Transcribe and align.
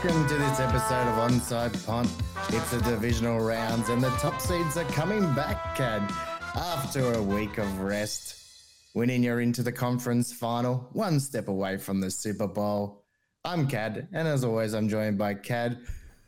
Welcome 0.00 0.28
to 0.28 0.34
this 0.36 0.60
episode 0.60 1.08
of 1.08 1.28
Onside 1.28 1.84
Punt. 1.84 2.08
It's 2.50 2.70
the 2.70 2.80
divisional 2.82 3.40
rounds, 3.40 3.88
and 3.88 4.00
the 4.00 4.10
top 4.10 4.40
seeds 4.40 4.76
are 4.76 4.84
coming 4.84 5.22
back, 5.34 5.74
Kad, 5.74 6.08
after 6.54 7.14
a 7.14 7.20
week 7.20 7.58
of 7.58 7.80
rest. 7.80 8.36
Winning 8.94 9.24
you're 9.24 9.40
into 9.40 9.64
the 9.64 9.72
conference 9.72 10.32
final, 10.32 10.88
one 10.92 11.18
step 11.18 11.48
away 11.48 11.78
from 11.78 12.00
the 12.00 12.12
Super 12.12 12.46
Bowl. 12.46 13.02
I'm 13.44 13.66
Kad, 13.66 14.06
and 14.12 14.28
as 14.28 14.44
always, 14.44 14.72
I'm 14.72 14.88
joined 14.88 15.18
by 15.18 15.34
Kad. 15.34 15.80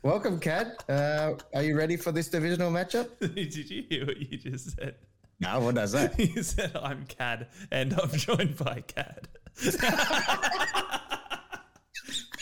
Welcome, 0.03 0.41
Kad. 0.41 0.73
Uh, 0.89 1.35
are 1.55 1.63
you 1.63 1.77
ready 1.77 1.95
for 1.95 2.11
this 2.11 2.27
divisional 2.27 2.73
matchup? 2.73 3.07
Did 3.35 3.55
you 3.55 3.85
hear 3.89 4.05
what 4.05 4.17
you 4.17 4.37
just 4.37 4.75
said? 4.75 4.95
No, 5.39 5.61
what 5.61 5.75
does 5.75 5.93
that? 5.93 6.19
You 6.35 6.43
said 6.43 6.75
I'm 6.75 7.05
Kad 7.05 7.47
and 7.71 7.93
I'm 7.93 8.11
joined 8.11 8.57
by 8.57 8.81
Kad. 8.81 9.29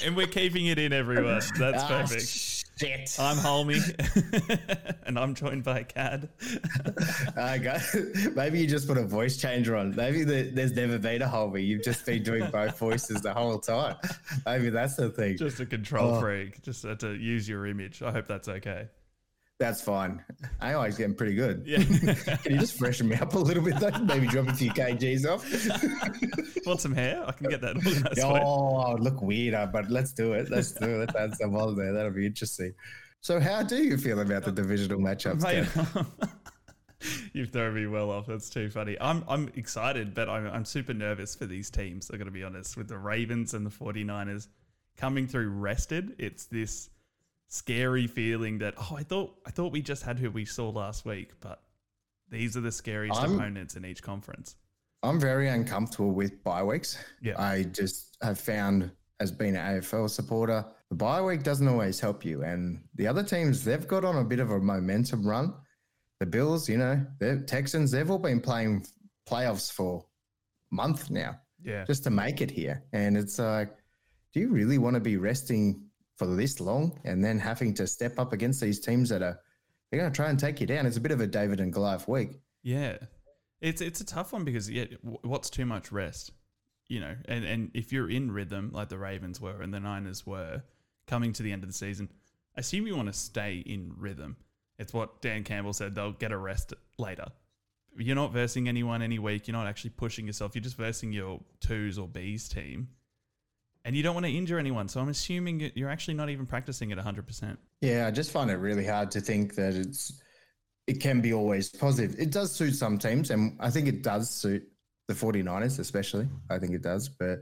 and 0.04 0.16
we're 0.16 0.28
keeping 0.28 0.68
it 0.68 0.80
in, 0.80 0.94
everyone. 0.94 1.42
That's 1.58 1.84
Ah, 1.84 1.88
perfect. 1.88 2.28
shit. 2.28 3.16
I'm 3.20 3.36
Hulmy 3.38 3.80
and 5.06 5.20
I'm 5.20 5.36
joined 5.36 5.66
by 5.66 5.84
Kad. 5.84 6.30
I 7.38 7.58
got, 7.58 7.82
maybe 8.36 8.60
you 8.62 8.68
just 8.68 8.88
put 8.88 8.98
a 8.98 9.04
voice 9.04 9.36
changer 9.36 9.76
on. 9.76 9.94
Maybe 9.96 10.24
the, 10.24 10.44
there's 10.54 10.72
never 10.74 10.98
been 10.98 11.22
a 11.22 11.28
Holby. 11.28 11.62
You've 11.64 11.84
just 11.84 12.06
been 12.06 12.24
doing 12.24 12.50
both 12.52 12.78
voices 12.80 13.22
the 13.22 13.34
whole 13.34 13.60
time. 13.60 13.98
Maybe 14.46 14.70
that's 14.70 14.96
the 14.96 15.10
thing. 15.10 15.38
Just 15.38 15.60
a 15.60 15.66
control 15.66 16.16
Oh. 16.16 16.22
freak. 16.22 16.62
Just 16.62 16.84
had 16.84 17.02
to 17.02 17.14
use 17.16 17.50
your 17.50 17.66
image. 17.68 18.02
I 18.02 18.12
hope 18.14 18.28
that's 18.28 18.48
okay. 18.48 18.88
That's 19.60 19.82
fine. 19.82 20.24
I 20.62 20.72
always 20.74 20.98
getting 20.98 21.16
pretty 21.16 21.36
good. 21.36 21.64
Yeah. 21.70 21.84
Can 21.84 22.54
you 22.54 22.60
just 22.60 22.78
freshen 22.78 23.10
me 23.10 23.18
up 23.18 23.34
a 23.34 23.40
little 23.40 23.62
bit 23.62 23.78
though? 23.80 23.92
Maybe 24.00 24.26
drop 24.26 24.48
a 24.48 24.54
few 24.54 24.72
kgs 24.72 25.26
off. 25.26 25.46
Want 26.66 26.80
some 26.80 26.94
hair? 26.96 27.24
I 27.28 27.34
can 27.34 27.50
get 27.50 27.62
that 27.62 27.76
organized. 27.76 28.22
for 28.22 28.38
you. 28.38 28.44
oh, 28.44 28.78
I 28.78 28.94
would 28.94 29.04
look 29.04 29.22
weird, 29.22 29.54
uh, 29.54 29.68
but 29.68 29.92
let's 29.92 30.14
do 30.14 30.34
it. 30.34 30.50
Let's 30.50 30.72
do 30.72 30.86
it. 30.86 30.98
Let's 31.00 31.16
add 31.16 31.36
some 31.36 31.56
on 31.56 31.76
there. 31.76 31.92
That'll 31.92 32.12
be 32.12 32.26
interesting. 32.26 32.74
So, 33.22 33.40
how 33.40 33.62
do 33.62 33.76
you 33.84 33.98
feel 33.98 34.22
about 34.22 34.46
the 34.46 34.52
divisional 34.52 35.00
matchups? 35.00 35.44
Mate, 35.44 36.30
You've 37.34 37.50
thrown 37.52 37.76
me 37.76 37.88
well 37.88 38.12
off. 38.12 38.28
That's 38.28 38.50
too 38.50 38.70
funny. 38.70 38.98
I'm 39.00 39.24
I'm 39.28 39.50
excited, 39.56 40.14
but 40.14 40.30
I'm, 40.30 40.48
I'm 40.48 40.66
super 40.66 40.94
nervous 40.94 41.36
for 41.36 41.46
these 41.46 41.70
teams. 41.70 42.10
I'm 42.10 42.18
going 42.18 42.26
to 42.28 42.32
be 42.32 42.44
honest. 42.44 42.78
With 42.78 42.88
the 42.88 42.98
Ravens 42.98 43.54
and 43.54 43.66
the 43.66 43.70
49ers 43.70 44.48
coming 44.98 45.28
through 45.28 45.50
rested, 45.50 46.16
it's 46.18 46.46
this 46.46 46.90
scary 47.50 48.08
feeling 48.08 48.60
that 48.60 48.76
oh, 48.78 48.96
I 48.98 49.04
thought 49.04 49.36
I 49.46 49.52
thought 49.52 49.72
we 49.74 49.82
just 49.82 50.04
had 50.04 50.18
who 50.20 50.32
we 50.32 50.46
saw 50.46 50.70
last 50.70 51.04
week, 51.06 51.32
but 51.42 51.62
these 52.30 52.56
are 52.56 52.62
the 52.62 52.72
scariest 52.72 53.20
I'm- 53.20 53.36
opponents 53.36 53.76
in 53.76 53.84
each 53.86 54.02
conference. 54.02 54.56
I'm 55.02 55.20
very 55.20 55.48
uncomfortable 55.48 56.12
with 56.12 56.44
bye 56.44 56.62
weeks. 56.64 56.98
Yeah. 57.22 57.42
I 57.42 57.64
just 57.64 58.18
have 58.22 58.38
found, 58.38 58.92
as 59.22 59.32
being 59.32 59.56
an 59.56 59.78
AFL 59.82 60.10
supporter, 60.10 60.66
the 60.90 60.96
bye 60.96 61.22
week 61.22 61.42
doesn't 61.42 61.68
always 61.70 62.02
help 62.02 62.26
you. 62.26 62.44
And 62.44 62.82
the 62.96 63.08
other 63.08 63.24
teams, 63.24 63.64
they've 63.64 63.88
got 63.88 64.04
on 64.04 64.18
a 64.18 64.26
bit 64.26 64.40
of 64.42 64.52
a 64.52 64.60
momentum 64.60 65.26
run. 65.26 65.54
The 66.20 66.26
Bills, 66.26 66.68
you 66.68 66.78
know, 66.78 67.02
the 67.20 67.40
Texans, 67.48 67.92
they've 67.92 68.12
all 68.12 68.20
been 68.20 68.42
playing 68.42 68.86
playoffs 69.26 69.72
for 69.72 70.06
month 70.70 71.10
now 71.10 71.40
Yeah. 71.64 71.86
just 71.86 72.04
to 72.04 72.10
make 72.10 72.42
it 72.42 72.52
here. 72.52 72.84
And 72.92 73.16
it's 73.16 73.40
like, 73.40 73.74
do 74.34 74.42
you 74.42 74.50
really 74.50 74.80
want 74.80 74.96
to 74.96 75.00
be 75.00 75.16
resting 75.16 75.82
for 76.20 76.28
this 76.28 76.60
long 76.60 77.00
and 77.06 77.24
then 77.24 77.40
having 77.40 77.74
to 77.76 77.88
step 77.88 78.20
up 78.20 78.34
against 78.34 78.60
these 78.60 78.80
teams 78.80 79.10
that 79.10 79.24
are 79.24 79.40
they're 79.90 80.00
going 80.00 80.12
to 80.12 80.16
try 80.16 80.30
and 80.30 80.38
take 80.38 80.62
you 80.62 80.68
down? 80.68 80.86
It's 80.86 80.98
a 80.98 81.02
bit 81.02 81.14
of 81.14 81.22
a 81.22 81.26
David 81.26 81.60
and 81.60 81.74
Goliath 81.74 82.08
week. 82.08 82.42
Yeah, 82.62 82.98
it's 83.62 83.82
it's 83.82 84.02
a 84.02 84.06
tough 84.06 84.34
one 84.34 84.44
because 84.44 84.70
yeah, 84.70 84.86
what's 85.02 85.50
too 85.50 85.66
much 85.66 85.92
rest, 85.92 86.32
you 86.88 87.00
know? 87.00 87.16
And 87.26 87.46
and 87.46 87.72
if 87.74 87.92
you're 87.92 88.10
in 88.10 88.32
rhythm 88.32 88.70
like 88.74 88.90
the 88.90 88.98
Ravens 88.98 89.42
were 89.42 89.62
and 89.62 89.74
the 89.74 89.80
Niners 89.80 90.28
were 90.28 90.62
coming 91.08 91.34
to 91.34 91.42
the 91.42 91.52
end 91.52 91.64
of 91.64 91.70
the 91.70 91.74
season, 91.74 92.10
assume 92.56 92.86
you 92.86 92.96
want 92.96 93.08
to 93.08 93.14
stay 93.14 93.64
in 93.66 93.94
rhythm. 93.98 94.36
It's 94.78 94.94
what 94.94 95.22
Dan 95.22 95.44
Campbell 95.44 95.74
said. 95.74 95.96
They'll 95.96 96.12
get 96.12 96.32
a 96.32 96.38
rest 96.38 96.74
later. 96.98 97.26
You're 97.98 98.16
not 98.16 98.32
versing 98.32 98.70
anyone 98.70 99.02
any 99.02 99.20
week. 99.20 99.48
You're 99.48 99.58
not 99.58 99.68
actually 99.68 99.90
pushing 99.92 100.28
yourself. 100.28 100.56
You're 100.56 100.62
just 100.62 100.78
versing 100.78 101.12
your 101.12 101.42
twos 101.60 101.98
or 101.98 102.08
Bs 102.08 102.54
team, 102.54 102.90
and 103.90 103.98
you 103.98 104.04
don't 104.04 104.14
want 104.14 104.28
to 104.28 104.32
injure 104.32 104.60
anyone. 104.60 104.88
So 104.88 105.02
I'm 105.02 105.10
assuming 105.10 105.60
you- 105.62 105.72
you're 105.74 105.90
actually 105.90 106.14
not 106.14 106.30
even 106.30 106.46
practicing 106.46 106.92
at 106.92 107.00
100. 107.00 107.26
percent 107.26 107.58
Yeah, 107.82 108.06
I 108.06 108.12
just 108.12 108.30
find 108.30 108.52
it 108.52 108.58
really 108.58 108.86
hard 108.86 109.10
to 109.12 109.20
think 109.20 109.56
that 109.56 109.74
it's 109.74 110.22
it 110.86 111.00
can 111.02 111.22
be 111.22 111.34
always 111.34 111.70
positive. 111.70 112.20
It 112.20 112.30
does 112.32 112.52
suit 112.52 112.74
some 112.76 113.00
teams, 113.00 113.32
and 113.32 113.58
I 113.60 113.72
think 113.72 113.88
it 113.88 114.04
does 114.04 114.30
suit 114.30 114.62
the 115.08 115.16
49ers, 115.16 115.80
especially. 115.80 116.28
I 116.52 116.60
think 116.60 116.74
it 116.76 116.84
does. 116.84 117.10
But 117.10 117.40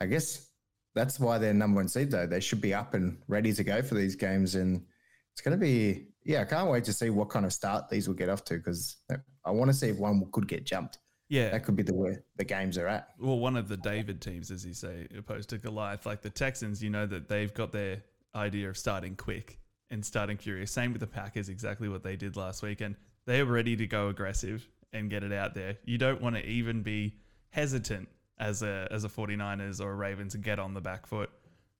I 0.00 0.06
guess 0.06 0.48
that's 0.94 1.18
why 1.18 1.38
they're 1.38 1.52
number 1.54 1.76
one 1.80 1.88
seed, 1.88 2.12
though. 2.12 2.26
They 2.28 2.38
should 2.40 2.60
be 2.60 2.72
up 2.72 2.94
and 2.94 3.18
ready 3.26 3.52
to 3.52 3.64
go 3.64 3.82
for 3.82 3.96
these 3.96 4.14
games. 4.14 4.54
And 4.54 4.84
it's 5.32 5.40
going 5.40 5.58
to 5.58 5.60
be, 5.60 6.06
yeah, 6.24 6.42
I 6.42 6.44
can't 6.44 6.70
wait 6.70 6.84
to 6.84 6.92
see 6.92 7.10
what 7.10 7.30
kind 7.30 7.44
of 7.46 7.52
start 7.52 7.88
these 7.88 8.06
will 8.06 8.14
get 8.14 8.28
off 8.28 8.44
to 8.44 8.54
because 8.58 8.96
I 9.44 9.50
want 9.50 9.70
to 9.70 9.76
see 9.76 9.88
if 9.88 9.98
one 9.98 10.24
could 10.32 10.46
get 10.46 10.64
jumped. 10.66 10.98
Yeah, 11.34 11.50
That 11.50 11.64
could 11.64 11.74
be 11.74 11.82
the 11.82 11.94
way 11.94 12.16
the 12.36 12.44
games 12.44 12.78
are 12.78 12.86
at. 12.86 13.08
well, 13.18 13.38
one 13.38 13.56
of 13.56 13.66
the 13.66 13.76
David 13.76 14.20
teams, 14.20 14.52
as 14.52 14.64
you 14.64 14.72
say, 14.72 15.08
opposed 15.18 15.48
to 15.50 15.58
Goliath, 15.58 16.06
like 16.06 16.22
the 16.22 16.30
Texans, 16.30 16.80
you 16.82 16.90
know 16.90 17.06
that 17.06 17.28
they've 17.28 17.52
got 17.52 17.72
their 17.72 18.02
idea 18.36 18.68
of 18.68 18.78
starting 18.78 19.16
quick 19.16 19.58
and 19.90 20.04
starting 20.04 20.36
furious. 20.36 20.70
Same 20.70 20.92
with 20.92 21.00
the 21.00 21.08
Packers, 21.08 21.48
exactly 21.48 21.88
what 21.88 22.04
they 22.04 22.14
did 22.14 22.36
last 22.36 22.62
week, 22.62 22.80
and 22.80 22.94
they're 23.26 23.44
ready 23.44 23.74
to 23.74 23.86
go 23.86 24.08
aggressive 24.08 24.68
and 24.92 25.10
get 25.10 25.24
it 25.24 25.32
out 25.32 25.54
there. 25.54 25.76
You 25.84 25.98
don't 25.98 26.22
want 26.22 26.36
to 26.36 26.46
even 26.46 26.82
be 26.82 27.16
hesitant 27.50 28.08
as 28.38 28.62
a 28.62 28.86
as 28.92 29.02
a 29.04 29.08
49ers 29.08 29.80
or 29.80 29.90
a 29.90 29.94
Ravens 29.94 30.36
and 30.36 30.44
get 30.44 30.60
on 30.60 30.72
the 30.72 30.80
back 30.80 31.04
foot. 31.04 31.30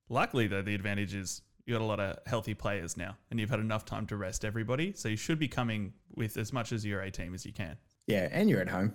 Luckily, 0.08 0.48
though, 0.48 0.62
the 0.62 0.74
advantage 0.74 1.14
is 1.14 1.42
you 1.64 1.74
got 1.74 1.80
a 1.80 1.84
lot 1.84 2.00
of 2.00 2.18
healthy 2.26 2.54
players 2.54 2.96
now, 2.96 3.16
and 3.30 3.38
you've 3.38 3.50
had 3.50 3.60
enough 3.60 3.84
time 3.84 4.06
to 4.06 4.16
rest 4.16 4.44
everybody, 4.44 4.92
so 4.94 5.08
you 5.08 5.16
should 5.16 5.38
be 5.38 5.48
coming 5.48 5.92
with 6.16 6.36
as 6.36 6.52
much 6.52 6.72
as 6.72 6.84
your 6.84 7.00
A 7.02 7.10
team 7.10 7.34
as 7.34 7.46
you 7.46 7.52
can. 7.52 7.76
Yeah, 8.06 8.28
and 8.32 8.50
you're 8.50 8.60
at 8.60 8.68
home. 8.68 8.94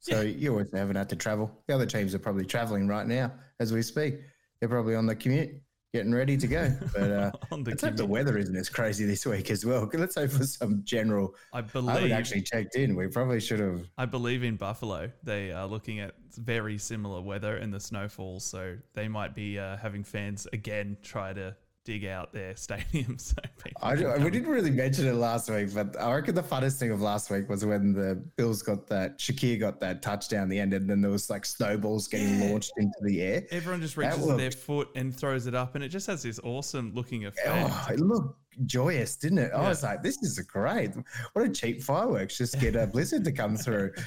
So 0.00 0.22
you 0.22 0.50
always 0.52 0.72
haven't 0.72 0.96
had 0.96 1.08
to 1.10 1.16
travel. 1.16 1.50
The 1.66 1.74
other 1.74 1.86
teams 1.86 2.14
are 2.14 2.18
probably 2.18 2.46
traveling 2.46 2.88
right 2.88 3.06
now 3.06 3.32
as 3.60 3.72
we 3.72 3.82
speak. 3.82 4.20
They're 4.58 4.68
probably 4.68 4.94
on 4.94 5.04
the 5.06 5.14
commute, 5.14 5.50
getting 5.92 6.12
ready 6.12 6.38
to 6.38 6.46
go. 6.46 6.74
But 6.94 7.10
uh, 7.10 7.30
let's 7.66 7.82
hope 7.82 7.96
the 7.96 8.06
weather 8.06 8.38
isn't 8.38 8.56
as 8.56 8.70
crazy 8.70 9.04
this 9.04 9.26
week 9.26 9.50
as 9.50 9.64
well. 9.64 9.88
Let's 9.94 10.16
hope 10.16 10.30
for 10.30 10.44
some 10.44 10.82
general. 10.84 11.34
I 11.52 11.58
I 11.58 11.60
believe 11.62 11.96
haven't 11.96 12.12
actually 12.12 12.42
checked 12.42 12.76
in. 12.76 12.96
We 12.96 13.08
probably 13.08 13.40
should 13.40 13.60
have. 13.60 13.82
I 13.98 14.06
believe 14.06 14.42
in 14.42 14.56
Buffalo, 14.56 15.10
they 15.22 15.52
are 15.52 15.66
looking 15.66 16.00
at 16.00 16.14
very 16.36 16.78
similar 16.78 17.20
weather 17.20 17.56
and 17.56 17.72
the 17.72 17.80
snowfall, 17.80 18.40
so 18.40 18.76
they 18.94 19.08
might 19.08 19.34
be 19.34 19.58
uh, 19.58 19.76
having 19.76 20.02
fans 20.02 20.46
again 20.52 20.96
try 21.02 21.32
to 21.34 21.54
dig 21.84 22.04
out 22.04 22.32
their 22.32 22.56
stadium. 22.56 23.18
So 23.18 23.34
people 23.62 23.80
I, 23.82 23.94
we 24.18 24.30
didn't 24.30 24.48
really 24.48 24.70
mention 24.70 25.06
it 25.06 25.14
last 25.14 25.50
week, 25.50 25.74
but 25.74 25.98
I 26.00 26.14
reckon 26.14 26.34
the 26.34 26.42
funnest 26.42 26.78
thing 26.78 26.90
of 26.90 27.00
last 27.00 27.30
week 27.30 27.48
was 27.48 27.64
when 27.64 27.92
the 27.92 28.16
Bills 28.36 28.62
got 28.62 28.86
that 28.88 29.18
Shakir 29.18 29.58
got 29.58 29.80
that 29.80 30.02
touchdown 30.02 30.44
at 30.44 30.48
the 30.50 30.58
end, 30.58 30.72
and 30.72 30.88
then 30.88 31.00
there 31.00 31.10
was 31.10 31.30
like 31.30 31.44
snowballs 31.44 32.08
getting 32.08 32.38
Yeah. 32.40 32.50
launched 32.50 32.72
into 32.76 32.98
the 33.02 33.20
air. 33.22 33.42
Everyone 33.50 33.80
just 33.80 33.96
reaches 33.96 34.18
looked- 34.24 34.38
their 34.38 34.50
foot 34.50 34.88
and 34.94 35.14
throws 35.14 35.46
it 35.46 35.54
up, 35.54 35.74
and 35.74 35.84
it 35.84 35.88
just 35.88 36.06
has 36.06 36.22
this 36.22 36.38
awesome 36.42 36.92
looking 36.94 37.26
effect. 37.26 37.46
Oh, 37.48 37.86
it 37.92 38.00
looked 38.00 38.36
joyous, 38.66 39.16
didn't 39.16 39.38
it? 39.38 39.52
I 39.52 39.68
was 39.68 39.82
like, 39.82 40.02
this 40.02 40.16
is 40.22 40.38
great. 40.40 40.90
What 41.32 41.44
a 41.46 41.48
cheap 41.48 41.82
fireworks. 41.82 42.36
Just 42.36 42.58
get 42.60 42.76
a 42.76 42.86
blizzard 42.86 43.24
to 43.24 43.32
come 43.32 43.56
through. 43.56 43.92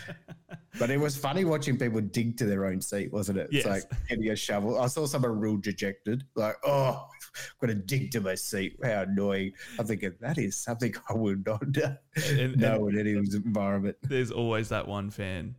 But 0.79 0.89
it 0.89 0.97
was 0.99 1.15
funny 1.15 1.45
watching 1.45 1.77
people 1.77 2.01
dig 2.01 2.35
to 2.37 2.45
their 2.45 2.65
own 2.65 2.81
seat, 2.81 3.13
wasn't 3.13 3.37
it? 3.37 3.47
It's 3.51 3.63
like 3.67 3.83
getting 4.09 4.31
a 4.31 4.35
shovel. 4.35 4.81
I 4.81 4.87
saw 4.87 5.05
someone 5.05 5.39
real 5.39 5.55
dejected, 5.57 6.23
like, 6.35 6.55
oh, 6.65 7.07
I've 7.35 7.53
got 7.59 7.67
to 7.67 7.75
dig 7.75 8.11
to 8.11 8.21
my 8.21 8.35
seat. 8.35 8.77
How 8.83 9.01
annoying. 9.01 9.53
I'm 9.79 9.85
thinking, 9.87 10.13
that 10.21 10.37
is 10.37 10.55
something 10.57 10.93
I 11.09 11.13
would 11.13 11.45
not 11.45 11.63
And- 12.29 12.57
know 12.57 12.87
in 12.87 12.97
any 12.99 13.11
environment. 13.11 13.97
There's 14.03 14.31
always 14.31 14.69
that 14.69 14.87
one 14.87 15.09
fan 15.09 15.55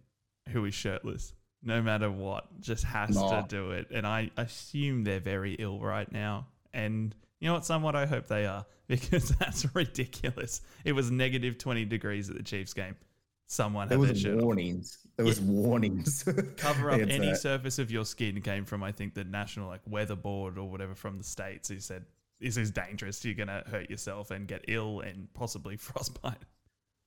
who 0.50 0.64
is 0.66 0.74
shirtless, 0.74 1.32
no 1.62 1.80
matter 1.82 2.10
what, 2.10 2.60
just 2.60 2.84
has 2.84 3.14
Nah. 3.16 3.42
to 3.42 3.48
do 3.48 3.70
it. 3.72 3.88
And 3.90 4.06
I 4.06 4.30
assume 4.36 5.04
they're 5.04 5.20
very 5.20 5.54
ill 5.54 5.80
right 5.80 6.10
now. 6.12 6.48
And 6.72 7.14
you 7.40 7.48
know 7.48 7.54
what? 7.54 7.64
Somewhat 7.64 7.96
I 7.96 8.06
hope 8.06 8.26
they 8.26 8.46
are 8.46 8.66
because 8.88 9.30
that's 9.30 9.74
ridiculous. 9.74 10.60
It 10.84 10.92
was 10.92 11.10
negative 11.10 11.56
20 11.58 11.84
degrees 11.86 12.28
at 12.28 12.36
the 12.36 12.42
Chiefs 12.42 12.74
game. 12.74 12.96
Someone 13.46 13.88
There 13.88 13.98
had 13.98 14.06
their 14.06 14.12
was 14.12 14.20
shirt 14.20 14.36
off. 14.38 14.42
warnings. 14.42 14.98
There 15.16 15.26
was 15.26 15.40
warnings. 15.40 16.24
Cover 16.56 16.90
up 16.90 17.00
any 17.00 17.32
uh, 17.32 17.34
surface 17.34 17.78
of 17.78 17.90
your 17.90 18.04
skin 18.04 18.40
came 18.40 18.64
from, 18.64 18.82
I 18.82 18.90
think, 18.92 19.14
the 19.14 19.24
national 19.24 19.68
like 19.68 19.80
weather 19.86 20.16
board 20.16 20.58
or 20.58 20.68
whatever 20.68 20.94
from 20.94 21.18
the 21.18 21.24
states. 21.24 21.68
Who 21.68 21.78
said 21.80 22.04
this 22.40 22.56
is 22.56 22.70
dangerous. 22.70 23.24
You're 23.24 23.34
gonna 23.34 23.62
hurt 23.70 23.90
yourself 23.90 24.30
and 24.30 24.48
get 24.48 24.64
ill 24.68 25.00
and 25.00 25.32
possibly 25.34 25.76
frostbite. 25.78 26.40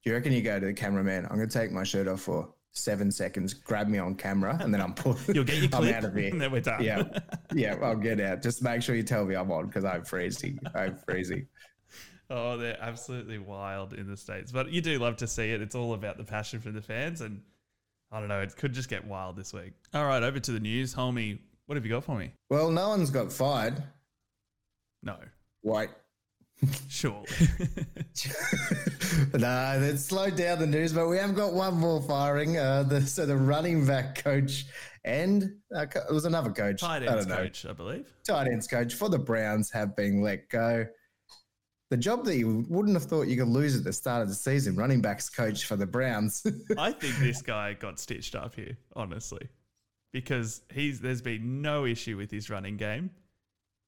Do 0.03 0.11
you 0.11 0.13
reckon 0.15 0.31
you 0.31 0.41
go 0.41 0.59
to 0.59 0.65
the 0.67 0.73
cameraman? 0.73 1.25
I'm 1.29 1.35
going 1.37 1.49
to 1.49 1.53
take 1.59 1.71
my 1.71 1.83
shirt 1.83 2.07
off 2.07 2.21
for 2.21 2.47
seven 2.71 3.11
seconds, 3.11 3.53
grab 3.53 3.87
me 3.89 3.97
on 3.97 4.13
camera, 4.15 4.57
and 4.61 4.71
then 4.73 4.79
I'm 4.79 4.93
pulling. 4.93 5.17
You'll 5.33 5.43
get 5.43 5.57
your 5.57 5.67
clip, 5.69 5.81
I'm 5.89 5.93
out 5.95 6.03
of 6.05 6.15
here. 6.15 6.29
and 6.29 6.39
then 6.39 6.51
we're 6.51 6.61
done. 6.61 6.81
Yeah, 6.83 7.03
yeah, 7.53 7.75
I'll 7.81 7.95
get 7.95 8.21
out. 8.21 8.41
Just 8.43 8.61
make 8.61 8.83
sure 8.83 8.95
you 8.95 9.03
tell 9.03 9.25
me 9.25 9.35
I'm 9.35 9.51
on 9.51 9.65
because 9.67 9.83
I'm 9.83 10.05
freezing. 10.05 10.59
I'm 10.75 10.95
freezing. 10.95 11.47
Oh, 12.29 12.57
they're 12.57 12.77
absolutely 12.81 13.37
wild 13.37 13.93
in 13.93 14.07
the 14.09 14.17
States. 14.17 14.51
But 14.51 14.71
you 14.71 14.81
do 14.81 14.99
love 14.99 15.17
to 15.17 15.27
see 15.27 15.51
it. 15.51 15.61
It's 15.61 15.75
all 15.75 15.93
about 15.93 16.17
the 16.17 16.23
passion 16.23 16.59
for 16.59 16.71
the 16.71 16.81
fans. 16.81 17.21
And 17.21 17.41
I 18.11 18.19
don't 18.19 18.27
know, 18.27 18.41
it 18.41 18.55
could 18.55 18.73
just 18.73 18.89
get 18.89 19.05
wild 19.05 19.37
this 19.37 19.53
week. 19.53 19.73
All 19.93 20.05
right, 20.05 20.21
over 20.21 20.39
to 20.39 20.51
the 20.51 20.59
news. 20.59 20.93
Homie, 20.93 21.39
What 21.67 21.75
have 21.75 21.85
you 21.85 21.91
got 21.91 22.03
for 22.03 22.17
me? 22.17 22.31
Well, 22.49 22.69
no 22.69 22.89
one's 22.89 23.09
got 23.09 23.31
fired. 23.31 23.81
No. 25.03 25.17
Wait. 25.63 25.89
Sure. 26.89 27.23
no, 29.33 29.79
that's 29.79 30.05
slowed 30.05 30.35
down 30.35 30.59
the 30.59 30.67
news, 30.67 30.91
but 30.91 31.07
we 31.07 31.17
have 31.17 31.35
got 31.35 31.53
one 31.53 31.75
more 31.75 32.01
firing. 32.01 32.57
Uh, 32.57 32.83
the, 32.83 33.01
so 33.01 33.25
the 33.25 33.37
running 33.37 33.85
back 33.85 34.23
coach 34.23 34.65
and 35.07 35.55
uh, 35.73 35.85
it 35.93 36.13
was 36.13 36.25
another 36.25 36.51
coach. 36.51 36.81
Tight 36.81 37.03
I 37.03 37.05
ends 37.07 37.25
don't 37.25 37.29
know. 37.29 37.43
coach, 37.43 37.65
I 37.65 37.73
believe. 37.73 38.13
Tight 38.27 38.47
ends 38.47 38.67
coach 38.67 38.93
for 38.93 39.07
the 39.07 39.17
Browns 39.17 39.71
have 39.71 39.95
been 39.95 40.21
let 40.21 40.49
go. 40.49 40.85
The 41.89 41.97
job 41.97 42.25
that 42.25 42.35
you 42.35 42.65
wouldn't 42.67 42.95
have 42.95 43.05
thought 43.05 43.27
you 43.27 43.37
could 43.37 43.47
lose 43.47 43.75
at 43.75 43.83
the 43.83 43.93
start 43.93 44.21
of 44.21 44.27
the 44.27 44.35
season, 44.35 44.75
running 44.75 45.01
backs 45.01 45.29
coach 45.29 45.65
for 45.65 45.77
the 45.77 45.85
Browns. 45.85 46.45
I 46.77 46.91
think 46.91 47.15
this 47.17 47.41
guy 47.41 47.73
got 47.73 47.99
stitched 47.99 48.35
up 48.35 48.55
here, 48.55 48.77
honestly, 48.95 49.47
because 50.11 50.61
he's 50.73 50.99
there's 50.99 51.21
been 51.21 51.61
no 51.61 51.85
issue 51.85 52.17
with 52.17 52.29
his 52.29 52.49
running 52.49 52.75
game 52.75 53.11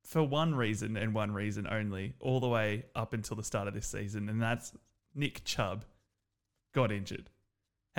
for 0.05 0.23
one 0.23 0.55
reason 0.55 0.95
and 0.97 1.13
one 1.13 1.31
reason 1.31 1.67
only, 1.69 2.13
all 2.19 2.39
the 2.39 2.47
way 2.47 2.85
up 2.95 3.13
until 3.13 3.35
the 3.35 3.43
start 3.43 3.67
of 3.67 3.73
this 3.73 3.87
season, 3.87 4.29
and 4.29 4.41
that's 4.41 4.71
Nick 5.13 5.43
Chubb 5.43 5.85
got 6.73 6.91
injured. 6.91 7.29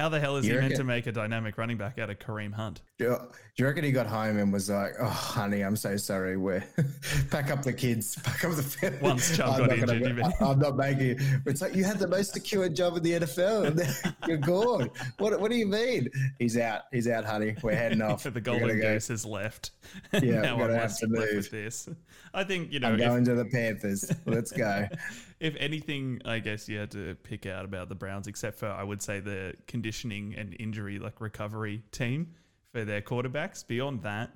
How 0.01 0.09
the 0.09 0.19
hell 0.19 0.39
is 0.39 0.47
You 0.47 0.55
he 0.55 0.61
meant 0.61 0.77
to 0.77 0.85
make 0.85 1.07
a 1.07 1.13
dynamic 1.13 1.59
running 1.59 1.77
back 1.77 1.99
out 1.99 2.09
of 2.09 2.19
Kareem 2.19 2.55
Hunt? 2.55 2.81
Do 2.97 3.05
you, 3.05 3.11
do 3.11 3.27
you 3.57 3.67
reckon 3.67 3.85
he 3.85 3.93
got 3.93 4.07
home 4.07 4.39
and 4.39 4.51
was 4.51 4.71
like, 4.71 4.95
"Oh, 4.99 5.05
honey, 5.05 5.61
I'm 5.61 5.77
so 5.77 5.99
sorry. 5.99 6.39
We're 6.39 6.65
pack 7.31 7.51
up 7.51 7.63
the 7.63 7.73
kids, 7.75 8.17
pack 8.23 8.43
up 8.47 8.53
the 8.53 8.63
family." 8.63 8.99
Once 9.03 9.37
Chubb 9.37 9.51
I'm 9.51 9.59
got 9.59 9.69
not 9.69 9.81
gonna 9.81 9.99
injured, 9.99 10.17
you 10.17 10.23
mean? 10.23 10.33
I'm 10.41 10.59
not 10.59 10.77
making. 10.79 11.11
it." 11.11 11.23
It's 11.45 11.61
like 11.61 11.75
you 11.75 11.85
had 11.85 11.99
the 11.99 12.09
most 12.09 12.33
secure 12.33 12.67
job 12.71 12.97
in 12.97 13.03
the 13.03 13.13
NFL, 13.13 13.67
and 13.67 14.17
you're 14.27 14.39
gone. 14.39 14.89
What 15.19 15.39
What 15.39 15.51
do 15.51 15.59
you 15.59 15.67
mean? 15.67 16.09
He's 16.39 16.57
out. 16.57 16.85
He's 16.91 17.07
out, 17.07 17.27
honey. 17.27 17.57
We're 17.63 17.75
heading 17.75 18.01
off. 18.01 18.23
the 18.23 18.41
golden 18.41 18.69
gonna 18.69 18.81
go. 18.81 18.95
goose 18.95 19.09
has 19.09 19.27
left. 19.27 19.73
Yeah, 20.15 20.41
now 20.41 20.57
we're 20.57 20.69
gonna 20.69 20.81
have 20.81 20.97
to 20.97 21.09
move. 21.09 21.29
with 21.35 21.51
this. 21.51 21.91
I 22.33 22.45
think 22.45 22.73
you 22.73 22.81
know 22.81 22.89
I'm 22.89 22.95
if, 22.95 23.01
going 23.01 23.25
to 23.27 23.35
the 23.35 23.45
Panthers. 23.45 24.11
Let's 24.25 24.51
go. 24.51 24.87
If 25.41 25.57
anything, 25.59 26.21
I 26.25 26.39
guess 26.39 26.69
you 26.69 26.79
had 26.79 26.91
to 26.93 27.17
pick 27.23 27.47
out 27.47 27.65
about 27.65 27.89
the 27.89 27.95
Browns, 27.95 28.27
except 28.27 28.59
for 28.59 28.69
I 28.69 28.83
would 28.83 29.03
say 29.03 29.21
the 29.21 29.55
conditioning 29.67 30.35
and 30.37 30.55
injury, 30.61 30.99
like 30.99 31.21
recovery 31.21 31.83
team 31.93 32.35
for 32.73 32.85
their 32.85 33.01
quarterbacks. 33.01 33.67
Beyond 33.67 34.03
that, 34.03 34.31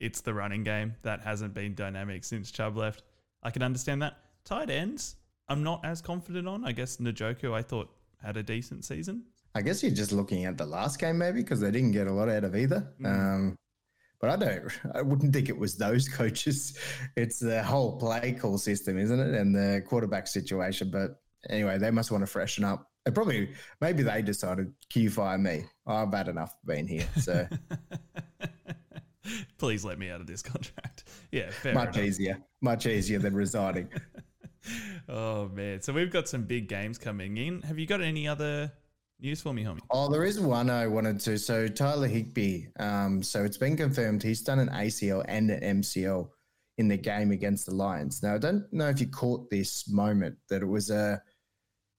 it's 0.00 0.22
the 0.22 0.32
running 0.32 0.64
game 0.64 0.94
that 1.02 1.20
hasn't 1.20 1.52
been 1.52 1.74
dynamic 1.74 2.24
since 2.24 2.50
Chubb 2.50 2.76
left. 2.76 3.02
I 3.42 3.50
can 3.50 3.62
understand 3.62 4.00
that. 4.02 4.16
Tight 4.44 4.70
ends, 4.70 5.16
I'm 5.48 5.62
not 5.62 5.84
as 5.84 6.00
confident 6.00 6.48
on. 6.48 6.64
I 6.64 6.72
guess 6.72 6.96
Njoku, 6.96 7.52
I 7.52 7.62
thought 7.62 7.90
had 8.22 8.36
a 8.36 8.42
decent 8.42 8.84
season. 8.84 9.24
I 9.54 9.62
guess 9.62 9.82
you're 9.82 9.92
just 9.92 10.12
looking 10.12 10.44
at 10.44 10.56
the 10.56 10.64
last 10.64 10.98
game, 10.98 11.18
maybe, 11.18 11.40
because 11.42 11.60
they 11.60 11.70
didn't 11.70 11.90
get 11.90 12.06
a 12.06 12.12
lot 12.12 12.28
out 12.28 12.44
of 12.44 12.54
either. 12.54 12.88
Mm. 13.00 13.06
Um, 13.06 13.56
but 14.20 14.30
I 14.30 14.36
don't. 14.36 14.72
I 14.94 15.02
wouldn't 15.02 15.32
think 15.32 15.48
it 15.48 15.58
was 15.58 15.76
those 15.76 16.08
coaches. 16.08 16.78
It's 17.16 17.38
the 17.38 17.62
whole 17.62 17.98
play 17.98 18.32
call 18.32 18.58
system, 18.58 18.98
isn't 18.98 19.18
it, 19.18 19.34
and 19.34 19.54
the 19.54 19.82
quarterback 19.86 20.26
situation. 20.26 20.90
But 20.90 21.20
anyway, 21.48 21.78
they 21.78 21.90
must 21.90 22.10
want 22.10 22.22
to 22.22 22.26
freshen 22.26 22.64
up. 22.64 22.86
They 23.04 23.10
probably, 23.10 23.50
maybe 23.80 24.02
they 24.02 24.22
decided, 24.22 24.72
"Can 24.90 25.02
you 25.02 25.10
fire 25.10 25.38
me? 25.38 25.64
I've 25.86 26.12
had 26.12 26.28
enough 26.28 26.54
being 26.66 26.86
here." 26.86 27.08
So 27.16 27.46
Please 29.58 29.84
let 29.84 29.98
me 29.98 30.10
out 30.10 30.20
of 30.20 30.26
this 30.26 30.42
contract. 30.42 31.04
Yeah, 31.30 31.50
fair 31.50 31.74
much 31.74 31.96
enough. 31.96 32.08
easier, 32.08 32.38
much 32.60 32.86
easier 32.86 33.18
than 33.18 33.34
resigning. 33.34 33.88
Oh 35.08 35.48
man, 35.48 35.82
so 35.82 35.92
we've 35.92 36.10
got 36.10 36.28
some 36.28 36.44
big 36.44 36.68
games 36.68 36.98
coming 36.98 37.36
in. 37.36 37.62
Have 37.62 37.78
you 37.78 37.86
got 37.86 38.00
any 38.00 38.28
other 38.28 38.72
news 39.22 39.40
for 39.40 39.52
me, 39.52 39.64
homie? 39.64 39.80
Oh, 39.90 40.10
there 40.10 40.24
is 40.24 40.40
one 40.40 40.70
I 40.70 40.86
wanted 40.86 41.20
to. 41.20 41.38
So 41.38 41.68
Tyler 41.68 42.08
Higbee. 42.08 42.66
Um, 42.78 43.22
so 43.22 43.44
it's 43.44 43.56
been 43.56 43.76
confirmed 43.76 44.22
he's 44.22 44.42
done 44.42 44.58
an 44.58 44.68
ACL 44.68 45.24
and 45.28 45.50
an 45.50 45.80
MCL 45.82 46.28
in 46.78 46.88
the 46.88 46.96
game 46.96 47.30
against 47.30 47.66
the 47.66 47.74
Lions. 47.74 48.22
Now 48.22 48.34
I 48.34 48.38
don't 48.38 48.70
know 48.72 48.88
if 48.88 49.00
you 49.00 49.06
caught 49.08 49.50
this 49.50 49.88
moment 49.88 50.36
that 50.48 50.62
it 50.62 50.68
was 50.68 50.90
a. 50.90 51.22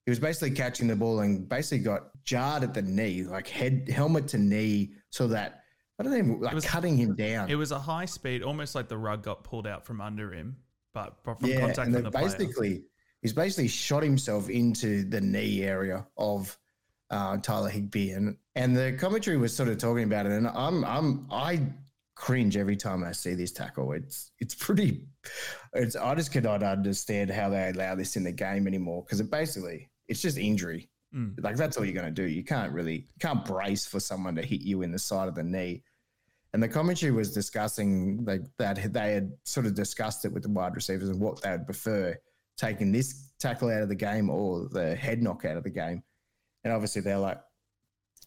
He 0.06 0.10
was 0.10 0.20
basically 0.20 0.52
catching 0.52 0.88
the 0.88 0.96
ball 0.96 1.20
and 1.20 1.48
basically 1.48 1.84
got 1.84 2.24
jarred 2.24 2.64
at 2.64 2.74
the 2.74 2.82
knee, 2.82 3.24
like 3.24 3.48
head 3.48 3.88
helmet 3.88 4.28
to 4.30 4.40
knee, 4.40 4.94
so 5.12 5.28
that 5.28 5.62
I 6.00 6.04
don't 6.04 6.18
even 6.18 6.42
like 6.42 6.56
was- 6.56 6.66
cutting 6.66 6.98
him 6.98 7.16
down. 7.16 7.50
It 7.50 7.56
was 7.56 7.72
a 7.72 7.80
high 7.80 8.06
speed, 8.06 8.42
almost 8.42 8.74
like 8.74 8.88
the 8.88 8.98
rug 8.98 9.22
got 9.22 9.44
pulled 9.44 9.68
out 9.68 9.86
from 9.86 10.02
under 10.02 10.34
him, 10.34 10.58
but 10.94 11.18
from 11.24 11.38
yeah, 11.42 11.60
contact 11.60 11.88
and 11.88 11.94
from 11.94 12.04
the 12.04 12.12
player. 12.12 12.26
basically 12.26 12.84
he's 13.22 13.34
basically 13.34 13.68
shot 13.68 14.04
himself 14.04 14.50
into 14.50 15.04
the 15.04 15.22
knee 15.22 15.62
area 15.62 16.08
of 16.18 16.58
uh, 17.12 17.38
Tyler 17.38 17.70
Higbee, 17.70 18.12
and 18.12 18.38
and 18.56 18.76
the 18.76 18.94
commentary 18.94 19.38
was 19.38 19.56
sort 19.56 19.70
of 19.70 19.78
talking 19.78 20.06
about 20.06 20.26
it, 20.26 20.32
and 20.32 20.48
I'm 20.48 20.84
I'm 20.84 21.28
I 21.30 21.62
cringe 22.16 22.56
every 22.56 22.76
time 22.76 23.04
I 23.04 23.12
see 23.12 23.34
this 23.34 23.52
tackle. 23.52 23.92
It's 23.92 24.32
it's 24.40 24.56
pretty. 24.56 25.06
It's 25.74 25.96
I 25.96 26.16
just 26.16 26.32
cannot 26.32 26.64
understand 26.64 27.30
how 27.30 27.50
they 27.50 27.70
allow 27.70 27.96
this 27.96 28.16
in 28.16 28.24
the 28.24 28.32
game 28.32 28.66
anymore 28.66 29.04
because 29.04 29.20
it 29.20 29.30
basically 29.30 29.90
it's 30.08 30.22
just 30.22 30.38
injury. 30.38 30.90
Mm. 31.14 31.42
Like 31.44 31.58
that's 31.58 31.78
all 31.78 31.86
you're 31.86 31.94
going 31.94 32.14
to 32.14 32.22
do. 32.22 32.28
You 32.28 32.44
can't 32.44 32.72
really 32.72 32.96
you 32.96 33.20
can't 33.20 33.44
brace 33.44 33.86
for 33.86 34.00
someone 34.00 34.36
to 34.36 34.42
hit 34.42 34.62
you 34.62 34.82
in 34.82 34.92
the 34.92 35.00
side 35.00 35.28
of 35.28 35.36
the 35.36 35.44
knee. 35.44 35.84
And 36.54 36.62
the 36.62 36.68
commentary 36.68 37.12
was 37.12 37.34
discussing 37.34 38.26
like 38.26 38.42
that 38.58 38.94
they 38.94 39.14
had 39.14 39.32
sort 39.44 39.66
of 39.66 39.74
discussed 39.74 40.26
it 40.26 40.34
with 40.34 40.44
the 40.44 40.50
wide 40.50 40.76
receivers 40.76 41.10
and 41.10 41.20
what 41.20 41.42
they 41.42 41.52
would 41.52 41.66
prefer, 41.66 42.16
taking 42.58 42.92
this 42.92 43.32
tackle 43.40 43.70
out 43.70 43.82
of 43.82 43.90
the 43.90 43.96
game 43.96 44.30
or 44.30 44.68
the 44.70 44.96
head 44.96 45.22
knock 45.22 45.46
out 45.46 45.58
of 45.58 45.64
the 45.64 45.70
game. 45.70 46.04
And 46.64 46.74
obviously 46.74 47.02
they're 47.02 47.18
like, 47.18 47.40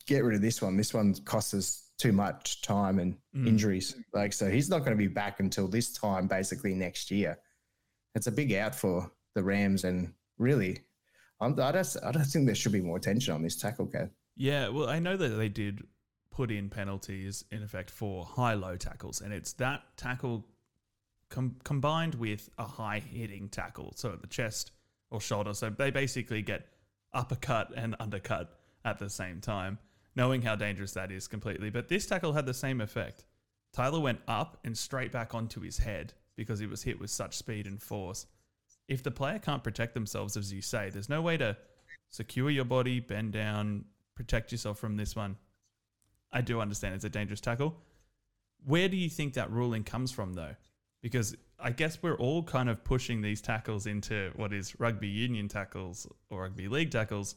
get 0.06 0.24
rid 0.24 0.34
of 0.36 0.42
this 0.42 0.60
one. 0.60 0.76
This 0.76 0.92
one 0.92 1.14
costs 1.24 1.54
us 1.54 1.90
too 1.98 2.12
much 2.12 2.60
time 2.62 2.98
and 2.98 3.16
Mm. 3.34 3.46
injuries. 3.48 3.96
Like 4.12 4.32
so 4.32 4.50
he's 4.50 4.68
not 4.68 4.80
going 4.80 4.92
to 4.92 4.96
be 4.96 5.06
back 5.08 5.40
until 5.40 5.66
this 5.68 5.92
time 5.92 6.26
basically 6.28 6.74
next 6.74 7.10
year. 7.10 7.38
It's 8.14 8.26
a 8.26 8.32
big 8.32 8.52
out 8.52 8.74
for 8.74 9.10
the 9.34 9.42
Rams 9.42 9.84
and 9.84 10.12
really 10.38 10.80
I'm, 11.40 11.52
I 11.60 11.72
don't 11.72 11.96
I 12.04 12.12
don't 12.12 12.24
think 12.24 12.46
there 12.46 12.54
should 12.54 12.72
be 12.72 12.80
more 12.80 12.96
attention 12.96 13.34
on 13.34 13.42
this 13.42 13.56
tackle. 13.56 13.90
Yeah, 14.36 14.68
well, 14.68 14.88
I 14.88 14.98
know 15.00 15.16
that 15.16 15.28
they 15.30 15.48
did 15.48 15.82
put 16.30 16.50
in 16.50 16.68
penalties 16.70 17.44
in 17.50 17.62
effect 17.62 17.90
for 17.90 18.24
high 18.24 18.54
low 18.54 18.76
tackles, 18.76 19.20
and 19.20 19.32
it's 19.32 19.52
that 19.54 19.82
tackle 19.96 20.46
com- 21.28 21.56
combined 21.64 22.14
with 22.16 22.48
a 22.58 22.64
high 22.64 22.98
hitting 23.00 23.48
tackle, 23.48 23.92
so 23.96 24.12
at 24.12 24.20
the 24.20 24.26
chest 24.28 24.72
or 25.10 25.20
shoulder. 25.20 25.54
So 25.54 25.70
they 25.70 25.90
basically 25.90 26.42
get 26.42 26.66
uppercut 27.14 27.72
and 27.76 27.96
undercut 28.00 28.58
at 28.84 28.98
the 28.98 29.08
same 29.08 29.40
time, 29.40 29.78
knowing 30.14 30.42
how 30.42 30.56
dangerous 30.56 30.92
that 30.92 31.10
is 31.10 31.28
completely. 31.28 31.70
But 31.70 31.88
this 31.88 32.06
tackle 32.06 32.32
had 32.32 32.46
the 32.46 32.54
same 32.54 32.80
effect. 32.80 33.24
Tyler 33.72 34.00
went 34.00 34.20
up 34.28 34.58
and 34.64 34.76
straight 34.76 35.12
back 35.12 35.34
onto 35.34 35.60
his 35.60 35.78
head 35.78 36.12
because 36.36 36.58
he 36.58 36.66
was 36.66 36.82
hit 36.82 37.00
with 37.00 37.10
such 37.10 37.36
speed 37.36 37.66
and 37.66 37.80
force. 37.80 38.26
If 38.88 39.02
the 39.02 39.10
player 39.10 39.38
can't 39.38 39.64
protect 39.64 39.94
themselves, 39.94 40.36
as 40.36 40.52
you 40.52 40.60
say, 40.60 40.90
there's 40.90 41.08
no 41.08 41.22
way 41.22 41.36
to 41.38 41.56
secure 42.10 42.50
your 42.50 42.64
body, 42.64 43.00
bend 43.00 43.32
down, 43.32 43.86
protect 44.14 44.52
yourself 44.52 44.78
from 44.78 44.96
this 44.96 45.16
one. 45.16 45.36
I 46.32 46.40
do 46.40 46.60
understand 46.60 46.94
it's 46.94 47.04
a 47.04 47.08
dangerous 47.08 47.40
tackle. 47.40 47.76
Where 48.64 48.88
do 48.88 48.96
you 48.96 49.08
think 49.08 49.34
that 49.34 49.50
ruling 49.50 49.84
comes 49.84 50.12
from, 50.12 50.34
though? 50.34 50.54
Because 51.04 51.36
I 51.60 51.70
guess 51.70 52.02
we're 52.02 52.16
all 52.16 52.42
kind 52.42 52.70
of 52.70 52.82
pushing 52.82 53.20
these 53.20 53.42
tackles 53.42 53.86
into 53.86 54.32
what 54.36 54.54
is 54.54 54.80
rugby 54.80 55.06
union 55.06 55.48
tackles 55.48 56.06
or 56.30 56.44
rugby 56.44 56.66
league 56.66 56.90
tackles. 56.90 57.34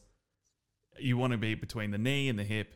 You 0.98 1.18
want 1.18 1.32
to 1.32 1.36
be 1.36 1.54
between 1.54 1.90
the 1.90 1.98
knee 1.98 2.30
and 2.30 2.38
the 2.38 2.44
hip, 2.44 2.74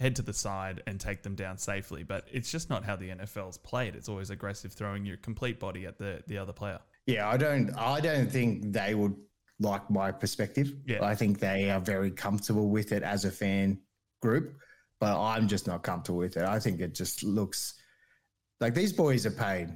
head 0.00 0.16
to 0.16 0.22
the 0.22 0.32
side, 0.32 0.82
and 0.86 0.98
take 0.98 1.22
them 1.22 1.34
down 1.34 1.58
safely. 1.58 2.04
But 2.04 2.26
it's 2.32 2.50
just 2.50 2.70
not 2.70 2.86
how 2.86 2.96
the 2.96 3.10
NFL's 3.10 3.58
played. 3.58 3.96
It's 3.96 4.08
always 4.08 4.30
aggressive, 4.30 4.72
throwing 4.72 5.04
your 5.04 5.18
complete 5.18 5.60
body 5.60 5.84
at 5.84 5.98
the, 5.98 6.22
the 6.26 6.38
other 6.38 6.54
player. 6.54 6.78
Yeah, 7.06 7.28
I 7.28 7.36
don't 7.36 7.70
I 7.76 8.00
don't 8.00 8.30
think 8.30 8.72
they 8.72 8.94
would 8.94 9.14
like 9.60 9.90
my 9.90 10.10
perspective. 10.10 10.72
Yeah. 10.86 11.04
I 11.04 11.14
think 11.14 11.38
they 11.38 11.70
are 11.70 11.80
very 11.80 12.10
comfortable 12.10 12.70
with 12.70 12.92
it 12.92 13.02
as 13.02 13.26
a 13.26 13.30
fan 13.30 13.78
group, 14.22 14.56
but 15.00 15.20
I'm 15.20 15.48
just 15.48 15.66
not 15.66 15.82
comfortable 15.82 16.20
with 16.20 16.38
it. 16.38 16.44
I 16.44 16.58
think 16.58 16.80
it 16.80 16.94
just 16.94 17.22
looks 17.22 17.74
like 18.58 18.72
these 18.72 18.94
boys 18.94 19.26
are 19.26 19.30
paid 19.30 19.68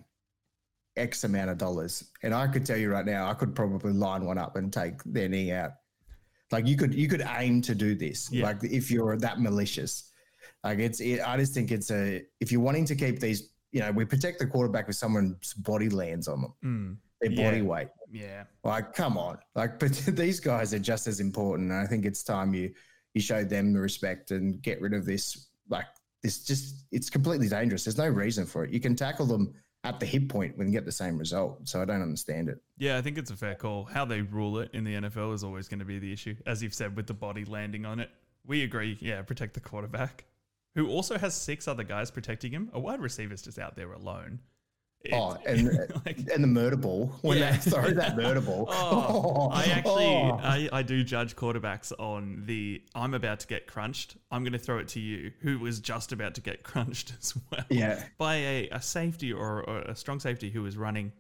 X 0.99 1.25
amount 1.25 1.51
of 1.51 1.59
dollars. 1.59 2.05
And 2.23 2.35
I 2.35 2.47
could 2.47 2.65
tell 2.67 2.77
you 2.77 2.91
right 2.91 3.07
now, 3.07 3.31
I 3.31 3.35
could 3.35 3.55
probably 3.55 3.93
line 3.93 4.25
one 4.25 4.39
up 4.39 4.57
and 4.57 4.73
take 4.73 5.03
their 5.05 5.29
knee 5.29 5.53
out. 5.53 5.73
Like 6.51 6.67
you 6.67 6.77
could 6.77 6.95
you 6.95 7.09
could 7.09 7.23
aim 7.39 7.61
to 7.63 7.75
do 7.75 7.95
this. 7.95 8.31
Yeah. 8.33 8.47
Like 8.47 8.65
if 8.65 8.91
you're 8.91 9.17
that 9.19 9.41
malicious. 9.41 10.13
Like 10.65 10.79
it's 10.79 11.01
it, 11.01 11.21
I 11.27 11.37
just 11.37 11.55
think 11.55 11.71
it's 11.71 11.91
a 11.91 12.23
if 12.41 12.51
you're 12.51 12.61
wanting 12.61 12.85
to 12.87 12.97
keep 12.97 13.21
these, 13.21 13.51
you 13.73 13.81
know, 13.81 13.93
we 13.93 14.05
protect 14.05 14.39
the 14.39 14.47
quarterback 14.47 14.89
if 14.89 14.95
someone's 14.97 15.55
body 15.55 15.89
lands 15.89 16.27
on 16.27 16.41
them 16.41 16.55
Mm, 16.65 16.97
their 17.21 17.31
Yeah. 17.33 17.51
body 17.51 17.63
weight. 17.63 17.89
yeah. 18.11 18.45
Like, 18.65 18.95
come 18.95 19.19
on. 19.19 19.39
Like, 19.55 19.79
but 19.79 19.93
these 20.09 20.41
guys 20.41 20.73
are 20.75 20.79
just 20.79 21.07
as 21.07 21.21
important. 21.21 21.71
And 21.71 21.79
I 21.79 21.87
think 21.87 22.05
it's 22.05 22.23
time 22.23 22.55
you 22.55 22.73
you 23.15 23.21
show 23.21 23.45
them 23.45 23.73
the 23.73 23.81
respect 23.81 24.31
and 24.31 24.61
get 24.63 24.81
rid 24.81 24.95
of 24.95 25.05
this. 25.05 25.49
Like, 25.69 25.87
this 26.23 26.45
just 26.45 26.87
it's 26.91 27.11
completely 27.11 27.49
dangerous. 27.49 27.85
There's 27.85 27.99
no 27.99 28.09
reason 28.09 28.47
for 28.47 28.65
it. 28.65 28.73
You 28.73 28.81
can 28.81 28.97
tackle 28.97 29.27
them 29.27 29.53
at 29.89 30.01
the 30.01 30.07
hip 30.07 30.29
point 30.29 30.57
and 30.57 30.71
get 30.73 30.85
the 30.85 30.93
same 30.93 31.17
result. 31.19 31.67
So 31.67 31.81
I 31.81 31.85
don't 31.87 32.03
understand 32.03 32.49
it. 32.49 32.59
Yeah, 32.77 32.99
I 32.99 33.03
think 33.03 33.17
it's 33.17 33.31
a 33.31 33.37
fair 33.37 33.55
call. 33.55 33.85
How 33.85 34.05
they 34.05 34.21
rule 34.21 34.59
it 34.59 34.71
in 34.75 34.85
the 34.85 34.95
NFL 34.95 35.35
is 35.35 35.43
always 35.43 35.67
going 35.67 35.79
to 35.79 35.87
be 35.87 35.99
the 35.99 36.13
issue. 36.13 36.37
As 36.47 36.63
you've 36.63 36.75
said, 36.75 36.95
with 36.95 37.07
the 37.07 37.15
body 37.15 37.45
landing 37.45 37.87
on 37.87 37.99
it, 37.99 38.11
we 38.47 38.63
agree. 38.65 38.99
Yeah, 39.01 39.23
protect 39.23 39.55
the 39.55 39.61
quarterback. 39.61 40.25
who 40.75 40.89
also 40.89 41.17
has 41.19 41.35
six 41.35 41.67
other 41.67 41.83
guys 41.85 42.11
protecting 42.11 42.53
him. 42.53 42.71
A 42.73 42.79
wide 42.79 43.01
receiver's 43.01 43.43
just 43.43 43.59
out 43.59 43.75
there 43.77 43.93
alone. 43.93 44.41
It, 45.05 45.13
oh, 45.15 45.39
and 45.47 45.69
uh, 45.79 46.01
like, 46.05 46.19
and 46.33 46.43
the 46.43 46.49
murder 46.49 46.77
ball 46.77 47.13
when 47.23 47.39
yeah. 47.39 47.53
they 47.53 47.71
throw 47.71 47.91
that 47.91 48.17
murder 48.17 48.41
ball. 48.41 48.69
Oh, 48.91 49.51
I 49.53 49.65
actually 49.65 50.07
oh. 50.07 50.41
I, 50.43 50.69
I 50.73 50.83
do 50.83 51.05
judge 51.05 51.37
quarterbacks 51.37 51.93
on 51.99 52.43
the 52.47 52.83
I'm 52.95 53.15
about 53.15 53.41
to 53.41 53.47
get 53.47 53.67
crunched. 53.67 54.17
I'm 54.31 54.43
going 54.43 54.53
to 54.53 54.59
throw 54.59 54.79
it 54.79 54.89
to 54.89 55.01
you, 55.01 55.33
who 55.41 55.59
was 55.59 55.81
just 55.81 56.13
about 56.13 56.35
to 56.35 56.41
get 56.41 56.63
crunched 56.63 57.13
as 57.21 57.35
well. 57.51 57.65
Yeah, 57.69 58.03
by 58.19 58.37
a, 58.37 58.69
a 58.71 58.83
safety 58.83 59.33
or, 59.33 59.63
or 59.63 59.79
a 59.81 59.95
strong 59.95 60.21
safety 60.21 60.51
who 60.51 60.65
is 60.67 60.77
running 60.77 61.13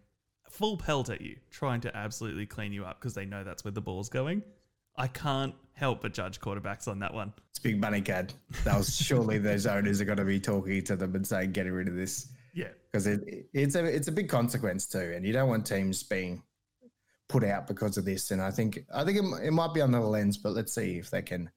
full 0.51 0.77
pelt 0.77 1.09
at 1.09 1.21
you, 1.21 1.37
trying 1.51 1.81
to 1.83 1.97
absolutely 1.97 2.47
clean 2.47 2.73
you 2.73 2.85
up 2.85 3.01
because 3.01 3.15
they 3.15 3.25
know 3.25 3.45
that's 3.45 3.65
where 3.65 3.73
the 3.73 3.81
ball's 3.81 4.09
going. 4.09 4.43
I 4.97 5.07
can't 5.07 5.55
help 5.75 6.03
but 6.03 6.13
judge 6.13 6.41
quarterbacks 6.41 6.89
on 6.89 6.99
that 6.99 7.15
one. 7.15 7.33
It's 7.51 7.61
big 7.61 7.81
money, 7.81 8.01
Kad. 8.01 8.33
That 8.65 8.77
was 8.77 8.97
surely 8.97 9.39
those 9.39 9.67
owners 9.67 10.01
are 10.01 10.05
going 10.05 10.19
to 10.19 10.25
be 10.25 10.41
talking 10.41 10.83
to 10.85 10.97
them 10.97 11.15
and 11.15 11.27
saying, 11.27 11.53
"Getting 11.53 11.73
rid 11.73 11.89
of 11.89 11.95
this." 11.95 12.29
Yeah, 12.59 12.71
because 12.91 13.07
it, 13.07 13.49
it's 13.55 13.77
a 13.77 13.85
it's 13.85 14.09
a 14.09 14.13
big 14.13 14.29
consequence 14.29 14.85
too, 14.89 15.13
and 15.15 15.25
you 15.25 15.33
don't 15.33 15.49
want 15.49 15.65
teams 15.65 16.03
being 16.03 16.43
put 17.29 17.45
out 17.45 17.69
because 17.69 17.97
of 17.97 18.05
this. 18.05 18.33
And 18.33 18.43
I 18.43 18.51
think 18.51 18.85
I 18.93 19.05
think 19.05 19.19
it, 19.19 19.47
it 19.47 19.53
might 19.53 19.73
be 19.73 19.81
on 19.81 19.93
the 19.93 20.01
lens, 20.01 20.37
but 20.37 20.55
let's 20.55 20.75
see 20.75 20.99
if 20.99 21.09
they 21.09 21.23
can 21.23 21.49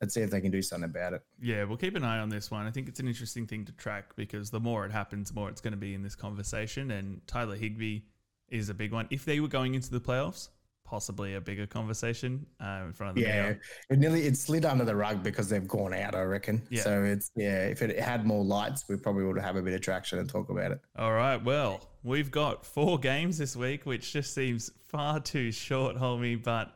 let's 0.00 0.14
see 0.14 0.22
if 0.22 0.30
they 0.30 0.40
can 0.40 0.50
do 0.50 0.62
something 0.62 0.88
about 0.88 1.12
it. 1.12 1.22
Yeah, 1.38 1.64
we'll 1.64 1.76
keep 1.76 1.96
an 1.96 2.02
eye 2.02 2.18
on 2.18 2.30
this 2.30 2.50
one. 2.50 2.64
I 2.64 2.70
think 2.70 2.88
it's 2.88 2.98
an 2.98 3.08
interesting 3.08 3.46
thing 3.46 3.66
to 3.66 3.72
track 3.72 4.16
because 4.16 4.48
the 4.48 4.58
more 4.58 4.86
it 4.86 4.90
happens, 4.90 5.28
the 5.28 5.34
more 5.34 5.50
it's 5.50 5.60
going 5.60 5.72
to 5.72 5.78
be 5.78 5.92
in 5.92 6.02
this 6.02 6.14
conversation. 6.14 6.92
And 6.92 7.20
Tyler 7.26 7.56
Higbee 7.56 8.00
is 8.48 8.70
a 8.70 8.74
big 8.74 8.90
one. 8.90 9.06
If 9.10 9.26
they 9.26 9.40
were 9.40 9.48
going 9.48 9.74
into 9.74 9.90
the 9.90 10.00
playoffs, 10.00 10.48
possibly 10.88 11.34
a 11.34 11.40
bigger 11.40 11.66
conversation 11.66 12.46
uh, 12.60 12.82
in 12.86 12.92
front 12.94 13.10
of 13.10 13.16
the 13.16 13.22
yeah. 13.22 13.52
it 13.90 13.98
nearly 13.98 14.22
it 14.26 14.36
slid 14.36 14.64
under 14.64 14.86
the 14.86 14.96
rug 14.96 15.22
because 15.22 15.48
they've 15.48 15.68
gone 15.68 15.92
out 15.92 16.14
i 16.14 16.22
reckon. 16.22 16.62
Yeah. 16.70 16.82
so 16.82 17.04
it's 17.04 17.30
yeah 17.36 17.64
if 17.64 17.82
it 17.82 17.98
had 18.00 18.24
more 18.26 18.42
lights 18.42 18.84
we 18.88 18.96
probably 18.96 19.24
would 19.24 19.38
have 19.38 19.56
a 19.56 19.62
bit 19.62 19.74
of 19.74 19.82
traction 19.82 20.18
and 20.18 20.28
talk 20.28 20.48
about 20.48 20.72
it. 20.72 20.80
All 20.96 21.12
right. 21.12 21.42
Well 21.42 21.80
we've 22.02 22.30
got 22.30 22.64
four 22.64 22.98
games 22.98 23.36
this 23.36 23.54
week 23.54 23.84
which 23.84 24.12
just 24.12 24.34
seems 24.34 24.70
far 24.88 25.20
too 25.20 25.52
short 25.52 25.96
homie 25.96 26.42
but 26.42 26.74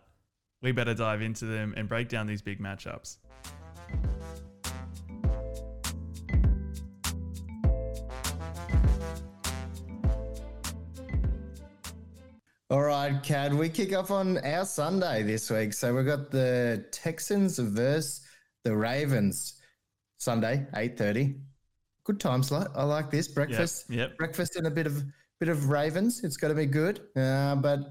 we 0.61 0.73
better 0.73 0.95
dive 0.95 1.23
into 1.23 1.47
them 1.47 1.73
and 1.77 1.89
break 1.89 2.09
down 2.09 2.27
these 2.27 2.43
big 2.43 2.61
matchups 2.61 3.17
All 12.73 12.81
right, 12.81 13.23
Kad, 13.23 13.53
we 13.53 13.69
kick 13.69 13.95
off 13.95 14.11
on 14.11 14.39
our 14.39 14.65
Sunday 14.65 15.23
this 15.25 15.51
week. 15.51 15.75
So 15.75 15.95
we've 15.95 16.07
got 16.07 16.31
the 16.31 16.87
Texans 16.91 17.59
versus 17.59 18.23
the 18.65 18.75
Ravens. 18.75 19.61
Sunday, 20.17 20.67
8.30. 20.73 21.39
Good 22.05 22.19
time 22.19 22.43
slot. 22.43 22.69
I 22.75 22.85
like 22.85 23.11
this. 23.11 23.29
Breakfast. 23.29 23.91
Yep. 23.91 23.99
yep. 23.99 24.17
Breakfast 24.17 24.57
and 24.57 24.67
a 24.67 24.71
bit 24.71 24.87
of 24.87 25.05
bit 25.39 25.51
of 25.51 25.69
Ravens. 25.69 26.25
It's 26.25 26.39
got 26.39 26.49
to 26.49 26.55
be 26.55 26.65
good. 26.65 27.01
Uh, 27.15 27.57
but 27.57 27.91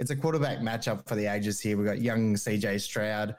it's 0.00 0.10
a 0.10 0.16
quarterback 0.16 0.58
matchup 0.58 1.06
for 1.06 1.14
the 1.14 1.26
ages 1.26 1.60
here. 1.60 1.76
We've 1.76 1.86
got 1.86 2.02
young 2.02 2.34
CJ 2.34 2.80
Stroud, 2.80 3.36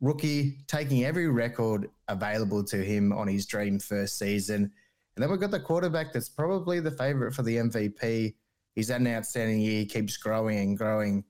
rookie, 0.00 0.58
taking 0.68 1.06
every 1.06 1.26
record 1.26 1.90
available 2.06 2.62
to 2.66 2.76
him 2.76 3.12
on 3.12 3.26
his 3.26 3.46
dream 3.46 3.80
first 3.80 4.16
season. 4.16 4.70
And 5.16 5.22
then 5.24 5.28
we've 5.28 5.40
got 5.40 5.50
the 5.50 5.58
quarterback 5.58 6.12
that's 6.12 6.28
probably 6.28 6.78
the 6.78 6.92
favorite 6.92 7.34
for 7.34 7.42
the 7.42 7.56
MVP 7.56 8.34
He's 8.80 8.88
had 8.88 9.02
an 9.02 9.08
outstanding 9.08 9.60
year. 9.60 9.80
He 9.80 9.84
keeps 9.84 10.16
growing 10.16 10.58
and 10.58 10.78
growing. 10.78 11.22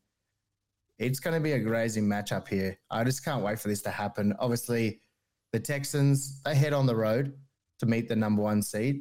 It's 1.01 1.19
going 1.19 1.35
to 1.35 1.41
be 1.41 1.51
a 1.55 1.59
grazing 1.59 2.05
matchup 2.05 2.47
here. 2.47 2.79
I 2.93 3.03
just 3.03 3.25
can't 3.25 3.43
wait 3.43 3.59
for 3.59 3.67
this 3.67 3.83
to 3.83 3.91
happen. 3.91 4.33
Obviously, 4.39 5.01
the 5.53 5.59
Texans, 5.59 6.41
they 6.43 6.55
head 6.55 6.73
on 6.73 6.87
the 6.87 6.95
road 6.95 7.33
to 7.81 7.87
meet 7.87 8.09
the 8.09 8.15
number 8.15 8.41
one 8.41 8.63
seed. 8.63 9.01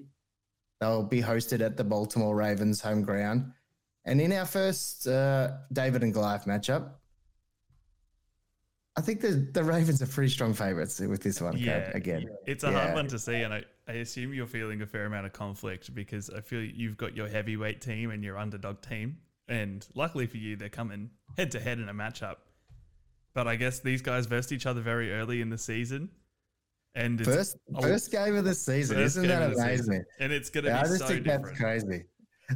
They'll 0.82 1.04
be 1.04 1.22
hosted 1.22 1.62
at 1.62 1.78
the 1.78 1.84
Baltimore 1.84 2.36
Ravens 2.36 2.82
home 2.82 3.04
ground. 3.04 3.52
And 4.06 4.20
in 4.20 4.34
our 4.34 4.48
first 4.48 5.08
uh, 5.08 5.52
David 5.72 6.02
and 6.02 6.12
Goliath 6.12 6.46
matchup, 6.46 6.94
I 9.00 9.02
think 9.02 9.22
the, 9.22 9.48
the 9.54 9.64
Ravens 9.64 10.02
are 10.02 10.08
pretty 10.08 10.30
strong 10.30 10.54
favourites 10.54 11.00
with 11.00 11.24
this 11.24 11.40
one. 11.40 11.58
Yeah, 11.58 11.90
again, 11.94 12.28
it's 12.46 12.66
a 12.66 12.68
yeah. 12.68 12.82
hard 12.82 12.96
one 12.96 13.08
to 13.08 13.18
see, 13.18 13.36
and 13.36 13.54
I, 13.54 13.64
I 13.88 13.94
assume 13.94 14.34
you're 14.34 14.46
feeling 14.46 14.82
a 14.82 14.86
fair 14.86 15.06
amount 15.06 15.26
of 15.26 15.32
conflict 15.32 15.96
because 15.96 16.30
I 16.30 16.42
feel 16.42 16.62
you've 16.62 16.98
got 16.98 17.16
your 17.16 17.30
heavyweight 17.30 17.80
team 17.80 18.12
and 18.12 18.22
your 18.22 18.38
underdog 18.38 18.82
team, 18.82 19.16
and 19.48 19.88
luckily 19.96 20.28
for 20.28 20.36
you, 20.36 20.58
they're 20.58 20.68
coming 20.68 21.12
head 21.38 21.50
to 21.52 21.62
head 21.62 21.80
in 21.80 21.88
a 21.88 21.94
matchup. 21.94 22.36
But 23.34 23.48
I 23.48 23.56
guess 23.56 23.80
these 23.80 24.02
guys 24.02 24.26
versed 24.26 24.52
each 24.52 24.66
other 24.66 24.82
very 24.82 25.14
early 25.14 25.40
in 25.40 25.50
the 25.50 25.58
season, 25.58 26.10
and 26.94 27.24
first 27.24 27.56
first 27.80 28.12
game 28.12 28.36
of 28.36 28.44
the 28.44 28.54
season, 28.54 29.00
isn't 29.00 29.26
that 29.30 29.54
amazing? 29.54 30.04
And 30.20 30.34
it's 30.34 30.50
going 30.50 30.66
to 30.66 30.72
yeah, 30.72 30.84
be 30.84 30.90
I 30.90 30.92
just 30.92 31.00
so 31.00 31.08
think 31.08 31.24
different. 31.24 31.46
that's 31.46 31.58
crazy. 31.58 32.04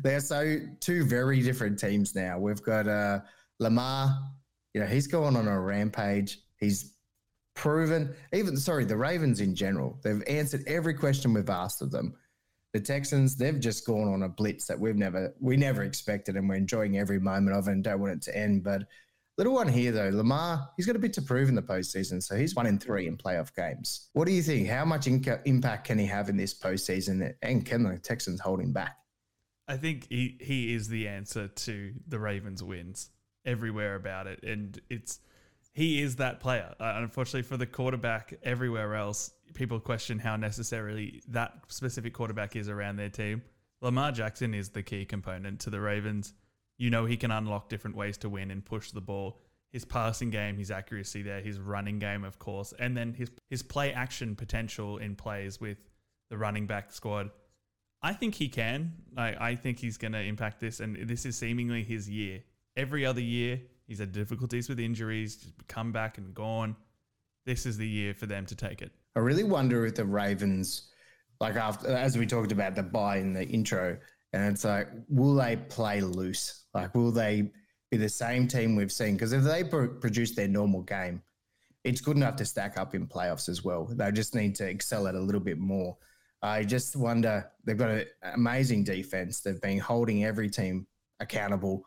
They're 0.02 0.20
so 0.20 0.58
two 0.82 1.06
very 1.06 1.42
different 1.42 1.80
teams 1.80 2.16
now. 2.16 2.38
We've 2.38 2.62
got 2.62 2.86
uh, 2.86 3.22
Lamar 3.60 4.20
you 4.74 4.82
know, 4.82 4.88
he's 4.88 5.08
going 5.08 5.36
on 5.36 5.48
a 5.48 5.60
rampage. 5.60 6.40
He's 6.60 6.94
proven, 7.56 8.16
even, 8.34 8.58
sorry, 8.58 8.86
the 8.86 8.98
Ravens 8.98 9.40
in 9.40 9.56
general, 9.56 10.00
they've 10.04 10.24
answered 10.28 10.64
every 10.68 10.94
question 10.94 11.34
we've 11.34 11.50
asked 11.50 11.82
of 11.82 11.92
them. 11.92 12.16
The 12.74 12.80
Texans, 12.80 13.36
they've 13.36 13.60
just 13.60 13.86
gone 13.86 14.12
on 14.12 14.24
a 14.24 14.30
blitz 14.30 14.66
that 14.66 14.80
we've 14.80 14.96
never, 14.96 15.36
we 15.40 15.56
never 15.58 15.84
expected, 15.84 16.36
and 16.36 16.50
we're 16.50 16.56
enjoying 16.56 16.98
every 16.98 17.20
moment 17.20 17.56
of 17.56 17.68
it 17.68 17.72
and 17.72 17.84
don't 17.84 18.00
want 18.00 18.14
it 18.14 18.22
to 18.24 18.36
end. 18.36 18.64
But 18.64 18.88
little 19.38 19.54
one 19.54 19.68
here, 19.68 19.92
though, 19.92 20.10
Lamar, 20.10 20.68
he's 20.76 20.88
got 20.88 20.96
a 20.96 21.00
bit 21.00 21.14
to 21.14 21.22
prove 21.22 21.50
in 21.50 21.56
the 21.56 21.62
postseason. 21.62 22.24
So 22.24 22.36
he's 22.36 22.56
one 22.56 22.66
in 22.66 22.80
three 22.80 23.06
in 23.06 23.16
playoff 23.16 23.54
games. 23.54 24.10
What 24.14 24.26
do 24.26 24.34
you 24.34 24.42
think? 24.42 24.68
How 24.68 24.86
much 24.86 25.06
inca- 25.06 25.42
impact 25.46 25.86
can 25.86 26.00
he 26.00 26.08
have 26.08 26.30
in 26.30 26.38
this 26.38 26.56
postseason? 26.56 27.32
And 27.44 27.64
can 27.64 27.84
the 27.84 28.00
Texans 28.00 28.40
hold 28.40 28.60
him 28.60 28.74
back? 28.74 28.98
I 29.68 29.78
think 29.78 30.08
he, 30.10 30.40
he 30.42 30.74
is 30.74 30.88
the 30.88 31.08
answer 31.08 31.48
to 31.48 31.94
the 32.08 32.20
Ravens' 32.20 32.64
wins 32.64 33.12
everywhere 33.46 33.96
about 33.96 34.28
it, 34.28 34.44
and 34.44 34.80
it's 34.90 35.20
he 35.74 36.02
is 36.02 36.18
that 36.18 36.40
player. 36.40 36.76
Uh, 36.80 36.94
unfortunately, 36.98 37.42
for 37.42 37.58
the 37.58 37.66
quarterback 37.66 38.34
everywhere 38.44 38.96
else, 38.96 39.32
people 39.54 39.80
question 39.80 40.20
how 40.20 40.36
necessarily 40.36 41.22
that 41.30 41.54
specific 41.68 42.14
quarterback 42.14 42.56
is 42.56 42.70
around 42.70 42.98
their 42.98 43.10
team. 43.10 43.42
Lamar 43.82 44.12
Jackson 44.12 44.54
is 44.54 44.70
the 44.70 44.84
key 44.84 45.04
component 45.04 45.60
to 45.62 45.70
the 45.70 45.82
Ravens. 45.82 46.34
You 46.78 46.90
know 46.90 47.06
he 47.06 47.18
can 47.18 47.32
unlock 47.32 47.70
different 47.70 47.96
ways 47.96 48.18
to 48.20 48.30
win 48.30 48.52
and 48.52 48.64
push 48.64 48.92
the 48.92 49.02
ball. 49.02 49.40
His 49.72 49.84
passing 49.84 50.30
game, 50.30 50.58
his 50.58 50.70
accuracy 50.70 51.24
there, 51.24 51.42
his 51.42 51.60
running 51.60 51.98
game, 51.98 52.24
of 52.24 52.38
course, 52.38 52.74
and 52.78 52.96
then 52.96 53.14
his 53.14 53.32
his 53.50 53.64
play 53.64 53.92
action 53.92 54.36
potential 54.36 55.00
in 55.00 55.16
plays 55.16 55.60
with 55.60 55.78
the 56.30 56.38
running 56.38 56.68
back 56.68 56.92
squad. 56.92 57.32
I 58.02 58.14
think 58.14 58.36
he 58.36 58.50
can. 58.50 58.94
I, 59.18 59.36
I 59.40 59.56
think 59.56 59.80
he's 59.80 59.98
going 59.98 60.12
to 60.12 60.22
impact 60.22 60.60
this, 60.60 60.80
and 60.80 61.08
this 61.08 61.26
is 61.26 61.38
seemingly 61.38 61.84
his 61.84 62.08
year 62.08 62.44
every 62.78 63.06
other 63.06 63.22
year. 63.22 63.60
He's 63.88 64.00
had 64.00 64.12
difficulties 64.12 64.70
with 64.70 64.80
injuries, 64.80 65.46
come 65.68 65.92
back 65.92 66.18
and 66.18 66.34
gone. 66.34 66.76
This 67.46 67.66
is 67.66 67.78
the 67.78 67.88
year 67.88 68.14
for 68.14 68.26
them 68.26 68.46
to 68.46 68.56
take 68.56 68.82
it. 68.82 68.92
I 69.16 69.20
really 69.20 69.44
wonder 69.44 69.86
if 69.86 69.96
the 69.96 70.06
Ravens, 70.06 70.90
like 71.40 71.56
after 71.56 71.90
as 71.90 72.18
we 72.18 72.26
talked 72.26 72.52
about 72.52 72.76
the 72.76 72.84
bye 72.84 73.18
in 73.18 73.34
the 73.34 73.46
intro, 73.46 73.98
and 74.32 74.52
it's 74.52 74.64
like, 74.64 74.88
will 75.10 75.36
they 75.36 75.58
play 75.58 76.02
loose? 76.02 76.64
Like, 76.74 76.96
will 76.96 77.12
they 77.12 77.52
be 77.92 77.98
the 77.98 78.10
same 78.10 78.48
team 78.48 78.76
we've 78.76 78.92
seen? 78.92 79.14
Because 79.14 79.34
if 79.34 79.44
they 79.44 79.64
produce 79.64 80.34
their 80.34 80.48
normal 80.48 80.82
game, 80.82 81.22
it's 81.84 82.02
good 82.02 82.16
enough 82.16 82.38
to 82.38 82.46
stack 82.46 82.78
up 82.78 82.96
in 82.96 83.06
playoffs 83.06 83.50
as 83.50 83.64
well. 83.64 83.86
They 83.86 84.12
just 84.12 84.34
need 84.34 84.56
to 84.56 84.68
excel 84.68 85.08
at 85.08 85.16
a 85.16 85.20
little 85.20 85.42
bit 85.42 85.60
more. 85.60 85.98
I 86.42 86.64
just 86.64 86.96
wonder 86.96 87.52
they've 87.64 87.78
got 87.78 87.92
an 87.92 88.06
amazing 88.34 88.86
defense. 88.86 89.42
They've 89.42 89.62
been 89.62 89.80
holding 89.80 90.24
every 90.24 90.50
team 90.50 90.88
accountable 91.20 91.86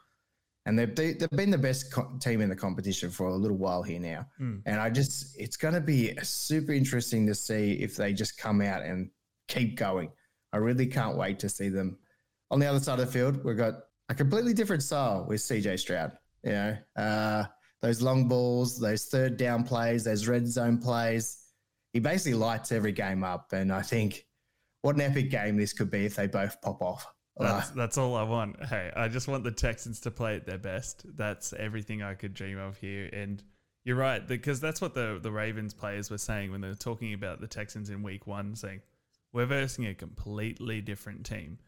and 0.66 0.76
they've 0.76 0.94
they've 0.94 1.30
been 1.30 1.50
the 1.50 1.56
best 1.58 1.92
co- 1.92 2.10
team 2.20 2.40
in 2.40 2.48
the 2.48 2.56
competition 2.56 3.08
for 3.08 3.28
a 3.28 3.34
little 3.34 3.56
while 3.56 3.82
here 3.82 4.00
now. 4.00 4.26
Mm. 4.40 4.62
And 4.66 4.80
I 4.80 4.90
just 4.90 5.36
it's 5.38 5.56
going 5.56 5.74
to 5.74 5.80
be 5.80 6.12
super 6.22 6.72
interesting 6.72 7.26
to 7.28 7.34
see 7.34 7.74
if 7.74 7.96
they 7.96 8.12
just 8.12 8.36
come 8.36 8.60
out 8.60 8.82
and 8.82 9.08
keep 9.48 9.76
going. 9.76 10.10
I 10.52 10.58
really 10.58 10.86
can't 10.86 11.16
wait 11.16 11.38
to 11.40 11.48
see 11.48 11.68
them. 11.68 11.96
On 12.50 12.58
the 12.58 12.66
other 12.66 12.80
side 12.80 12.98
of 12.98 13.06
the 13.06 13.12
field, 13.12 13.44
we've 13.44 13.56
got 13.56 13.74
a 14.08 14.14
completely 14.14 14.52
different 14.52 14.82
style 14.82 15.24
with 15.28 15.40
CJ 15.40 15.78
Stroud. 15.78 16.12
You 16.42 16.52
know, 16.52 16.76
uh, 16.96 17.44
those 17.80 18.02
long 18.02 18.26
balls, 18.26 18.78
those 18.78 19.06
third 19.06 19.36
down 19.36 19.62
plays, 19.62 20.04
those 20.04 20.26
red 20.26 20.46
zone 20.48 20.78
plays. 20.78 21.44
He 21.92 22.00
basically 22.00 22.34
lights 22.34 22.72
every 22.72 22.92
game 22.92 23.22
up, 23.22 23.52
and 23.52 23.72
I 23.72 23.82
think 23.82 24.26
what 24.82 24.96
an 24.96 25.02
epic 25.02 25.30
game 25.30 25.56
this 25.56 25.72
could 25.72 25.90
be 25.90 26.06
if 26.06 26.16
they 26.16 26.26
both 26.26 26.60
pop 26.60 26.82
off. 26.82 27.06
That's, 27.38 27.70
that's 27.70 27.98
all 27.98 28.14
I 28.14 28.22
want. 28.22 28.64
Hey, 28.64 28.90
I 28.96 29.08
just 29.08 29.28
want 29.28 29.44
the 29.44 29.50
Texans 29.50 30.00
to 30.00 30.10
play 30.10 30.36
at 30.36 30.46
their 30.46 30.58
best. 30.58 31.04
That's 31.16 31.52
everything 31.52 32.02
I 32.02 32.14
could 32.14 32.32
dream 32.32 32.58
of 32.58 32.78
here. 32.78 33.10
And 33.12 33.42
you're 33.84 33.96
right, 33.96 34.26
because 34.26 34.58
that's 34.58 34.80
what 34.80 34.94
the, 34.94 35.18
the 35.22 35.30
Ravens 35.30 35.74
players 35.74 36.10
were 36.10 36.18
saying 36.18 36.50
when 36.50 36.60
they 36.60 36.68
were 36.68 36.74
talking 36.74 37.12
about 37.12 37.40
the 37.40 37.46
Texans 37.46 37.90
in 37.90 38.02
week 38.02 38.26
one, 38.26 38.56
saying, 38.56 38.80
we're 39.32 39.46
versing 39.46 39.86
a 39.86 39.94
completely 39.94 40.80
different 40.80 41.26
team. 41.26 41.58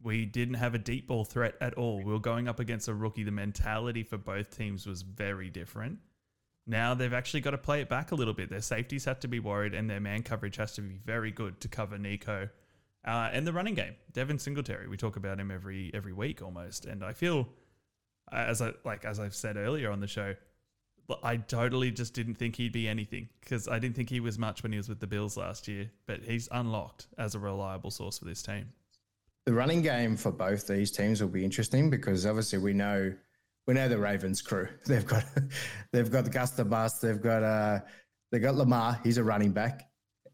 We 0.00 0.26
didn't 0.26 0.54
have 0.54 0.74
a 0.74 0.78
deep 0.78 1.08
ball 1.08 1.24
threat 1.24 1.54
at 1.60 1.74
all. 1.74 1.96
We 1.98 2.12
were 2.12 2.20
going 2.20 2.46
up 2.46 2.60
against 2.60 2.86
a 2.86 2.94
rookie. 2.94 3.24
The 3.24 3.32
mentality 3.32 4.04
for 4.04 4.18
both 4.18 4.56
teams 4.56 4.86
was 4.86 5.02
very 5.02 5.50
different. 5.50 5.98
Now 6.66 6.94
they've 6.94 7.12
actually 7.12 7.40
got 7.40 7.52
to 7.52 7.58
play 7.58 7.80
it 7.80 7.88
back 7.88 8.12
a 8.12 8.14
little 8.14 8.34
bit. 8.34 8.50
Their 8.50 8.60
safeties 8.60 9.04
have 9.06 9.20
to 9.20 9.28
be 9.28 9.40
worried, 9.40 9.74
and 9.74 9.88
their 9.90 10.00
man 10.00 10.22
coverage 10.22 10.56
has 10.56 10.74
to 10.74 10.82
be 10.82 10.98
very 11.04 11.30
good 11.30 11.60
to 11.62 11.68
cover 11.68 11.98
Nico. 11.98 12.48
Uh, 13.06 13.30
and 13.32 13.46
the 13.46 13.52
running 13.52 13.74
game, 13.74 13.94
Devin 14.12 14.38
Singletary. 14.38 14.88
We 14.88 14.96
talk 14.96 15.16
about 15.16 15.38
him 15.38 15.50
every 15.50 15.92
every 15.94 16.12
week 16.12 16.42
almost, 16.42 16.86
and 16.86 17.04
I 17.04 17.12
feel, 17.12 17.48
as 18.32 18.60
I 18.60 18.72
like 18.84 19.04
as 19.04 19.20
I've 19.20 19.34
said 19.34 19.56
earlier 19.56 19.90
on 19.90 20.00
the 20.00 20.08
show, 20.08 20.34
I 21.22 21.36
totally 21.36 21.92
just 21.92 22.14
didn't 22.14 22.34
think 22.34 22.56
he'd 22.56 22.72
be 22.72 22.88
anything 22.88 23.28
because 23.40 23.68
I 23.68 23.78
didn't 23.78 23.94
think 23.94 24.10
he 24.10 24.20
was 24.20 24.38
much 24.38 24.62
when 24.62 24.72
he 24.72 24.78
was 24.78 24.88
with 24.88 24.98
the 24.98 25.06
Bills 25.06 25.36
last 25.36 25.68
year. 25.68 25.90
But 26.06 26.22
he's 26.24 26.48
unlocked 26.50 27.06
as 27.16 27.34
a 27.34 27.38
reliable 27.38 27.90
source 27.90 28.18
for 28.18 28.24
this 28.24 28.42
team. 28.42 28.72
The 29.44 29.52
running 29.52 29.82
game 29.82 30.16
for 30.16 30.32
both 30.32 30.66
these 30.66 30.90
teams 30.90 31.20
will 31.20 31.28
be 31.28 31.44
interesting 31.44 31.88
because 31.88 32.26
obviously 32.26 32.58
we 32.58 32.72
know 32.72 33.12
we 33.68 33.74
know 33.74 33.88
the 33.88 33.98
Ravens 33.98 34.42
crew. 34.42 34.68
They've 34.86 35.06
got 35.06 35.24
they've 35.92 36.10
got 36.10 36.30
Gus 36.32 36.50
the 36.50 36.64
Bus. 36.64 36.98
They've 36.98 37.20
got 37.20 37.44
uh 37.44 37.80
they 38.32 38.40
got 38.40 38.56
Lamar. 38.56 39.00
He's 39.04 39.18
a 39.18 39.24
running 39.24 39.52
back 39.52 39.88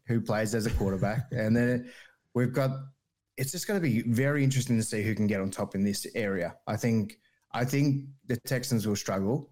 who 0.07 0.19
plays 0.19 0.55
as 0.55 0.65
a 0.65 0.71
quarterback, 0.71 1.27
and 1.31 1.55
then 1.55 1.91
we've 2.33 2.53
got. 2.53 2.71
It's 3.35 3.51
just 3.51 3.67
going 3.67 3.81
to 3.81 3.83
be 3.83 4.03
very 4.03 4.43
interesting 4.43 4.77
to 4.77 4.83
see 4.83 5.01
who 5.01 5.15
can 5.15 5.25
get 5.25 5.41
on 5.41 5.49
top 5.49 5.73
in 5.73 5.83
this 5.83 6.05
area. 6.13 6.55
I 6.67 6.75
think 6.75 7.17
I 7.51 7.65
think 7.65 8.05
the 8.27 8.37
Texans 8.45 8.87
will 8.87 8.95
struggle 8.95 9.51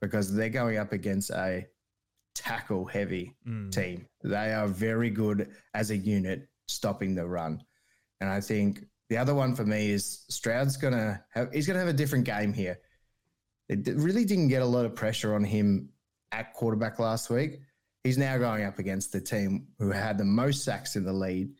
because 0.00 0.34
they're 0.34 0.50
going 0.50 0.78
up 0.78 0.92
against 0.92 1.30
a 1.30 1.66
tackle 2.34 2.84
heavy 2.84 3.34
mm. 3.46 3.70
team. 3.70 4.06
They 4.22 4.52
are 4.52 4.66
very 4.66 5.10
good 5.10 5.50
as 5.74 5.90
a 5.90 5.96
unit 5.96 6.48
stopping 6.68 7.14
the 7.14 7.26
run, 7.26 7.62
and 8.20 8.28
I 8.28 8.40
think 8.40 8.84
the 9.08 9.18
other 9.18 9.34
one 9.34 9.54
for 9.54 9.64
me 9.64 9.90
is 9.90 10.24
Stroud's 10.30 10.76
gonna 10.76 11.22
have 11.30 11.52
he's 11.52 11.66
gonna 11.66 11.78
have 11.78 11.88
a 11.88 11.92
different 11.92 12.24
game 12.24 12.52
here. 12.52 12.78
It 13.68 13.86
really 13.94 14.24
didn't 14.24 14.48
get 14.48 14.62
a 14.62 14.66
lot 14.66 14.84
of 14.84 14.94
pressure 14.94 15.34
on 15.34 15.44
him 15.44 15.90
at 16.32 16.54
quarterback 16.54 16.98
last 16.98 17.30
week. 17.30 17.60
He's 18.04 18.18
now 18.18 18.36
going 18.38 18.64
up 18.64 18.78
against 18.78 19.12
the 19.12 19.20
team 19.20 19.68
who 19.78 19.90
had 19.90 20.18
the 20.18 20.24
most 20.24 20.64
sacks 20.64 20.96
in 20.96 21.04
the 21.04 21.12
lead, 21.12 21.52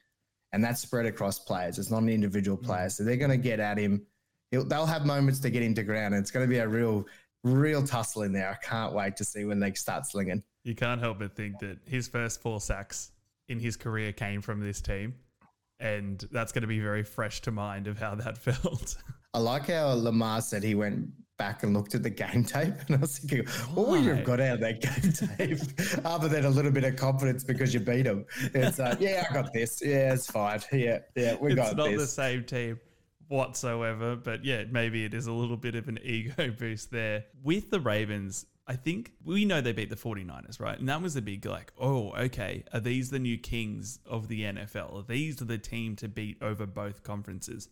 and 0.52 0.62
that's 0.62 0.80
spread 0.80 1.06
across 1.06 1.38
players. 1.38 1.78
It's 1.78 1.90
not 1.90 2.02
an 2.02 2.08
individual 2.08 2.58
mm. 2.58 2.62
player, 2.62 2.88
so 2.88 3.04
they're 3.04 3.16
going 3.16 3.30
to 3.30 3.36
get 3.36 3.60
at 3.60 3.78
him. 3.78 4.06
He'll, 4.50 4.64
they'll 4.64 4.86
have 4.86 5.06
moments 5.06 5.40
to 5.40 5.50
get 5.50 5.62
him 5.62 5.74
to 5.74 5.82
ground, 5.82 6.14
and 6.14 6.22
it's 6.22 6.30
going 6.30 6.46
to 6.46 6.50
be 6.50 6.58
a 6.58 6.68
real, 6.68 7.06
real 7.42 7.82
tussle 7.82 8.22
in 8.22 8.32
there. 8.32 8.50
I 8.50 8.66
can't 8.66 8.92
wait 8.92 9.16
to 9.16 9.24
see 9.24 9.44
when 9.44 9.60
they 9.60 9.72
start 9.72 10.06
slinging. 10.06 10.42
You 10.64 10.74
can't 10.74 11.00
help 11.00 11.18
but 11.18 11.34
think 11.34 11.58
that 11.60 11.78
his 11.86 12.06
first 12.06 12.42
four 12.42 12.60
sacks 12.60 13.12
in 13.48 13.58
his 13.58 13.76
career 13.76 14.12
came 14.12 14.42
from 14.42 14.60
this 14.60 14.80
team, 14.80 15.14
and 15.80 16.22
that's 16.30 16.52
going 16.52 16.62
to 16.62 16.68
be 16.68 16.80
very 16.80 17.02
fresh 17.02 17.40
to 17.42 17.50
mind 17.50 17.86
of 17.86 17.98
how 17.98 18.14
that 18.16 18.38
felt. 18.38 18.96
I 19.34 19.38
like 19.38 19.68
how 19.68 19.92
Lamar 19.94 20.42
said 20.42 20.62
he 20.62 20.74
went 20.74 21.08
back 21.38 21.62
and 21.62 21.74
looked 21.74 21.94
at 21.94 22.02
the 22.02 22.10
game 22.10 22.44
tape, 22.44 22.74
and 22.86 22.96
I 22.96 23.00
was 23.00 23.18
thinking, 23.18 23.46
what 23.74 23.88
would 23.88 24.04
you 24.04 24.14
have 24.14 24.24
got 24.24 24.40
out 24.40 24.54
of 24.54 24.60
that 24.60 24.80
game 24.80 25.28
tape 25.38 26.06
other 26.06 26.28
than 26.28 26.44
a 26.44 26.50
little 26.50 26.70
bit 26.70 26.84
of 26.84 26.96
confidence 26.96 27.44
because 27.44 27.74
you 27.74 27.80
beat 27.80 28.02
them? 28.02 28.24
It's 28.54 28.78
like, 28.78 29.00
yeah, 29.00 29.24
I 29.28 29.32
got 29.32 29.52
this. 29.52 29.82
Yeah, 29.84 30.14
it's 30.14 30.30
fine. 30.30 30.60
Yeah, 30.72 30.98
yeah, 31.16 31.36
we 31.40 31.52
it's 31.52 31.56
got 31.56 31.76
this. 31.76 31.86
It's 31.86 31.88
not 31.88 31.98
the 31.98 32.06
same 32.06 32.44
team 32.44 32.80
whatsoever, 33.28 34.14
but 34.14 34.44
yeah, 34.44 34.64
maybe 34.70 35.04
it 35.04 35.14
is 35.14 35.26
a 35.26 35.32
little 35.32 35.56
bit 35.56 35.74
of 35.74 35.88
an 35.88 35.98
ego 36.04 36.50
boost 36.50 36.90
there. 36.90 37.24
With 37.42 37.70
the 37.70 37.80
Ravens, 37.80 38.46
I 38.66 38.76
think 38.76 39.12
we 39.24 39.44
know 39.44 39.60
they 39.60 39.72
beat 39.72 39.90
the 39.90 39.96
49ers, 39.96 40.60
right? 40.60 40.78
And 40.78 40.88
that 40.88 41.02
was 41.02 41.16
a 41.16 41.22
big, 41.22 41.44
like, 41.46 41.72
oh, 41.80 42.12
okay, 42.12 42.62
are 42.72 42.80
these 42.80 43.10
the 43.10 43.18
new 43.18 43.38
kings 43.38 43.98
of 44.06 44.28
the 44.28 44.42
NFL? 44.42 44.94
Are 44.94 45.02
these 45.02 45.36
the 45.36 45.58
team 45.58 45.96
to 45.96 46.08
beat 46.08 46.40
over 46.42 46.66
both 46.66 47.02
conferences? 47.02 47.68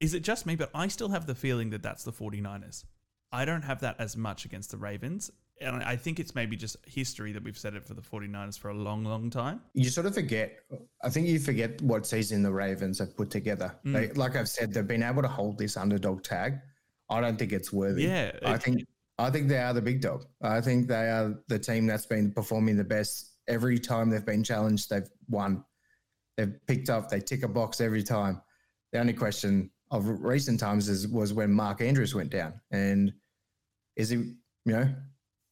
Is 0.00 0.14
it 0.14 0.20
just 0.20 0.46
me? 0.46 0.56
But 0.56 0.70
I 0.74 0.88
still 0.88 1.08
have 1.08 1.26
the 1.26 1.34
feeling 1.34 1.70
that 1.70 1.82
that's 1.82 2.04
the 2.04 2.12
49ers. 2.12 2.84
I 3.32 3.44
don't 3.44 3.62
have 3.62 3.80
that 3.80 3.96
as 3.98 4.16
much 4.16 4.44
against 4.44 4.70
the 4.70 4.78
Ravens. 4.78 5.30
And 5.60 5.82
I 5.82 5.96
think 5.96 6.20
it's 6.20 6.34
maybe 6.36 6.56
just 6.56 6.76
history 6.86 7.32
that 7.32 7.42
we've 7.42 7.58
said 7.58 7.74
it 7.74 7.84
for 7.84 7.94
the 7.94 8.00
49ers 8.00 8.58
for 8.58 8.68
a 8.68 8.74
long, 8.74 9.04
long 9.04 9.28
time. 9.28 9.60
You 9.74 9.90
sort 9.90 10.06
of 10.06 10.14
forget, 10.14 10.60
I 11.02 11.10
think 11.10 11.26
you 11.26 11.40
forget 11.40 11.82
what 11.82 12.06
season 12.06 12.42
the 12.42 12.52
Ravens 12.52 13.00
have 13.00 13.16
put 13.16 13.28
together. 13.30 13.74
Mm. 13.84 13.92
They, 13.92 14.08
like 14.12 14.36
I've 14.36 14.48
said, 14.48 14.72
they've 14.72 14.86
been 14.86 15.02
able 15.02 15.22
to 15.22 15.28
hold 15.28 15.58
this 15.58 15.76
underdog 15.76 16.22
tag. 16.22 16.60
I 17.10 17.20
don't 17.20 17.36
think 17.36 17.52
it's 17.52 17.72
worthy. 17.72 18.04
Yeah. 18.04 18.32
I 18.44 18.56
think 18.56 18.84
I 19.18 19.30
think 19.30 19.48
they 19.48 19.58
are 19.58 19.74
the 19.74 19.82
big 19.82 20.00
dog. 20.00 20.26
I 20.42 20.60
think 20.60 20.86
they 20.86 21.10
are 21.10 21.34
the 21.48 21.58
team 21.58 21.86
that's 21.86 22.06
been 22.06 22.30
performing 22.30 22.76
the 22.76 22.84
best 22.84 23.32
every 23.48 23.78
time 23.78 24.10
they've 24.10 24.24
been 24.24 24.44
challenged. 24.44 24.90
They've 24.90 25.08
won. 25.28 25.64
They've 26.36 26.54
picked 26.68 26.88
up. 26.88 27.08
They 27.08 27.18
tick 27.18 27.42
a 27.42 27.48
box 27.48 27.80
every 27.80 28.04
time. 28.04 28.40
The 28.92 29.00
only 29.00 29.14
question 29.14 29.70
of 29.90 30.06
recent 30.24 30.60
times 30.60 30.88
is 30.88 31.08
was 31.08 31.32
when 31.32 31.52
Mark 31.52 31.80
Andrews 31.80 32.14
went 32.14 32.30
down. 32.30 32.54
And 32.70 33.12
is 33.96 34.10
he, 34.10 34.16
you 34.16 34.36
know, 34.66 34.88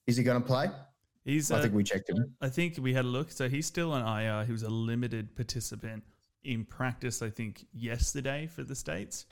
is 0.06 0.16
he 0.16 0.24
going 0.24 0.40
to 0.40 0.46
play? 0.46 0.68
He's. 1.24 1.50
I 1.50 1.58
uh, 1.58 1.62
think 1.62 1.74
we 1.74 1.82
checked 1.82 2.08
him. 2.08 2.34
I 2.40 2.48
think 2.48 2.78
we 2.80 2.94
had 2.94 3.04
a 3.04 3.08
look. 3.08 3.30
So 3.30 3.48
he's 3.48 3.66
still 3.66 3.92
on 3.92 4.22
IR. 4.22 4.44
He 4.44 4.52
was 4.52 4.62
a 4.62 4.70
limited 4.70 5.34
participant 5.34 6.04
in 6.44 6.64
practice. 6.64 7.22
I 7.22 7.30
think 7.30 7.66
yesterday 7.72 8.46
for 8.46 8.62
the 8.62 8.74
states. 8.74 9.26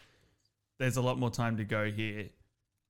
There's 0.78 0.96
a 0.96 1.02
lot 1.02 1.18
more 1.18 1.30
time 1.30 1.56
to 1.58 1.64
go 1.64 1.90
here. 1.90 2.28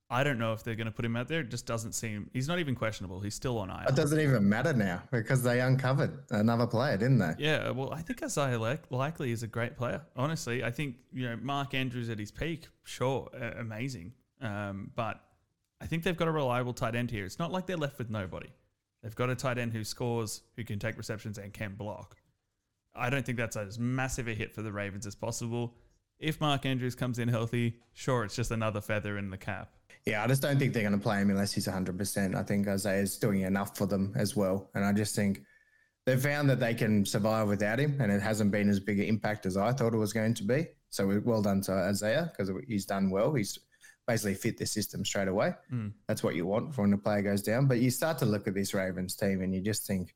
I 0.09 0.23
don't 0.23 0.37
know 0.37 0.53
if 0.53 0.63
they're 0.63 0.75
going 0.75 0.85
to 0.85 0.91
put 0.91 1.03
him 1.03 1.15
out 1.15 1.27
there. 1.27 1.39
It 1.39 1.49
just 1.49 1.65
doesn't 1.65 1.93
seem. 1.93 2.29
He's 2.31 2.47
not 2.47 2.59
even 2.59 2.75
questionable. 2.75 3.21
He's 3.21 3.33
still 3.33 3.57
on 3.57 3.69
IR. 3.69 3.85
It 3.89 3.95
doesn't 3.95 4.19
even 4.19 4.47
matter 4.47 4.71
now 4.71 5.01
because 5.11 5.41
they 5.41 5.61
uncovered 5.61 6.19
another 6.29 6.67
player, 6.67 6.97
didn't 6.97 7.17
they? 7.17 7.33
Yeah. 7.39 7.71
Well, 7.71 7.91
I 7.91 8.01
think 8.01 8.21
Isaiah 8.21 8.79
Likely 8.89 9.31
is 9.31 9.41
a 9.41 9.47
great 9.47 9.75
player. 9.75 10.01
Honestly, 10.15 10.63
I 10.63 10.69
think 10.69 10.97
you 11.11 11.27
know 11.27 11.37
Mark 11.41 11.73
Andrews 11.73 12.09
at 12.09 12.19
his 12.19 12.31
peak, 12.31 12.67
sure, 12.83 13.29
uh, 13.33 13.59
amazing. 13.59 14.13
Um, 14.41 14.91
but 14.95 15.21
I 15.81 15.87
think 15.87 16.03
they've 16.03 16.15
got 16.15 16.27
a 16.27 16.31
reliable 16.31 16.73
tight 16.73 16.95
end 16.95 17.09
here. 17.09 17.25
It's 17.25 17.39
not 17.39 17.51
like 17.51 17.65
they're 17.65 17.77
left 17.77 17.97
with 17.97 18.09
nobody. 18.11 18.49
They've 19.01 19.15
got 19.15 19.29
a 19.29 19.35
tight 19.35 19.57
end 19.57 19.73
who 19.73 19.83
scores, 19.83 20.41
who 20.55 20.63
can 20.63 20.79
take 20.79 20.97
receptions 20.97 21.37
and 21.37 21.53
can 21.53 21.75
block. 21.75 22.17
I 22.95 23.09
don't 23.09 23.25
think 23.25 23.37
that's 23.37 23.57
as 23.57 23.77
massive 23.77 24.27
a 24.27 24.33
hit 24.33 24.53
for 24.53 24.61
the 24.61 24.71
Ravens 24.71 25.05
as 25.05 25.15
possible. 25.15 25.75
If 26.17 26.39
Mark 26.39 26.65
Andrews 26.65 26.95
comes 26.95 27.19
in 27.19 27.27
healthy, 27.27 27.77
sure, 27.93 28.23
it's 28.23 28.35
just 28.35 28.51
another 28.51 28.81
feather 28.81 29.17
in 29.17 29.29
the 29.29 29.37
cap. 29.37 29.74
Yeah, 30.05 30.23
I 30.23 30.27
just 30.27 30.41
don't 30.41 30.59
think 30.59 30.73
they're 30.73 30.83
going 30.83 30.97
to 30.97 31.03
play 31.03 31.19
him 31.19 31.31
unless 31.31 31.51
he's 31.51 31.67
100%. 31.67 32.35
I 32.35 32.43
think 32.43 32.67
Isaiah's 32.67 33.17
doing 33.17 33.41
enough 33.41 33.75
for 33.75 33.87
them 33.87 34.13
as 34.15 34.35
well. 34.35 34.69
And 34.75 34.85
I 34.85 34.93
just 34.93 35.15
think 35.15 35.41
they've 36.05 36.21
found 36.21 36.47
that 36.51 36.59
they 36.59 36.75
can 36.75 37.05
survive 37.05 37.47
without 37.47 37.79
him, 37.79 37.99
and 37.99 38.11
it 38.11 38.21
hasn't 38.21 38.51
been 38.51 38.69
as 38.69 38.79
big 38.79 38.99
an 38.99 39.05
impact 39.05 39.47
as 39.47 39.57
I 39.57 39.71
thought 39.71 39.93
it 39.93 39.97
was 39.97 40.13
going 40.13 40.35
to 40.35 40.43
be. 40.43 40.67
So 40.91 41.21
well 41.25 41.41
done 41.41 41.61
to 41.61 41.71
Isaiah 41.71 42.31
because 42.31 42.51
he's 42.67 42.85
done 42.85 43.09
well. 43.09 43.33
He's 43.33 43.57
basically 44.07 44.35
fit 44.35 44.57
the 44.57 44.65
system 44.65 45.03
straight 45.03 45.27
away. 45.27 45.53
Mm. 45.73 45.91
That's 46.07 46.23
what 46.23 46.35
you 46.35 46.45
want 46.45 46.77
when 46.77 46.93
a 46.93 46.97
player 46.97 47.23
goes 47.23 47.41
down. 47.41 47.65
But 47.67 47.79
you 47.79 47.89
start 47.89 48.19
to 48.19 48.25
look 48.25 48.47
at 48.47 48.53
this 48.53 48.73
Ravens 48.73 49.15
team 49.15 49.41
and 49.41 49.53
you 49.53 49.61
just 49.61 49.87
think, 49.87 50.13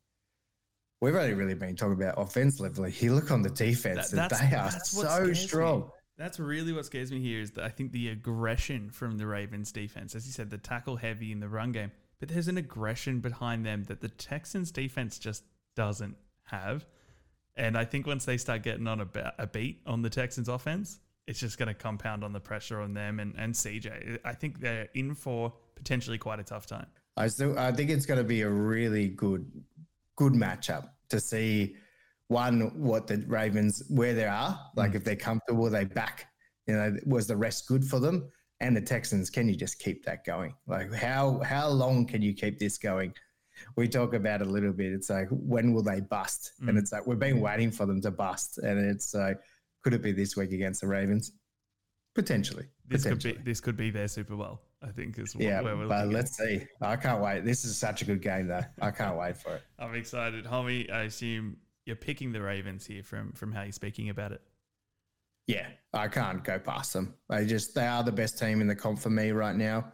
we've 1.02 1.16
only 1.16 1.34
really 1.34 1.56
been 1.56 1.76
talking 1.76 2.02
about 2.02 2.14
offensively. 2.18 2.94
You 3.00 3.16
look 3.16 3.32
on 3.32 3.42
the 3.42 3.50
defense, 3.50 4.12
that, 4.12 4.32
and 4.32 4.52
they 4.52 4.56
are 4.56 4.72
so 4.72 5.34
strong. 5.34 5.82
Me. 5.82 5.88
That's 6.20 6.38
really 6.38 6.74
what 6.74 6.86
scares 6.86 7.14
me 7.14 7.22
here 7.22 7.40
is 7.40 7.52
that 7.52 7.64
I 7.64 7.70
think 7.70 7.94
the 7.94 8.10
aggression 8.10 8.90
from 8.90 9.18
the 9.18 9.26
Ravens 9.26 9.72
defense, 9.72 10.16
as 10.16 10.28
you 10.28 10.34
said, 10.34 10.50
the 10.50 10.58
tackle 10.58 10.98
heavy 10.98 11.32
in 11.32 11.40
the 11.40 11.48
run 11.48 11.72
game, 11.72 11.94
but 12.20 12.28
there's 12.28 12.50
an 12.50 12.58
aggression 12.58 13.22
behind 13.22 13.66
them 13.66 13.86
that 13.86 14.02
the 14.02 14.10
Texans 14.10 14.70
defense 14.70 15.18
just 15.18 15.44
doesn't 15.78 16.18
have. 16.44 16.86
And 17.56 17.78
I 17.78 17.86
think 17.86 18.06
once 18.06 18.26
they 18.26 18.36
start 18.36 18.64
getting 18.64 18.86
on 18.86 19.00
a, 19.00 19.34
a 19.38 19.48
beat 19.48 19.82
on 19.86 20.02
the 20.02 20.10
Texans 20.10 20.50
offense, 20.50 21.00
it's 21.26 21.40
just 21.40 21.58
going 21.58 21.70
to 21.70 21.74
compound 21.74 22.26
on 22.26 22.34
the 22.34 22.40
pressure 22.42 22.82
on 22.82 22.94
them 22.94 23.22
and, 23.22 23.34
and 23.38 23.54
CJ. 23.54 24.20
I 24.26 24.34
think 24.34 24.60
they're 24.60 24.90
in 24.96 25.16
for 25.16 25.54
potentially 25.76 26.18
quite 26.18 26.42
a 26.42 26.44
tough 26.44 26.66
time. 26.66 26.88
I 27.16 27.28
still 27.28 27.58
I 27.58 27.72
think 27.72 27.92
it's 27.92 28.06
going 28.06 28.18
to 28.18 28.26
be 28.26 28.42
a 28.42 28.50
really 28.50 29.08
good 29.08 29.50
good 30.18 30.34
matchup 30.34 30.90
to 31.10 31.20
see 31.22 31.78
one, 32.30 32.72
what 32.80 33.08
the 33.08 33.24
Ravens, 33.28 33.84
where 33.90 34.14
they 34.14 34.26
are, 34.26 34.58
like 34.76 34.92
mm. 34.92 34.96
if 34.96 35.04
they're 35.04 35.16
comfortable, 35.16 35.70
they 35.70 35.84
back, 35.84 36.28
you 36.68 36.76
know, 36.76 36.96
was 37.06 37.28
the 37.28 37.36
rest 37.36 37.68
good 37.68 37.84
for 37.84 38.00
them? 38.00 38.32
And 38.62 38.78
the 38.78 38.82
Texans, 38.82 39.30
can 39.30 39.50
you 39.50 39.56
just 39.56 39.80
keep 39.80 40.06
that 40.06 40.26
going? 40.26 40.54
Like 40.68 40.94
how 40.94 41.40
how 41.40 41.68
long 41.70 42.06
can 42.06 42.22
you 42.22 42.34
keep 42.34 42.60
this 42.60 42.78
going? 42.78 43.14
We 43.76 43.88
talk 43.88 44.14
about 44.14 44.42
a 44.42 44.46
little 44.46 44.72
bit. 44.72 44.94
It's 44.94 45.10
like 45.10 45.28
when 45.32 45.74
will 45.74 45.84
they 45.84 46.02
bust? 46.02 46.54
Mm. 46.62 46.70
And 46.70 46.78
it's 46.78 46.92
like 46.92 47.06
we've 47.08 47.20
been 47.20 47.42
waiting 47.42 47.72
for 47.72 47.86
them 47.86 48.02
to 48.02 48.12
bust. 48.12 48.60
And 48.60 48.80
it's 48.80 49.14
like, 49.14 49.40
could 49.84 49.94
it 49.94 50.04
be 50.04 50.12
this 50.12 50.38
week 50.38 50.52
against 50.52 50.82
the 50.82 50.88
Ravens? 50.88 51.32
Potentially. 52.14 52.66
This 52.88 53.04
Potentially. 53.04 53.34
could 53.34 53.44
be 53.44 53.50
this 53.50 53.60
could 53.60 53.78
be 53.78 53.90
their 53.90 54.08
Super 54.08 54.36
Bowl. 54.36 54.62
I 54.82 54.92
think 54.92 55.18
is 55.20 55.36
yeah. 55.38 55.62
but 55.62 56.08
let's 56.08 56.38
see. 56.38 56.62
I 56.80 56.96
can't 56.96 57.22
wait. 57.22 57.44
This 57.44 57.66
is 57.66 57.76
such 57.78 58.02
a 58.02 58.06
good 58.06 58.22
game, 58.22 58.48
though. 58.48 58.64
I 58.82 58.92
can't 58.92 59.18
wait 59.18 59.36
for 59.36 59.56
it. 59.56 59.64
I'm 59.80 59.94
excited, 59.94 60.46
homie. 60.46 60.90
I 60.92 61.04
assume 61.04 61.58
you're 61.90 61.96
picking 61.96 62.32
the 62.32 62.40
Ravens 62.42 62.86
here 62.86 63.02
from 63.02 63.34
from 63.34 63.52
how 63.52 63.64
you're 63.64 63.72
speaking 63.72 64.10
about 64.10 64.32
it. 64.32 64.42
Yeah, 65.48 65.66
I 65.92 66.08
can't 66.08 66.44
go 66.44 66.60
past 66.60 66.94
them. 66.94 67.16
They 67.28 67.48
just 67.48 67.74
they 67.74 67.88
are 67.88 68.04
the 68.04 68.12
best 68.12 68.38
team 68.38 68.62
in 68.62 68.68
the 68.68 68.76
comp 68.76 69.00
for 69.00 69.10
me 69.10 69.32
right 69.32 69.56
now, 69.56 69.92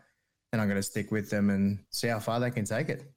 and 0.52 0.62
I'm 0.62 0.68
going 0.68 0.78
to 0.78 0.84
stick 0.84 1.10
with 1.10 1.30
them 1.30 1.50
and 1.50 1.80
see 1.90 2.10
how 2.10 2.20
far 2.20 2.42
they 2.42 2.52
can 2.52 2.66
take 2.66 2.90
it. 2.90 3.10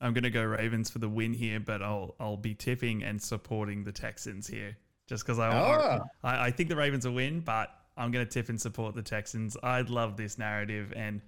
I'm 0.00 0.14
going 0.14 0.24
to 0.24 0.30
go 0.30 0.42
Ravens 0.42 0.88
for 0.88 1.00
the 1.00 1.08
win 1.08 1.34
here, 1.34 1.60
but 1.60 1.82
I'll 1.82 2.14
I'll 2.18 2.38
be 2.38 2.54
tipping 2.54 3.04
and 3.04 3.22
supporting 3.22 3.84
the 3.84 3.92
Texans 3.92 4.48
here 4.48 4.74
just 5.06 5.26
because 5.26 5.38
I, 5.38 5.54
oh. 5.54 6.00
I 6.24 6.46
I 6.46 6.50
think 6.50 6.70
the 6.70 6.76
Ravens 6.76 7.06
will 7.06 7.14
win, 7.14 7.40
but 7.40 7.68
I'm 7.98 8.10
going 8.10 8.24
to 8.24 8.30
tip 8.30 8.48
and 8.48 8.58
support 8.58 8.94
the 8.94 9.02
Texans. 9.02 9.54
I 9.62 9.82
love 9.82 10.16
this 10.16 10.38
narrative, 10.38 10.94
and 10.96 11.20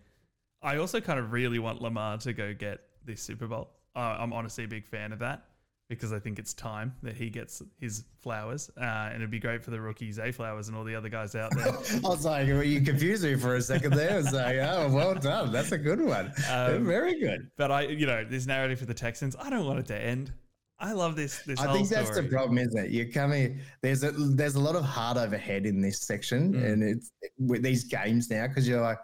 I 0.62 0.78
also 0.78 1.02
kind 1.02 1.18
of 1.18 1.32
really 1.32 1.58
want 1.58 1.82
Lamar 1.82 2.16
to 2.16 2.32
go 2.32 2.54
get 2.54 2.80
this 3.04 3.20
Super 3.20 3.46
Bowl. 3.46 3.68
Uh, 3.94 4.16
I'm 4.18 4.32
honestly 4.32 4.64
a 4.64 4.68
big 4.68 4.86
fan 4.86 5.12
of 5.12 5.18
that 5.18 5.49
because 5.90 6.12
I 6.12 6.20
think 6.20 6.38
it's 6.38 6.54
time 6.54 6.94
that 7.02 7.16
he 7.16 7.28
gets 7.28 7.60
his 7.80 8.04
flowers, 8.22 8.70
uh, 8.80 8.84
and 8.84 9.16
it'd 9.16 9.30
be 9.30 9.40
great 9.40 9.62
for 9.62 9.72
the 9.72 9.80
rookies, 9.80 10.20
A 10.20 10.30
Flowers 10.30 10.68
and 10.68 10.76
all 10.76 10.84
the 10.84 10.94
other 10.94 11.08
guys 11.08 11.34
out 11.34 11.50
there. 11.56 11.66
I 12.04 12.08
was 12.08 12.24
like, 12.24 12.46
well, 12.46 12.62
you 12.62 12.80
confused 12.80 13.24
me 13.24 13.34
for 13.34 13.56
a 13.56 13.60
second 13.60 13.94
there. 13.94 14.12
I 14.12 14.16
was 14.16 14.32
like, 14.32 14.56
oh, 14.56 14.88
well 14.90 15.14
done. 15.16 15.50
That's 15.50 15.72
a 15.72 15.78
good 15.78 16.00
one. 16.00 16.32
Um, 16.48 16.86
Very 16.86 17.18
good. 17.18 17.50
But 17.56 17.72
I, 17.72 17.82
you 17.82 18.06
know, 18.06 18.24
this 18.24 18.46
narrative 18.46 18.78
for 18.78 18.86
the 18.86 18.94
Texans, 18.94 19.34
I 19.38 19.50
don't 19.50 19.66
want 19.66 19.80
it 19.80 19.86
to 19.86 20.00
end. 20.00 20.32
I 20.78 20.92
love 20.92 21.16
this. 21.16 21.42
This 21.42 21.58
I 21.58 21.72
think 21.72 21.88
that's 21.88 22.10
story. 22.10 22.22
the 22.22 22.28
problem, 22.28 22.56
isn't 22.58 22.86
it? 22.86 22.90
You're 22.92 23.10
coming. 23.10 23.58
There's 23.82 24.02
a 24.02 24.12
there's 24.12 24.54
a 24.54 24.60
lot 24.60 24.76
of 24.76 24.84
heart 24.84 25.18
overhead 25.18 25.66
in 25.66 25.82
this 25.82 26.00
section, 26.00 26.54
mm. 26.54 26.64
and 26.64 26.82
it's 26.82 27.10
with 27.38 27.62
these 27.62 27.84
games 27.84 28.30
now 28.30 28.46
because 28.46 28.66
you're 28.66 28.80
like, 28.80 28.98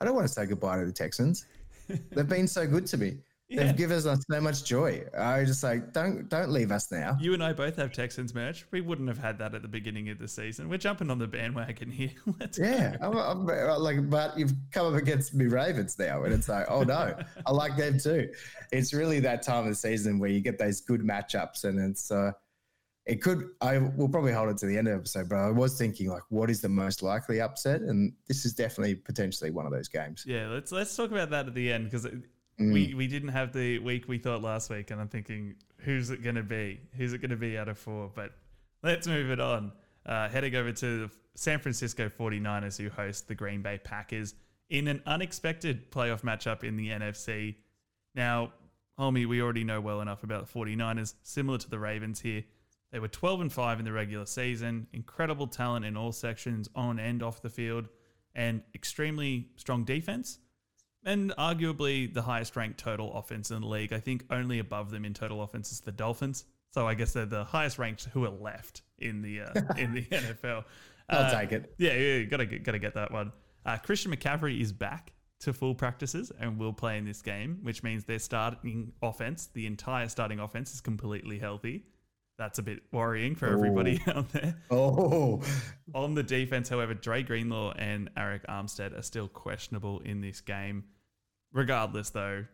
I 0.00 0.06
don't 0.06 0.14
want 0.14 0.26
to 0.26 0.32
say 0.32 0.46
goodbye 0.46 0.78
to 0.78 0.86
the 0.86 0.92
Texans. 0.92 1.44
They've 2.12 2.28
been 2.28 2.48
so 2.48 2.66
good 2.66 2.86
to 2.86 2.96
me. 2.96 3.18
Yeah. 3.48 3.64
They've 3.64 3.76
given 3.76 3.96
us 3.96 4.24
so 4.30 4.40
much 4.42 4.64
joy. 4.64 5.04
I 5.16 5.44
just 5.44 5.62
like 5.62 5.94
don't 5.94 6.28
don't 6.28 6.50
leave 6.50 6.70
us 6.70 6.92
now. 6.92 7.16
You 7.18 7.32
and 7.32 7.42
I 7.42 7.54
both 7.54 7.76
have 7.76 7.92
Texans 7.92 8.34
merch. 8.34 8.66
We 8.72 8.82
wouldn't 8.82 9.08
have 9.08 9.16
had 9.16 9.38
that 9.38 9.54
at 9.54 9.62
the 9.62 9.68
beginning 9.68 10.10
of 10.10 10.18
the 10.18 10.28
season. 10.28 10.68
We're 10.68 10.76
jumping 10.76 11.10
on 11.10 11.18
the 11.18 11.26
bandwagon 11.26 11.90
here. 11.90 12.10
Let's 12.40 12.58
yeah, 12.58 12.96
I'm, 13.00 13.16
I'm, 13.16 13.46
like, 13.46 14.10
but 14.10 14.38
you've 14.38 14.52
come 14.70 14.92
up 14.92 15.00
against 15.00 15.32
me 15.32 15.46
Ravens 15.46 15.98
now, 15.98 16.24
and 16.24 16.34
it's 16.34 16.48
like, 16.48 16.66
oh 16.68 16.82
no, 16.82 17.16
I 17.46 17.50
like 17.50 17.78
them 17.78 17.98
too. 17.98 18.30
It's 18.70 18.92
really 18.92 19.18
that 19.20 19.40
time 19.42 19.64
of 19.64 19.70
the 19.70 19.74
season 19.74 20.18
where 20.18 20.28
you 20.28 20.40
get 20.40 20.58
those 20.58 20.82
good 20.82 21.00
matchups, 21.00 21.64
and 21.64 21.78
it's 21.78 22.10
uh, 22.10 22.32
it 23.06 23.22
could. 23.22 23.48
I 23.62 23.78
will 23.78 24.10
probably 24.10 24.32
hold 24.32 24.50
it 24.50 24.58
to 24.58 24.66
the 24.66 24.76
end 24.76 24.88
of 24.88 24.92
the 24.92 24.98
episode, 24.98 25.30
but 25.30 25.36
I 25.36 25.50
was 25.50 25.78
thinking 25.78 26.10
like, 26.10 26.24
what 26.28 26.50
is 26.50 26.60
the 26.60 26.68
most 26.68 27.02
likely 27.02 27.40
upset, 27.40 27.80
and 27.80 28.12
this 28.26 28.44
is 28.44 28.52
definitely 28.52 28.94
potentially 28.94 29.50
one 29.50 29.64
of 29.64 29.72
those 29.72 29.88
games. 29.88 30.24
Yeah, 30.26 30.48
let's 30.48 30.70
let's 30.70 30.94
talk 30.94 31.10
about 31.10 31.30
that 31.30 31.46
at 31.46 31.54
the 31.54 31.72
end 31.72 31.84
because 31.84 32.06
Mm. 32.60 32.72
We 32.72 32.94
we 32.94 33.06
didn't 33.06 33.30
have 33.30 33.52
the 33.52 33.78
week 33.78 34.08
we 34.08 34.18
thought 34.18 34.42
last 34.42 34.70
week, 34.70 34.90
and 34.90 35.00
I'm 35.00 35.08
thinking, 35.08 35.54
who's 35.78 36.10
it 36.10 36.22
going 36.22 36.36
to 36.36 36.42
be? 36.42 36.80
Who's 36.96 37.12
it 37.12 37.18
going 37.18 37.30
to 37.30 37.36
be 37.36 37.56
out 37.56 37.68
of 37.68 37.78
four? 37.78 38.10
But 38.14 38.32
let's 38.82 39.06
move 39.06 39.30
it 39.30 39.40
on. 39.40 39.72
Uh, 40.04 40.28
heading 40.28 40.54
over 40.54 40.72
to 40.72 41.06
the 41.06 41.10
San 41.34 41.58
Francisco 41.60 42.08
49ers, 42.08 42.78
who 42.78 42.88
host 42.88 43.28
the 43.28 43.34
Green 43.34 43.62
Bay 43.62 43.78
Packers 43.82 44.34
in 44.70 44.88
an 44.88 45.02
unexpected 45.06 45.90
playoff 45.90 46.22
matchup 46.22 46.64
in 46.64 46.76
the 46.76 46.88
NFC. 46.88 47.56
Now, 48.14 48.52
homie, 48.98 49.26
we 49.26 49.40
already 49.40 49.64
know 49.64 49.80
well 49.80 50.00
enough 50.00 50.24
about 50.24 50.46
the 50.46 50.58
49ers, 50.58 51.14
similar 51.22 51.58
to 51.58 51.70
the 51.70 51.78
Ravens 51.78 52.20
here. 52.20 52.42
They 52.90 52.98
were 52.98 53.08
12 53.08 53.42
and 53.42 53.52
5 53.52 53.78
in 53.78 53.84
the 53.84 53.92
regular 53.92 54.26
season, 54.26 54.86
incredible 54.92 55.46
talent 55.46 55.84
in 55.84 55.96
all 55.96 56.10
sections, 56.10 56.68
on 56.74 56.98
and 56.98 57.22
off 57.22 57.42
the 57.42 57.50
field, 57.50 57.88
and 58.34 58.62
extremely 58.74 59.48
strong 59.56 59.84
defense 59.84 60.38
and 61.08 61.34
arguably 61.36 62.12
the 62.12 62.20
highest 62.20 62.54
ranked 62.54 62.78
total 62.78 63.14
offense 63.14 63.50
in 63.50 63.62
the 63.62 63.66
league. 63.66 63.94
I 63.94 63.98
think 63.98 64.24
only 64.30 64.58
above 64.58 64.90
them 64.90 65.06
in 65.06 65.14
total 65.14 65.42
offense 65.42 65.72
is 65.72 65.80
the 65.80 65.90
Dolphins. 65.90 66.44
So 66.70 66.86
I 66.86 66.94
guess 66.94 67.14
they're 67.14 67.24
the 67.24 67.44
highest 67.44 67.78
ranked 67.78 68.04
who 68.12 68.26
are 68.26 68.30
left 68.30 68.82
in 68.98 69.22
the 69.22 69.40
uh, 69.40 69.52
in 69.78 69.94
the 69.94 70.02
NFL. 70.02 70.64
I'll 71.08 71.24
uh, 71.24 71.40
take 71.40 71.52
it. 71.52 71.74
Yeah, 71.78 71.94
yeah, 71.94 72.22
gotta 72.24 72.44
get, 72.44 72.62
gotta 72.62 72.78
get 72.78 72.94
that 72.94 73.10
one. 73.10 73.32
Uh, 73.64 73.78
Christian 73.78 74.14
McCaffrey 74.14 74.60
is 74.60 74.70
back 74.70 75.12
to 75.40 75.54
full 75.54 75.74
practices 75.74 76.30
and 76.38 76.58
will 76.58 76.74
play 76.74 76.98
in 76.98 77.06
this 77.06 77.22
game, 77.22 77.58
which 77.62 77.82
means 77.82 78.04
their 78.04 78.18
starting 78.18 78.92
offense, 79.02 79.48
the 79.54 79.66
entire 79.66 80.08
starting 80.08 80.40
offense, 80.40 80.74
is 80.74 80.82
completely 80.82 81.38
healthy. 81.38 81.84
That's 82.36 82.58
a 82.58 82.62
bit 82.62 82.82
worrying 82.92 83.34
for 83.34 83.46
everybody 83.46 84.00
oh. 84.06 84.10
out 84.18 84.28
there. 84.32 84.56
Oh. 84.70 85.42
On 85.94 86.14
the 86.14 86.22
defense, 86.22 86.68
however, 86.68 86.92
Dre 86.92 87.22
Greenlaw 87.22 87.72
and 87.72 88.14
Arik 88.14 88.44
Armstead 88.46 88.96
are 88.96 89.02
still 89.02 89.26
questionable 89.26 90.00
in 90.00 90.20
this 90.20 90.40
game. 90.42 90.84
Regardless, 91.52 92.10
though, 92.10 92.44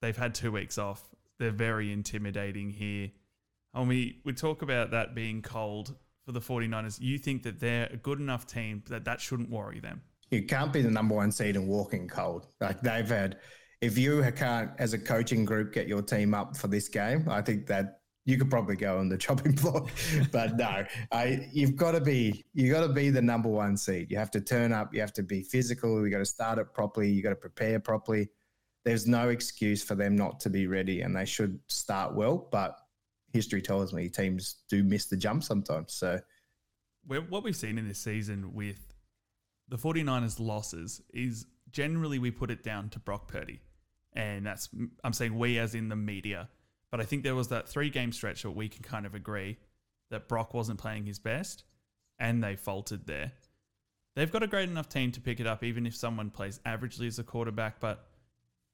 they've 0.00 0.16
had 0.16 0.34
two 0.34 0.52
weeks 0.52 0.78
off. 0.78 1.02
They're 1.38 1.50
very 1.50 1.92
intimidating 1.92 2.70
here. 2.70 3.10
And 3.74 3.88
we, 3.88 4.20
we 4.24 4.32
talk 4.32 4.62
about 4.62 4.90
that 4.92 5.14
being 5.14 5.42
cold 5.42 5.94
for 6.24 6.32
the 6.32 6.40
49ers. 6.40 7.00
You 7.00 7.18
think 7.18 7.42
that 7.44 7.60
they're 7.60 7.88
a 7.92 7.96
good 7.96 8.20
enough 8.20 8.46
team 8.46 8.82
that 8.88 9.04
that 9.04 9.20
shouldn't 9.20 9.50
worry 9.50 9.80
them? 9.80 10.02
You 10.30 10.42
can't 10.42 10.72
be 10.72 10.82
the 10.82 10.90
number 10.90 11.14
one 11.14 11.30
seed 11.30 11.56
and 11.56 11.68
walking 11.68 12.08
cold. 12.08 12.46
Like 12.60 12.80
they've 12.80 13.08
had, 13.08 13.38
if 13.80 13.96
you 13.96 14.24
can't, 14.34 14.70
as 14.78 14.92
a 14.92 14.98
coaching 14.98 15.44
group, 15.44 15.72
get 15.72 15.86
your 15.86 16.02
team 16.02 16.34
up 16.34 16.56
for 16.56 16.68
this 16.68 16.88
game, 16.88 17.28
I 17.28 17.42
think 17.42 17.66
that 17.66 18.00
you 18.26 18.36
could 18.36 18.50
probably 18.50 18.76
go 18.76 18.98
on 18.98 19.08
the 19.08 19.16
chopping 19.26 19.52
block, 19.52 19.88
but 20.30 20.56
no, 20.56 20.84
I, 21.10 21.48
you've 21.52 21.76
got 21.76 21.92
to 21.92 22.00
be 22.00 22.44
you 22.52 22.70
got 22.70 22.86
to 22.86 22.92
be 22.92 23.08
the 23.08 23.22
number 23.22 23.48
one 23.48 23.76
seed. 23.76 24.10
You 24.10 24.18
have 24.18 24.30
to 24.32 24.40
turn 24.40 24.72
up. 24.72 24.92
You 24.92 25.00
have 25.00 25.14
to 25.14 25.22
be 25.22 25.42
physical. 25.42 26.04
You 26.04 26.10
got 26.10 26.18
to 26.18 26.26
start 26.26 26.58
it 26.58 26.74
properly. 26.74 27.10
You 27.10 27.22
got 27.22 27.30
to 27.30 27.36
prepare 27.36 27.80
properly. 27.80 28.28
There's 28.84 29.06
no 29.06 29.30
excuse 29.30 29.82
for 29.82 29.94
them 29.94 30.14
not 30.14 30.40
to 30.40 30.50
be 30.50 30.66
ready, 30.66 31.00
and 31.00 31.16
they 31.16 31.24
should 31.24 31.58
start 31.68 32.14
well. 32.14 32.48
But 32.50 32.76
history 33.32 33.62
tells 33.62 33.94
me 33.94 34.08
teams 34.08 34.56
do 34.68 34.82
miss 34.82 35.06
the 35.06 35.16
jump 35.16 35.44
sometimes. 35.44 35.94
So, 35.94 36.20
what 37.06 37.44
we've 37.44 37.56
seen 37.56 37.78
in 37.78 37.86
this 37.88 38.00
season 38.00 38.52
with 38.52 38.92
the 39.68 39.76
49ers 39.76 40.38
losses 40.40 41.00
is 41.12 41.46
generally 41.70 42.18
we 42.18 42.30
put 42.30 42.50
it 42.50 42.62
down 42.62 42.88
to 42.90 42.98
Brock 42.98 43.28
Purdy. 43.28 43.60
And 44.12 44.46
that's, 44.46 44.68
I'm 45.04 45.12
saying 45.12 45.36
we 45.36 45.58
as 45.58 45.74
in 45.74 45.88
the 45.88 45.96
media 45.96 46.48
but 46.96 47.02
I 47.02 47.04
think 47.04 47.24
there 47.24 47.34
was 47.34 47.48
that 47.48 47.68
three 47.68 47.90
game 47.90 48.10
stretch 48.10 48.42
that 48.42 48.52
we 48.52 48.70
can 48.70 48.82
kind 48.82 49.04
of 49.04 49.14
agree 49.14 49.58
that 50.10 50.28
Brock 50.28 50.54
wasn't 50.54 50.78
playing 50.78 51.04
his 51.04 51.18
best 51.18 51.62
and 52.18 52.42
they 52.42 52.56
faltered 52.56 53.06
there. 53.06 53.32
They've 54.14 54.32
got 54.32 54.42
a 54.42 54.46
great 54.46 54.70
enough 54.70 54.88
team 54.88 55.12
to 55.12 55.20
pick 55.20 55.38
it 55.38 55.46
up, 55.46 55.62
even 55.62 55.84
if 55.84 55.94
someone 55.94 56.30
plays 56.30 56.58
averagely 56.64 57.06
as 57.06 57.18
a 57.18 57.22
quarterback. 57.22 57.80
But 57.80 58.06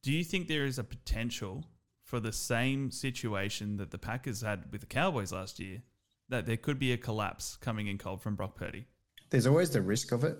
do 0.04 0.12
you 0.12 0.22
think 0.22 0.46
there 0.46 0.66
is 0.66 0.78
a 0.78 0.84
potential 0.84 1.64
for 2.04 2.20
the 2.20 2.32
same 2.32 2.92
situation 2.92 3.76
that 3.78 3.90
the 3.90 3.98
Packers 3.98 4.40
had 4.40 4.70
with 4.70 4.82
the 4.82 4.86
Cowboys 4.86 5.32
last 5.32 5.58
year, 5.58 5.82
that 6.28 6.46
there 6.46 6.56
could 6.56 6.78
be 6.78 6.92
a 6.92 6.96
collapse 6.96 7.56
coming 7.60 7.88
in 7.88 7.98
cold 7.98 8.22
from 8.22 8.36
Brock 8.36 8.54
Purdy? 8.54 8.86
There's 9.30 9.48
always 9.48 9.70
the 9.70 9.82
risk 9.82 10.12
of 10.12 10.22
it. 10.22 10.38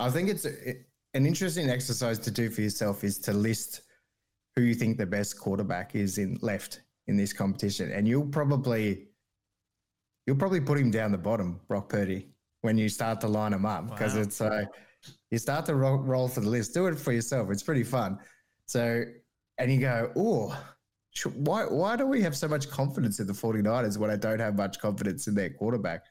I 0.00 0.10
think 0.10 0.30
it's 0.30 0.46
a, 0.46 0.74
an 1.14 1.26
interesting 1.26 1.70
exercise 1.70 2.18
to 2.18 2.32
do 2.32 2.50
for 2.50 2.62
yourself 2.62 3.04
is 3.04 3.18
to 3.18 3.32
list 3.32 3.82
who 4.56 4.62
you 4.62 4.74
think 4.74 4.98
the 4.98 5.06
best 5.06 5.38
quarterback 5.38 5.94
is 5.94 6.18
in 6.18 6.36
left 6.42 6.80
in 7.06 7.16
this 7.16 7.32
competition, 7.32 7.90
and 7.92 8.06
you'll 8.06 8.26
probably 8.26 9.08
you'll 10.26 10.36
probably 10.36 10.60
put 10.60 10.78
him 10.78 10.90
down 10.90 11.12
the 11.12 11.18
bottom, 11.18 11.60
Brock 11.68 11.88
Purdy, 11.88 12.28
when 12.62 12.78
you 12.78 12.88
start 12.88 13.20
to 13.22 13.28
line 13.28 13.52
him 13.52 13.66
up 13.66 13.90
because 13.90 14.14
wow. 14.14 14.20
it's 14.20 14.40
uh, 14.40 14.64
you 15.30 15.38
start 15.38 15.66
to 15.66 15.74
roll, 15.74 15.98
roll 15.98 16.28
for 16.28 16.40
the 16.40 16.48
list. 16.48 16.74
Do 16.74 16.86
it 16.86 16.98
for 16.98 17.12
yourself; 17.12 17.50
it's 17.50 17.62
pretty 17.62 17.84
fun. 17.84 18.18
So, 18.66 19.04
and 19.58 19.72
you 19.72 19.80
go, 19.80 20.12
oh, 20.16 20.56
why 21.34 21.64
why 21.64 21.96
do 21.96 22.06
we 22.06 22.22
have 22.22 22.36
so 22.36 22.48
much 22.48 22.70
confidence 22.70 23.20
in 23.20 23.26
the 23.26 23.32
49ers 23.32 23.98
when 23.98 24.10
I 24.10 24.16
don't 24.16 24.38
have 24.38 24.56
much 24.56 24.78
confidence 24.78 25.26
in 25.26 25.34
their 25.34 25.50
quarterback? 25.50 26.04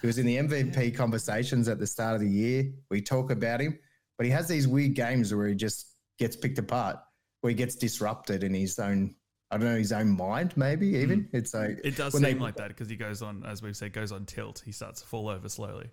He 0.00 0.06
was 0.06 0.18
in 0.18 0.26
the 0.26 0.36
MVP 0.36 0.94
conversations 0.94 1.68
at 1.68 1.78
the 1.78 1.86
start 1.86 2.14
of 2.16 2.20
the 2.20 2.28
year. 2.28 2.70
We 2.90 3.00
talk 3.00 3.30
about 3.30 3.60
him, 3.60 3.78
but 4.18 4.26
he 4.26 4.32
has 4.32 4.46
these 4.46 4.68
weird 4.68 4.94
games 4.94 5.34
where 5.34 5.48
he 5.48 5.54
just 5.54 5.94
gets 6.18 6.36
picked 6.36 6.58
apart, 6.58 6.98
where 7.40 7.48
he 7.50 7.54
gets 7.54 7.76
disrupted 7.76 8.44
in 8.44 8.52
his 8.52 8.78
own 8.78 9.14
I 9.50 9.58
don't 9.58 9.68
know 9.68 9.78
his 9.78 9.92
own 9.92 10.16
mind. 10.16 10.56
Maybe 10.56 10.88
even 10.88 11.24
mm. 11.24 11.28
it's 11.32 11.54
like 11.54 11.80
it 11.84 11.96
does 11.96 12.12
seem 12.12 12.22
they, 12.22 12.34
like 12.34 12.56
that 12.56 12.68
because 12.68 12.88
he 12.88 12.96
goes 12.96 13.22
on, 13.22 13.44
as 13.46 13.62
we've 13.62 13.76
said, 13.76 13.92
goes 13.92 14.12
on 14.12 14.26
tilt. 14.26 14.62
He 14.64 14.72
starts 14.72 15.02
to 15.02 15.06
fall 15.06 15.28
over 15.28 15.48
slowly. 15.48 15.90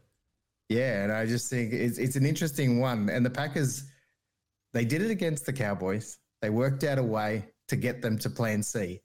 Yeah, 0.69 1.03
and 1.03 1.11
I 1.11 1.25
just 1.25 1.49
think 1.49 1.73
it's 1.73 1.97
it's 1.97 2.15
an 2.15 2.25
interesting 2.25 2.79
one. 2.79 3.09
And 3.09 3.25
the 3.25 3.29
Packers, 3.29 3.83
they 4.73 4.85
did 4.85 5.01
it 5.01 5.11
against 5.11 5.45
the 5.45 5.53
Cowboys. 5.53 6.17
They 6.41 6.49
worked 6.49 6.83
out 6.83 6.97
a 6.97 7.03
way 7.03 7.45
to 7.67 7.75
get 7.75 8.01
them 8.01 8.17
to 8.19 8.29
Plan 8.29 8.63
C. 8.63 9.01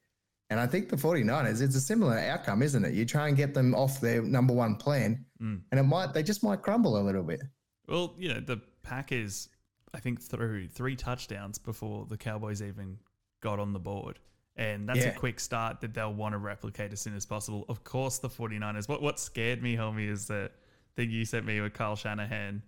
And 0.51 0.59
I 0.59 0.67
think 0.67 0.89
the 0.89 0.97
49ers, 0.97 1.61
it's 1.61 1.77
a 1.77 1.81
similar 1.81 2.19
outcome, 2.19 2.63
isn't 2.63 2.83
it? 2.83 2.95
You 2.95 3.05
try 3.05 3.29
and 3.29 3.37
get 3.37 3.53
them 3.53 3.75
off 3.75 4.01
their 4.01 4.23
number 4.23 4.55
one 4.55 4.77
plan, 4.77 5.27
mm. 5.43 5.61
and 5.71 5.79
it 5.79 5.83
might 5.83 6.15
they 6.15 6.23
just 6.23 6.43
might 6.43 6.63
crumble 6.63 6.99
a 6.99 7.03
little 7.03 7.23
bit. 7.23 7.43
Well, 7.87 8.15
you 8.19 8.33
know, 8.33 8.41
the 8.41 8.61
Packers, 8.83 9.51
I 9.93 10.01
think, 10.01 10.23
threw 10.23 10.67
three 10.67 10.97
touchdowns 10.97 11.59
before 11.59 12.07
the 12.07 12.17
Cowboys 12.17 12.63
even 12.63 12.99
got 13.43 13.59
on 13.59 13.73
the 13.75 13.79
board. 13.79 14.19
And 14.59 14.89
that's 14.89 14.99
yeah. 14.99 15.11
a 15.11 15.15
quick 15.15 15.39
start 15.39 15.81
that 15.83 15.95
they'll 15.95 16.13
want 16.13 16.33
to 16.33 16.39
replicate 16.39 16.93
as 16.93 17.01
soon 17.01 17.15
as 17.15 17.25
possible. 17.25 17.65
Of 17.69 17.85
course, 17.85 18.19
the 18.19 18.29
49ers. 18.29 18.89
What 18.89 19.01
what 19.01 19.21
scared 19.21 19.63
me, 19.63 19.77
homie, 19.77 20.11
is 20.11 20.27
that 20.27 20.51
thing 20.97 21.11
you 21.13 21.25
sent 21.25 21.47
me 21.47 21.61
with 21.61 21.75
Kyle 21.75 21.95
Shanahan 21.95 22.63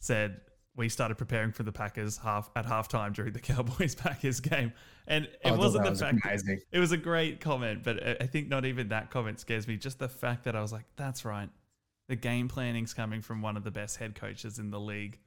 said 0.00 0.42
we 0.76 0.90
started 0.90 1.16
preparing 1.16 1.50
for 1.50 1.62
the 1.62 1.72
Packers 1.72 2.18
half 2.18 2.50
at 2.54 2.66
halftime 2.66 3.14
during 3.14 3.32
the 3.32 3.40
Cowboys 3.52 3.94
Packers 3.94 4.40
game, 4.40 4.72
and 5.06 5.24
it 5.24 5.38
oh, 5.44 5.56
wasn't 5.56 5.84
the 5.84 5.90
was 5.90 6.00
fact. 6.00 6.18
Amazing. 6.24 6.60
It 6.70 6.78
was 6.78 6.92
a 6.92 6.98
great 6.98 7.40
comment, 7.40 7.82
but 7.84 8.22
I 8.22 8.26
think 8.26 8.48
not 8.48 8.66
even 8.66 8.88
that 8.88 9.10
comment 9.10 9.40
scares 9.40 9.66
me. 9.66 9.78
Just 9.78 9.98
the 9.98 10.10
fact 10.10 10.44
that 10.44 10.54
I 10.54 10.60
was 10.60 10.72
like, 10.72 10.84
"That's 10.96 11.24
right." 11.24 11.48
The 12.08 12.16
game 12.16 12.48
planning's 12.48 12.92
coming 12.92 13.22
from 13.22 13.40
one 13.40 13.56
of 13.56 13.64
the 13.64 13.70
best 13.70 13.96
head 13.96 14.14
coaches 14.14 14.58
in 14.58 14.70
the 14.70 14.80
league, 14.80 15.18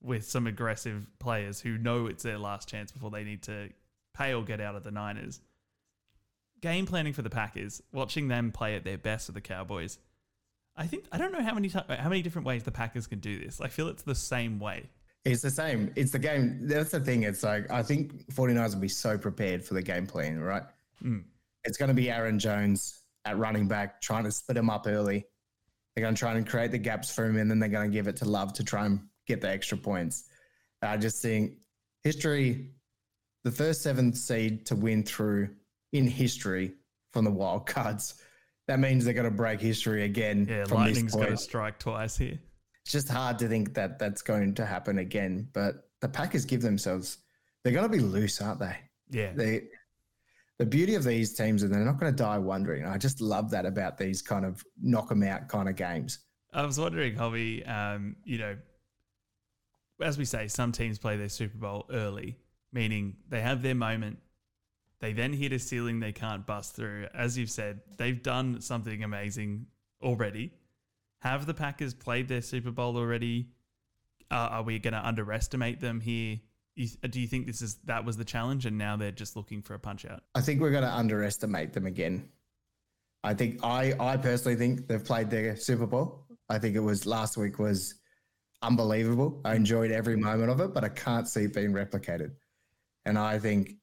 with 0.00 0.24
some 0.24 0.46
aggressive 0.46 1.10
players 1.18 1.60
who 1.60 1.76
know 1.76 2.06
it's 2.06 2.22
their 2.22 2.38
last 2.38 2.68
chance 2.68 2.90
before 2.90 3.10
they 3.10 3.24
need 3.24 3.42
to 3.42 3.68
pay 4.14 4.32
or 4.32 4.42
get 4.42 4.60
out 4.60 4.74
of 4.74 4.82
the 4.82 4.90
Niners 4.90 5.40
game 6.60 6.86
planning 6.86 7.12
for 7.12 7.22
the 7.22 7.30
Packers, 7.30 7.82
watching 7.92 8.28
them 8.28 8.52
play 8.52 8.74
at 8.74 8.84
their 8.84 8.98
best 8.98 9.28
with 9.28 9.34
the 9.34 9.40
Cowboys. 9.40 9.98
I 10.76 10.86
think 10.86 11.06
I 11.10 11.18
don't 11.18 11.32
know 11.32 11.42
how 11.42 11.54
many 11.54 11.68
how 11.68 12.08
many 12.08 12.22
different 12.22 12.46
ways 12.46 12.62
the 12.62 12.70
Packers 12.70 13.06
can 13.06 13.18
do 13.18 13.38
this. 13.38 13.60
I 13.60 13.68
feel 13.68 13.88
it's 13.88 14.02
the 14.02 14.14
same 14.14 14.58
way. 14.60 14.88
It's 15.24 15.42
the 15.42 15.50
same. 15.50 15.92
It's 15.96 16.12
the 16.12 16.18
game. 16.18 16.60
That's 16.62 16.92
the 16.92 17.00
thing. 17.00 17.24
It's 17.24 17.42
like 17.42 17.70
I 17.70 17.82
think 17.82 18.32
49ers 18.32 18.74
will 18.74 18.80
be 18.80 18.88
so 18.88 19.18
prepared 19.18 19.64
for 19.64 19.74
the 19.74 19.82
game 19.82 20.06
plan, 20.06 20.38
right? 20.40 20.62
Mm. 21.02 21.24
It's 21.64 21.76
going 21.76 21.88
to 21.88 21.94
be 21.94 22.10
Aaron 22.10 22.38
Jones 22.38 23.02
at 23.24 23.36
running 23.36 23.66
back 23.68 24.00
trying 24.00 24.24
to 24.24 24.32
split 24.32 24.56
him 24.56 24.70
up 24.70 24.86
early. 24.86 25.26
They're 25.94 26.02
going 26.02 26.14
to 26.14 26.18
try 26.18 26.34
and 26.34 26.48
create 26.48 26.70
the 26.70 26.78
gaps 26.78 27.12
for 27.12 27.26
him, 27.26 27.36
and 27.36 27.50
then 27.50 27.58
they're 27.58 27.68
going 27.68 27.90
to 27.90 27.94
give 27.94 28.06
it 28.06 28.16
to 28.18 28.24
Love 28.24 28.52
to 28.54 28.64
try 28.64 28.86
and 28.86 29.00
get 29.26 29.40
the 29.40 29.50
extra 29.50 29.76
points. 29.76 30.24
I 30.80 30.96
just 30.96 31.20
think 31.20 31.54
history, 32.04 32.70
the 33.42 33.50
first 33.50 33.82
seventh 33.82 34.16
seed 34.16 34.66
to 34.66 34.76
win 34.76 35.02
through 35.02 35.50
in 35.92 36.06
history 36.06 36.74
from 37.12 37.24
the 37.24 37.30
wild 37.30 37.66
cards. 37.66 38.22
That 38.66 38.78
means 38.80 39.04
they're 39.04 39.14
going 39.14 39.24
to 39.24 39.30
break 39.30 39.60
history 39.60 40.04
again. 40.04 40.46
Yeah, 40.48 40.64
Lightning's 40.70 41.14
to 41.14 41.36
strike 41.36 41.78
twice 41.78 42.18
here. 42.18 42.38
It's 42.82 42.92
just 42.92 43.08
hard 43.08 43.38
to 43.38 43.48
think 43.48 43.74
that 43.74 43.98
that's 43.98 44.22
going 44.22 44.54
to 44.54 44.66
happen 44.66 44.98
again. 44.98 45.48
But 45.52 45.88
the 46.00 46.08
Packers 46.08 46.44
give 46.44 46.62
themselves, 46.62 47.18
they're 47.62 47.72
going 47.72 47.90
to 47.90 47.96
be 47.96 48.02
loose, 48.02 48.40
aren't 48.40 48.60
they? 48.60 48.76
Yeah. 49.10 49.32
They, 49.34 49.62
the 50.58 50.66
beauty 50.66 50.94
of 50.96 51.04
these 51.04 51.34
teams 51.34 51.62
is 51.62 51.70
they're 51.70 51.84
not 51.84 51.98
going 51.98 52.12
to 52.12 52.16
die 52.16 52.38
wondering. 52.38 52.84
I 52.84 52.98
just 52.98 53.20
love 53.20 53.50
that 53.52 53.64
about 53.64 53.96
these 53.96 54.20
kind 54.20 54.44
of 54.44 54.62
knock 54.80 55.08
them 55.08 55.22
out 55.22 55.48
kind 55.48 55.68
of 55.68 55.76
games. 55.76 56.18
I 56.52 56.64
was 56.64 56.78
wondering, 56.78 57.14
Hobby, 57.14 57.64
um, 57.64 58.16
you 58.24 58.38
know, 58.38 58.56
as 60.00 60.18
we 60.18 60.24
say, 60.24 60.48
some 60.48 60.72
teams 60.72 60.98
play 60.98 61.16
their 61.16 61.28
Super 61.28 61.58
Bowl 61.58 61.86
early, 61.90 62.38
meaning 62.72 63.16
they 63.28 63.40
have 63.40 63.62
their 63.62 63.74
moment. 63.74 64.18
They 65.00 65.12
then 65.12 65.32
hit 65.32 65.52
a 65.52 65.58
ceiling 65.58 66.00
they 66.00 66.12
can't 66.12 66.44
bust 66.46 66.74
through. 66.74 67.06
As 67.14 67.38
you've 67.38 67.50
said, 67.50 67.80
they've 67.96 68.20
done 68.20 68.60
something 68.60 69.04
amazing 69.04 69.66
already. 70.02 70.52
Have 71.22 71.46
the 71.46 71.54
Packers 71.54 71.94
played 71.94 72.28
their 72.28 72.42
Super 72.42 72.70
Bowl 72.70 72.96
already? 72.96 73.48
Uh, 74.30 74.48
are 74.50 74.62
we 74.62 74.78
going 74.78 74.94
to 74.94 75.06
underestimate 75.06 75.80
them 75.80 76.00
here? 76.00 76.38
Do 76.76 77.20
you 77.20 77.26
think 77.26 77.46
this 77.46 77.60
is 77.60 77.76
that 77.84 78.04
was 78.04 78.16
the 78.16 78.24
challenge, 78.24 78.66
and 78.66 78.78
now 78.78 78.96
they're 78.96 79.10
just 79.10 79.34
looking 79.34 79.62
for 79.62 79.74
a 79.74 79.80
punch 79.80 80.04
out? 80.04 80.22
I 80.36 80.40
think 80.40 80.60
we're 80.60 80.70
going 80.70 80.84
to 80.84 80.94
underestimate 80.94 81.72
them 81.72 81.86
again. 81.86 82.28
I 83.24 83.34
think 83.34 83.64
I 83.64 83.94
I 83.98 84.16
personally 84.16 84.56
think 84.56 84.86
they've 84.86 85.04
played 85.04 85.28
their 85.28 85.56
Super 85.56 85.86
Bowl. 85.86 86.24
I 86.48 86.58
think 86.58 86.76
it 86.76 86.80
was 86.80 87.04
last 87.04 87.36
week 87.36 87.58
was 87.58 87.94
unbelievable. 88.62 89.40
I 89.44 89.54
enjoyed 89.56 89.90
every 89.90 90.16
moment 90.16 90.50
of 90.50 90.60
it, 90.60 90.72
but 90.72 90.84
I 90.84 90.88
can't 90.88 91.26
see 91.26 91.44
it 91.44 91.54
being 91.54 91.72
replicated. 91.72 92.32
And 93.06 93.18
I 93.18 93.40
think 93.40 93.74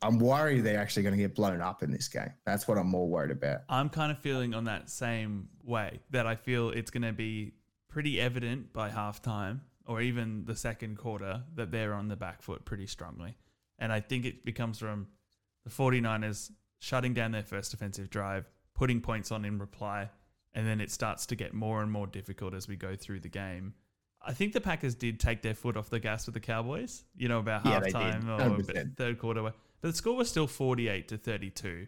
I'm 0.00 0.18
worried 0.18 0.60
they're 0.62 0.78
actually 0.78 1.02
going 1.02 1.16
to 1.16 1.20
get 1.20 1.34
blown 1.34 1.60
up 1.60 1.82
in 1.82 1.90
this 1.90 2.08
game. 2.08 2.32
That's 2.46 2.68
what 2.68 2.78
I'm 2.78 2.86
more 2.88 3.08
worried 3.08 3.32
about. 3.32 3.62
I'm 3.68 3.88
kind 3.88 4.12
of 4.12 4.18
feeling 4.18 4.54
on 4.54 4.64
that 4.64 4.90
same 4.90 5.48
way 5.64 6.00
that 6.10 6.26
I 6.26 6.36
feel 6.36 6.70
it's 6.70 6.90
going 6.90 7.02
to 7.02 7.12
be 7.12 7.52
pretty 7.88 8.20
evident 8.20 8.72
by 8.72 8.90
halftime 8.90 9.60
or 9.86 10.00
even 10.00 10.44
the 10.44 10.54
second 10.54 10.98
quarter 10.98 11.42
that 11.56 11.70
they're 11.70 11.94
on 11.94 12.08
the 12.08 12.16
back 12.16 12.42
foot 12.42 12.64
pretty 12.64 12.86
strongly. 12.86 13.34
And 13.78 13.92
I 13.92 14.00
think 14.00 14.24
it 14.24 14.44
becomes 14.44 14.78
from 14.78 15.08
the 15.64 15.70
49ers 15.70 16.50
shutting 16.78 17.14
down 17.14 17.32
their 17.32 17.42
first 17.42 17.74
offensive 17.74 18.10
drive, 18.10 18.48
putting 18.74 19.00
points 19.00 19.32
on 19.32 19.44
in 19.44 19.58
reply, 19.58 20.10
and 20.54 20.66
then 20.66 20.80
it 20.80 20.90
starts 20.90 21.26
to 21.26 21.36
get 21.36 21.54
more 21.54 21.82
and 21.82 21.90
more 21.90 22.06
difficult 22.06 22.54
as 22.54 22.68
we 22.68 22.76
go 22.76 22.94
through 22.94 23.20
the 23.20 23.28
game. 23.28 23.74
I 24.20 24.32
think 24.32 24.52
the 24.52 24.60
Packers 24.60 24.94
did 24.94 25.20
take 25.20 25.42
their 25.42 25.54
foot 25.54 25.76
off 25.76 25.90
the 25.90 26.00
gas 26.00 26.26
with 26.26 26.34
the 26.34 26.40
Cowboys, 26.40 27.04
you 27.16 27.28
know, 27.28 27.38
about 27.38 27.64
Yeah, 27.64 27.80
halftime 27.80 28.28
or 28.28 28.62
third 28.96 29.18
quarter. 29.18 29.52
But 29.80 29.88
the 29.92 29.96
score 29.96 30.16
was 30.16 30.28
still 30.28 30.46
48 30.46 31.08
to 31.08 31.16
32 31.18 31.86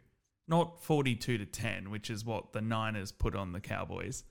not 0.48 0.82
42 0.82 1.38
to 1.38 1.46
10, 1.46 1.90
which 1.90 2.10
is 2.10 2.24
what 2.24 2.52
the 2.52 2.60
Niners 2.60 3.12
put 3.12 3.36
on 3.36 3.52
the 3.52 3.60
Cowboys. 3.60 4.24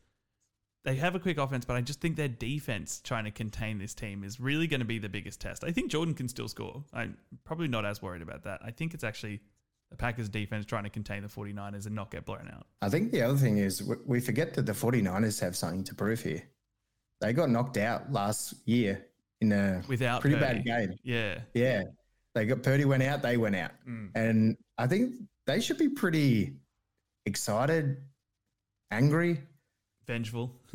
They 0.84 0.96
have 0.96 1.16
a 1.16 1.20
quick 1.20 1.38
offense, 1.38 1.64
but 1.64 1.78
I 1.78 1.82
just 1.82 2.02
think 2.02 2.18
their 2.18 2.28
defense 2.28 3.00
trying 3.02 3.24
to 3.24 3.32
contain 3.32 3.80
this 3.80 3.94
team 3.94 4.26
is 4.26 4.38
really 4.38 4.68
going 4.68 4.82
to 4.82 4.86
be 4.86 5.00
the 5.00 5.08
biggest 5.08 5.40
test. 5.40 5.64
I 5.64 5.72
think 5.72 5.90
Jordan 5.90 6.14
can 6.14 6.28
still 6.28 6.50
score. 6.50 6.84
I'm 6.94 7.18
probably 7.46 7.70
not 7.70 7.86
as 7.86 8.02
worried 8.02 8.22
about 8.22 8.44
that. 8.44 8.60
I 8.64 8.72
think 8.72 8.94
it's 8.94 9.04
actually 9.06 9.40
the 9.92 9.96
Packers 9.96 10.28
defense 10.28 10.66
trying 10.66 10.84
to 10.84 10.90
contain 10.90 11.22
the 11.24 11.30
49ers 11.30 11.86
and 11.86 11.96
not 11.96 12.12
get 12.12 12.26
blown 12.26 12.50
out. 12.54 12.68
I 12.82 12.90
think 12.90 13.12
the 13.14 13.22
other 13.22 13.38
thing 13.38 13.58
is 13.58 13.82
we- 14.06 14.20
forget 14.20 14.54
that 14.56 14.66
the 14.66 14.74
49ers 14.74 15.40
have 15.40 15.56
something 15.56 15.86
to 15.86 15.96
prove 15.96 16.22
here. 16.22 16.44
They 17.22 17.32
got 17.32 17.50
knocked 17.50 17.78
out 17.78 18.12
last 18.12 18.56
year 18.66 19.06
in 19.40 19.54
a 19.54 19.84
Without 19.88 20.20
pretty 20.20 20.36
Purdy. 20.36 20.64
bad 20.64 20.66
game. 20.66 20.98
Yeah. 21.04 21.40
Yeah. 21.54 21.84
They 22.36 22.46
got 22.46 22.64
Purdy 22.64 22.86
went 22.86 23.04
out, 23.04 23.22
they 23.22 23.38
went 23.38 23.56
out. 23.56 23.72
Mm. 23.88 24.12
And 24.16 24.58
I 24.78 24.88
think 24.88 25.16
they 25.48 25.60
should 25.60 25.78
be 25.78 25.90
pretty 25.90 26.54
excited, 27.26 27.98
angry, 28.92 29.40
Vengeful. 30.10 30.52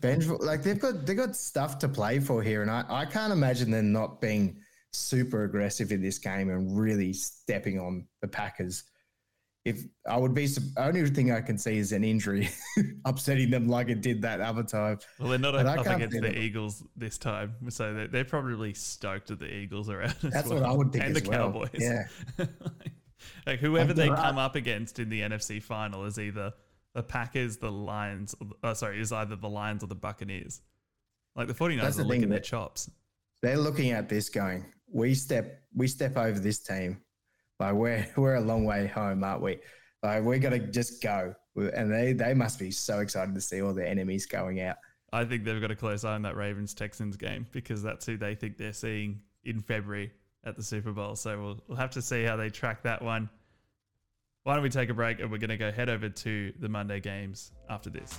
vengeful. 0.00 0.38
like 0.40 0.62
they've 0.62 0.78
got 0.78 1.04
they 1.06 1.14
got 1.14 1.34
stuff 1.34 1.76
to 1.80 1.88
play 1.88 2.20
for 2.20 2.40
here. 2.40 2.62
And 2.62 2.70
I, 2.70 2.84
I 2.88 3.04
can't 3.04 3.32
imagine 3.32 3.72
them 3.72 3.90
not 3.90 4.20
being 4.20 4.58
super 4.92 5.42
aggressive 5.42 5.90
in 5.90 6.00
this 6.00 6.18
game 6.18 6.50
and 6.50 6.78
really 6.78 7.12
stepping 7.12 7.80
on 7.80 8.06
the 8.22 8.28
Packers. 8.28 8.84
If 9.66 9.82
I 10.08 10.16
would 10.16 10.32
be 10.32 10.46
only 10.76 11.04
thing 11.10 11.32
I 11.32 11.40
can 11.40 11.58
see 11.58 11.78
is 11.78 11.90
an 11.90 12.04
injury 12.04 12.48
upsetting 13.04 13.50
them 13.50 13.66
like 13.66 13.88
it 13.88 14.00
did 14.00 14.22
that 14.22 14.40
other 14.40 14.62
time. 14.62 15.00
well, 15.18 15.30
they're 15.30 15.40
not 15.40 15.56
up 15.56 15.84
can't 15.84 16.02
against 16.02 16.20
the. 16.20 16.38
Eagles 16.38 16.84
this 16.96 17.18
time, 17.18 17.52
so 17.68 17.92
they're, 17.92 18.06
they're 18.06 18.24
probably 18.24 18.72
stoked 18.74 19.26
that 19.26 19.40
the 19.40 19.52
Eagles 19.52 19.90
are 19.90 20.02
out. 20.02 20.24
as 20.24 20.32
That's 20.32 20.48
well. 20.48 20.60
what 20.60 20.70
I 20.70 20.72
would 20.72 20.92
think 20.92 21.04
And 21.04 21.16
the 21.16 21.28
well. 21.28 21.52
Cowboys. 21.52 21.70
Yeah. 21.74 22.06
like 23.46 23.58
whoever 23.58 23.92
they 23.92 24.06
come 24.06 24.38
up 24.38 24.54
against 24.54 25.00
in 25.00 25.08
the 25.08 25.22
NFC 25.22 25.60
final 25.60 26.04
is 26.04 26.16
either 26.16 26.52
the 26.94 27.02
Packers, 27.02 27.56
the 27.56 27.72
Lions, 27.72 28.36
or 28.40 28.46
oh, 28.62 28.74
sorry, 28.74 29.00
is 29.00 29.10
either 29.10 29.34
the 29.34 29.48
Lions 29.48 29.82
or 29.82 29.88
the 29.88 29.96
Buccaneers. 29.96 30.62
Like 31.34 31.48
the 31.48 31.54
49ers 31.54 31.80
That's 31.82 31.98
are 31.98 32.02
the 32.02 32.08
licking 32.08 32.22
thing 32.22 32.30
their 32.30 32.38
chops. 32.38 32.88
they're 33.42 33.58
looking 33.58 33.90
at 33.90 34.08
this 34.08 34.28
going, 34.28 34.64
we 34.90 35.14
step 35.14 35.60
we 35.74 35.88
step 35.88 36.16
over 36.16 36.38
this 36.38 36.60
team. 36.60 37.00
Like 37.60 37.74
we're 37.74 38.06
we're 38.16 38.34
a 38.34 38.40
long 38.40 38.64
way 38.64 38.86
home, 38.86 39.24
aren't 39.24 39.42
we? 39.42 39.58
Like 40.02 40.22
we're 40.22 40.38
gonna 40.38 40.58
just 40.58 41.02
go. 41.02 41.34
And 41.56 41.90
they 41.92 42.12
they 42.12 42.34
must 42.34 42.58
be 42.58 42.70
so 42.70 43.00
excited 43.00 43.34
to 43.34 43.40
see 43.40 43.62
all 43.62 43.72
their 43.72 43.86
enemies 43.86 44.26
going 44.26 44.60
out. 44.60 44.76
I 45.12 45.24
think 45.24 45.44
they've 45.44 45.60
got 45.60 45.70
a 45.70 45.76
close 45.76 46.04
eye 46.04 46.14
on 46.14 46.22
that 46.22 46.36
Ravens 46.36 46.74
Texans 46.74 47.16
game 47.16 47.46
because 47.52 47.82
that's 47.82 48.04
who 48.04 48.16
they 48.16 48.34
think 48.34 48.58
they're 48.58 48.72
seeing 48.72 49.22
in 49.44 49.60
February 49.60 50.12
at 50.44 50.56
the 50.56 50.62
Super 50.62 50.92
Bowl. 50.92 51.16
So 51.16 51.40
we'll, 51.40 51.60
we'll 51.68 51.78
have 51.78 51.90
to 51.90 52.02
see 52.02 52.24
how 52.24 52.36
they 52.36 52.50
track 52.50 52.82
that 52.82 53.02
one. 53.02 53.28
Why 54.42 54.54
don't 54.54 54.62
we 54.62 54.70
take 54.70 54.90
a 54.90 54.94
break 54.94 55.20
and 55.20 55.30
we're 55.30 55.38
going 55.38 55.50
to 55.50 55.56
go 55.56 55.72
head 55.72 55.88
over 55.88 56.08
to 56.08 56.52
the 56.60 56.68
Monday 56.68 57.00
games 57.00 57.52
after 57.68 57.90
this. 57.90 58.18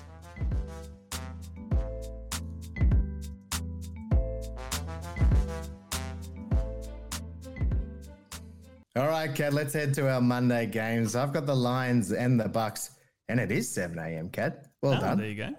All 8.97 9.07
right, 9.07 9.33
Kad, 9.33 9.53
let's 9.53 9.75
head 9.75 9.93
to 9.93 10.09
our 10.09 10.19
Monday 10.19 10.65
games. 10.65 11.15
I've 11.15 11.31
got 11.31 11.45
the 11.45 11.55
Lions 11.55 12.11
and 12.11 12.39
the 12.39 12.49
Bucks, 12.49 12.89
and 13.29 13.39
it 13.39 13.51
is 13.51 13.69
7 13.69 13.99
a.m. 13.99 14.27
Kad. 14.29 14.69
Well 14.81 14.95
Oh, 14.95 14.99
done. 14.99 15.19
there 15.19 15.27
you 15.27 15.35
go. 15.35 15.49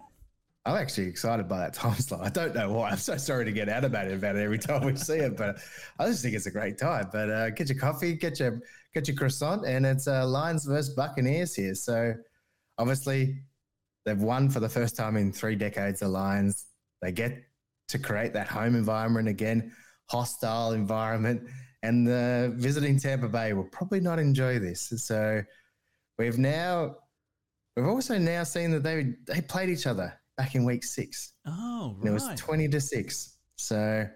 I'm 0.65 0.77
actually 0.77 1.07
excited 1.07 1.49
by 1.49 1.59
that 1.61 1.73
time 1.75 1.95
slot. 1.95 2.23
I 2.27 2.31
don't 2.31 2.53
know 2.53 2.73
why. 2.73 2.91
I'm 2.91 2.97
so 2.99 3.17
sorry 3.17 3.45
to 3.45 3.53
get 3.53 3.69
animated 3.69 4.15
about 4.15 4.35
it 4.35 4.43
every 4.43 4.59
time 4.59 4.85
we 4.85 4.97
see 4.97 5.19
it, 5.19 5.37
but 5.37 5.59
I 6.01 6.07
just 6.09 6.21
think 6.21 6.35
it's 6.35 6.47
a 6.47 6.51
great 6.51 6.79
time. 6.79 7.11
But 7.13 7.31
uh, 7.31 7.51
get 7.51 7.69
your 7.69 7.79
coffee, 7.79 8.15
get 8.15 8.41
your 8.41 8.61
get 8.93 9.07
your 9.07 9.17
croissant, 9.17 9.65
and 9.65 9.87
it's 9.87 10.09
uh, 10.09 10.27
Lions 10.27 10.65
versus 10.65 10.93
Buccaneers 10.95 11.55
here. 11.55 11.77
So 11.77 12.15
obviously 12.77 13.37
they've 14.05 14.21
won 14.21 14.51
for 14.51 14.59
the 14.59 14.69
first 14.69 14.97
time 14.97 15.17
in 15.17 15.33
three 15.33 15.55
decades. 15.55 16.01
The 16.01 16.09
Lions 16.09 16.67
they 17.03 17.13
get 17.13 17.41
to 17.87 18.01
create 18.01 18.33
that 18.33 18.49
home 18.49 18.75
environment 18.75 19.29
again, 19.29 19.73
hostile 20.11 20.73
environment, 20.73 21.49
and 21.83 22.07
the 22.07 22.53
visiting 22.57 22.99
Tampa 22.99 23.29
Bay 23.29 23.53
will 23.53 23.69
probably 23.71 24.01
not 24.01 24.19
enjoy 24.19 24.59
this. 24.59 24.93
So 24.97 25.43
we've 26.19 26.39
now 26.39 26.97
we've 27.77 27.87
also 27.87 28.19
now 28.19 28.45
seen 28.45 28.71
that 28.73 28.83
they 28.83 29.15
they 29.27 29.41
played 29.41 29.69
each 29.69 29.87
other 29.87 30.19
back 30.37 30.55
in 30.55 30.65
week 30.65 30.85
six. 30.85 31.35
Oh, 31.47 31.97
And 32.01 32.09
it 32.09 32.13
was 32.13 32.29
20 32.37 32.69
to 32.69 32.81
6. 32.81 33.37
So 33.57 34.09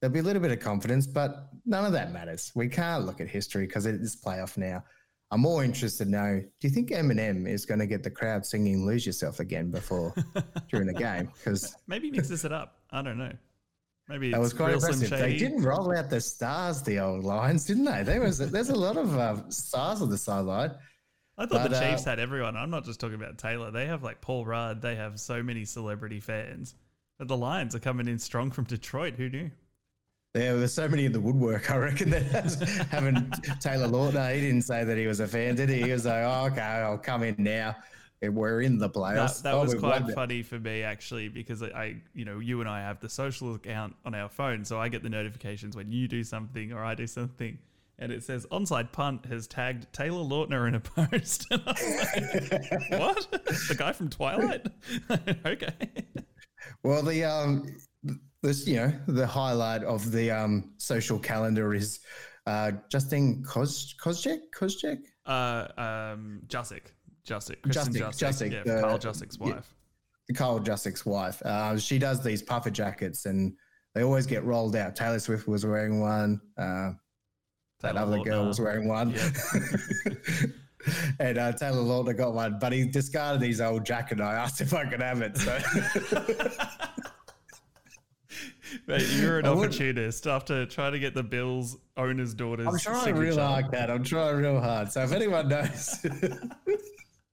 there'll 0.00 0.14
be 0.14 0.20
a 0.20 0.22
little 0.22 0.40
bit 0.40 0.52
of 0.52 0.60
confidence, 0.60 1.06
but 1.06 1.48
none 1.66 1.84
of 1.84 1.92
that 1.92 2.12
matters. 2.12 2.52
We 2.54 2.68
can't 2.68 3.04
look 3.04 3.20
at 3.20 3.28
history 3.28 3.66
because 3.66 3.84
it 3.84 3.96
is 3.96 4.16
playoff 4.24 4.56
now. 4.56 4.84
I'm 5.30 5.40
more 5.40 5.62
interested 5.62 6.08
now. 6.08 6.36
do 6.38 6.68
you 6.68 6.70
think 6.70 6.90
Eminem 6.90 7.46
is 7.46 7.66
going 7.66 7.80
to 7.80 7.86
get 7.86 8.02
the 8.02 8.10
crowd 8.10 8.46
singing 8.46 8.86
Lose 8.86 9.04
Yourself 9.04 9.40
again 9.40 9.70
before 9.70 10.14
during 10.70 10.86
the 10.86 10.94
game? 10.94 11.30
Because 11.38 11.76
Maybe 11.86 12.10
mixes 12.10 12.44
it 12.46 12.52
up. 12.52 12.78
I 12.90 13.02
don't 13.02 13.18
know. 13.18 13.32
Maybe 14.08 14.30
that 14.30 14.40
was 14.40 14.54
quite 14.54 14.74
impressive. 14.74 15.10
They 15.10 15.36
didn't 15.36 15.62
roll 15.62 15.94
out 15.94 16.08
the 16.08 16.20
stars, 16.20 16.82
the 16.82 16.98
old 16.98 17.24
Lions, 17.24 17.66
didn't 17.66 17.84
they? 17.84 18.02
There 18.02 18.20
was 18.20 18.38
there's 18.38 18.70
a 18.70 18.74
lot 18.74 18.96
of 18.96 19.16
uh, 19.16 19.48
stars 19.50 20.00
on 20.00 20.08
the 20.08 20.16
sideline. 20.16 20.72
I 21.36 21.46
thought 21.46 21.62
the 21.62 21.68
But, 21.68 21.82
uh, 21.82 21.90
Chiefs 21.90 22.04
had 22.04 22.18
everyone. 22.18 22.56
I'm 22.56 22.70
not 22.70 22.84
just 22.84 22.98
talking 22.98 23.14
about 23.14 23.38
Taylor. 23.38 23.70
They 23.70 23.86
have 23.86 24.02
like 24.02 24.20
Paul 24.20 24.44
Rudd. 24.44 24.80
They 24.82 24.96
have 24.96 25.20
so 25.20 25.42
many 25.42 25.64
celebrity 25.64 26.20
fans. 26.20 26.74
But 27.18 27.28
the 27.28 27.36
Lions 27.36 27.74
are 27.74 27.80
coming 27.80 28.08
in 28.08 28.18
strong 28.18 28.50
from 28.50 28.64
Detroit. 28.64 29.14
Who 29.14 29.28
knew? 29.28 29.50
There 30.34 30.56
were 30.56 30.68
so 30.68 30.88
many 30.88 31.04
in 31.04 31.12
the 31.12 31.20
woodwork, 31.20 31.70
I 31.70 31.76
reckon, 31.76 32.10
that 32.10 32.86
having 32.90 33.30
Taylor 33.60 33.88
Lautner, 33.88 34.34
he 34.34 34.40
didn't 34.40 34.62
say 34.62 34.84
that 34.84 34.96
he 34.96 35.06
was 35.06 35.20
a 35.20 35.26
fan, 35.26 35.54
did 35.56 35.68
he? 35.68 35.82
He 35.82 35.92
was 35.92 36.04
like, 36.04 36.24
oh, 36.24 36.46
okay, 36.52 36.60
I'll 36.60 36.98
come 36.98 37.22
in 37.22 37.34
now. 37.38 37.76
We're 38.22 38.62
in 38.62 38.78
the 38.78 38.90
playoffs. 38.90 39.42
That, 39.42 39.50
that 39.50 39.54
oh, 39.54 39.62
was 39.62 39.74
quite 39.74 40.08
funny 40.10 40.42
for 40.42 40.58
me 40.58 40.82
actually 40.82 41.28
because 41.28 41.62
I, 41.62 41.96
you 42.14 42.24
know, 42.24 42.40
you 42.40 42.60
and 42.60 42.68
I 42.68 42.80
have 42.80 43.00
the 43.00 43.08
social 43.08 43.54
account 43.54 43.94
on 44.04 44.14
our 44.14 44.28
phone, 44.28 44.64
so 44.64 44.80
I 44.80 44.88
get 44.88 45.02
the 45.02 45.08
notifications 45.08 45.76
when 45.76 45.92
you 45.92 46.08
do 46.08 46.24
something 46.24 46.72
or 46.72 46.84
I 46.84 46.94
do 46.94 47.06
something, 47.06 47.58
and 47.98 48.10
it 48.10 48.24
says 48.24 48.46
onside 48.50 48.90
punt 48.90 49.26
has 49.26 49.46
tagged 49.46 49.92
Taylor 49.92 50.24
Lautner 50.24 50.66
in 50.66 50.74
a 50.74 50.80
post. 51.10 51.46
like, 51.50 51.60
what? 52.90 53.28
the 53.68 53.76
guy 53.78 53.92
from 53.92 54.10
Twilight? 54.10 54.66
okay. 55.46 55.74
Well, 56.82 57.02
the 57.02 57.24
um, 57.24 57.76
this 58.42 58.66
you 58.66 58.76
know 58.76 58.92
the 59.06 59.26
highlight 59.26 59.84
of 59.84 60.10
the 60.10 60.30
um 60.30 60.72
social 60.78 61.18
calendar 61.18 61.72
is 61.72 62.00
uh 62.46 62.72
Justine 62.90 63.44
Koz 63.44 63.94
Kozjek 64.02 64.40
Kozjek. 64.56 64.98
Uh, 65.24 65.68
um, 65.76 66.40
Juszczyk. 67.28 67.66
Juszczyk. 67.66 68.20
Juszczyk. 68.20 68.52
Yeah, 68.52 68.64
the, 68.64 68.80
Carl 68.80 68.98
Juszczyk's 68.98 69.38
wife. 69.38 69.74
Yeah, 70.28 70.38
Carl 70.38 70.60
Juszczyk's 70.60 71.04
wife. 71.04 71.42
Uh, 71.44 71.78
she 71.78 71.98
does 71.98 72.22
these 72.22 72.42
puffer 72.42 72.70
jackets 72.70 73.26
and 73.26 73.52
they 73.94 74.02
always 74.02 74.26
get 74.26 74.44
rolled 74.44 74.76
out. 74.76 74.96
Taylor 74.96 75.18
Swift 75.18 75.48
was 75.48 75.64
wearing 75.64 76.00
one. 76.00 76.40
Uh, 76.56 76.92
that 77.80 77.92
Taylor 77.92 78.00
other 78.00 78.18
Lautner. 78.18 78.24
girl 78.24 78.46
was 78.46 78.60
wearing 78.60 78.88
one. 78.88 79.14
and 81.20 81.38
uh, 81.38 81.52
Taylor 81.52 81.82
Lautner 81.82 82.16
got 82.16 82.34
one, 82.34 82.58
but 82.60 82.72
he 82.72 82.86
discarded 82.86 83.42
his 83.42 83.60
old 83.60 83.84
jacket. 83.84 84.20
I 84.20 84.34
asked 84.34 84.60
if 84.60 84.74
I 84.74 84.84
could 84.84 85.02
have 85.02 85.22
it. 85.22 85.36
So. 85.36 85.58
Mate, 88.86 89.06
you're 89.16 89.38
an 89.38 89.46
I 89.46 89.50
opportunist 89.50 90.24
would... 90.24 90.32
after 90.32 90.66
trying 90.66 90.92
to 90.92 90.98
get 90.98 91.14
the 91.14 91.22
Bills 91.22 91.76
owner's 91.96 92.34
daughter's. 92.34 92.66
I'm 92.66 92.78
trying 92.78 93.04
signature. 93.04 93.20
real 93.20 93.38
hard. 93.38 93.74
I'm 93.74 94.04
trying 94.04 94.36
real 94.36 94.60
hard. 94.60 94.92
So 94.92 95.02
if 95.02 95.12
anyone 95.12 95.48
knows, 95.48 95.98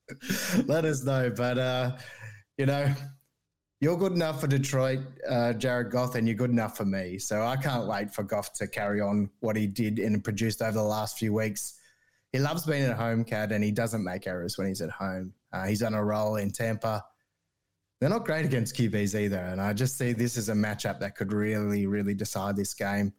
let 0.65 0.85
us 0.85 1.03
know. 1.03 1.29
But 1.29 1.57
uh, 1.57 1.97
you 2.57 2.65
know, 2.65 2.93
you're 3.81 3.97
good 3.97 4.13
enough 4.13 4.41
for 4.41 4.47
Detroit, 4.47 4.99
uh, 5.29 5.53
Jared 5.53 5.91
Goff, 5.91 6.15
and 6.15 6.27
you're 6.27 6.35
good 6.35 6.49
enough 6.49 6.77
for 6.77 6.85
me. 6.85 7.19
So 7.19 7.43
I 7.43 7.55
can't 7.55 7.87
wait 7.87 8.13
for 8.13 8.23
Goff 8.23 8.53
to 8.53 8.67
carry 8.67 9.01
on 9.01 9.29
what 9.39 9.55
he 9.55 9.67
did 9.67 9.99
and 9.99 10.23
produced 10.23 10.61
over 10.61 10.71
the 10.71 10.83
last 10.83 11.17
few 11.17 11.33
weeks. 11.33 11.79
He 12.31 12.39
loves 12.39 12.65
being 12.65 12.83
at 12.83 12.97
home, 12.97 13.23
Kad, 13.23 13.51
and 13.51 13.63
he 13.63 13.71
doesn't 13.71 14.03
make 14.03 14.27
errors 14.27 14.57
when 14.57 14.67
he's 14.67 14.81
at 14.81 14.89
home. 14.89 15.33
Uh, 15.53 15.67
he's 15.67 15.83
on 15.83 15.93
a 15.93 16.03
roll 16.03 16.35
in 16.35 16.51
Tampa. 16.51 17.03
They're 17.99 18.09
not 18.09 18.25
great 18.25 18.45
against 18.45 18.75
QBs 18.75 19.17
either, 19.17 19.37
and 19.37 19.61
I 19.61 19.71
just 19.71 19.97
see 19.97 20.11
this 20.11 20.37
as 20.37 20.49
a 20.49 20.53
matchup 20.53 20.99
that 20.99 21.15
could 21.15 21.31
really, 21.31 21.87
really 21.87 22.13
decide 22.13 22.57
this 22.57 22.73
game. 22.73 23.13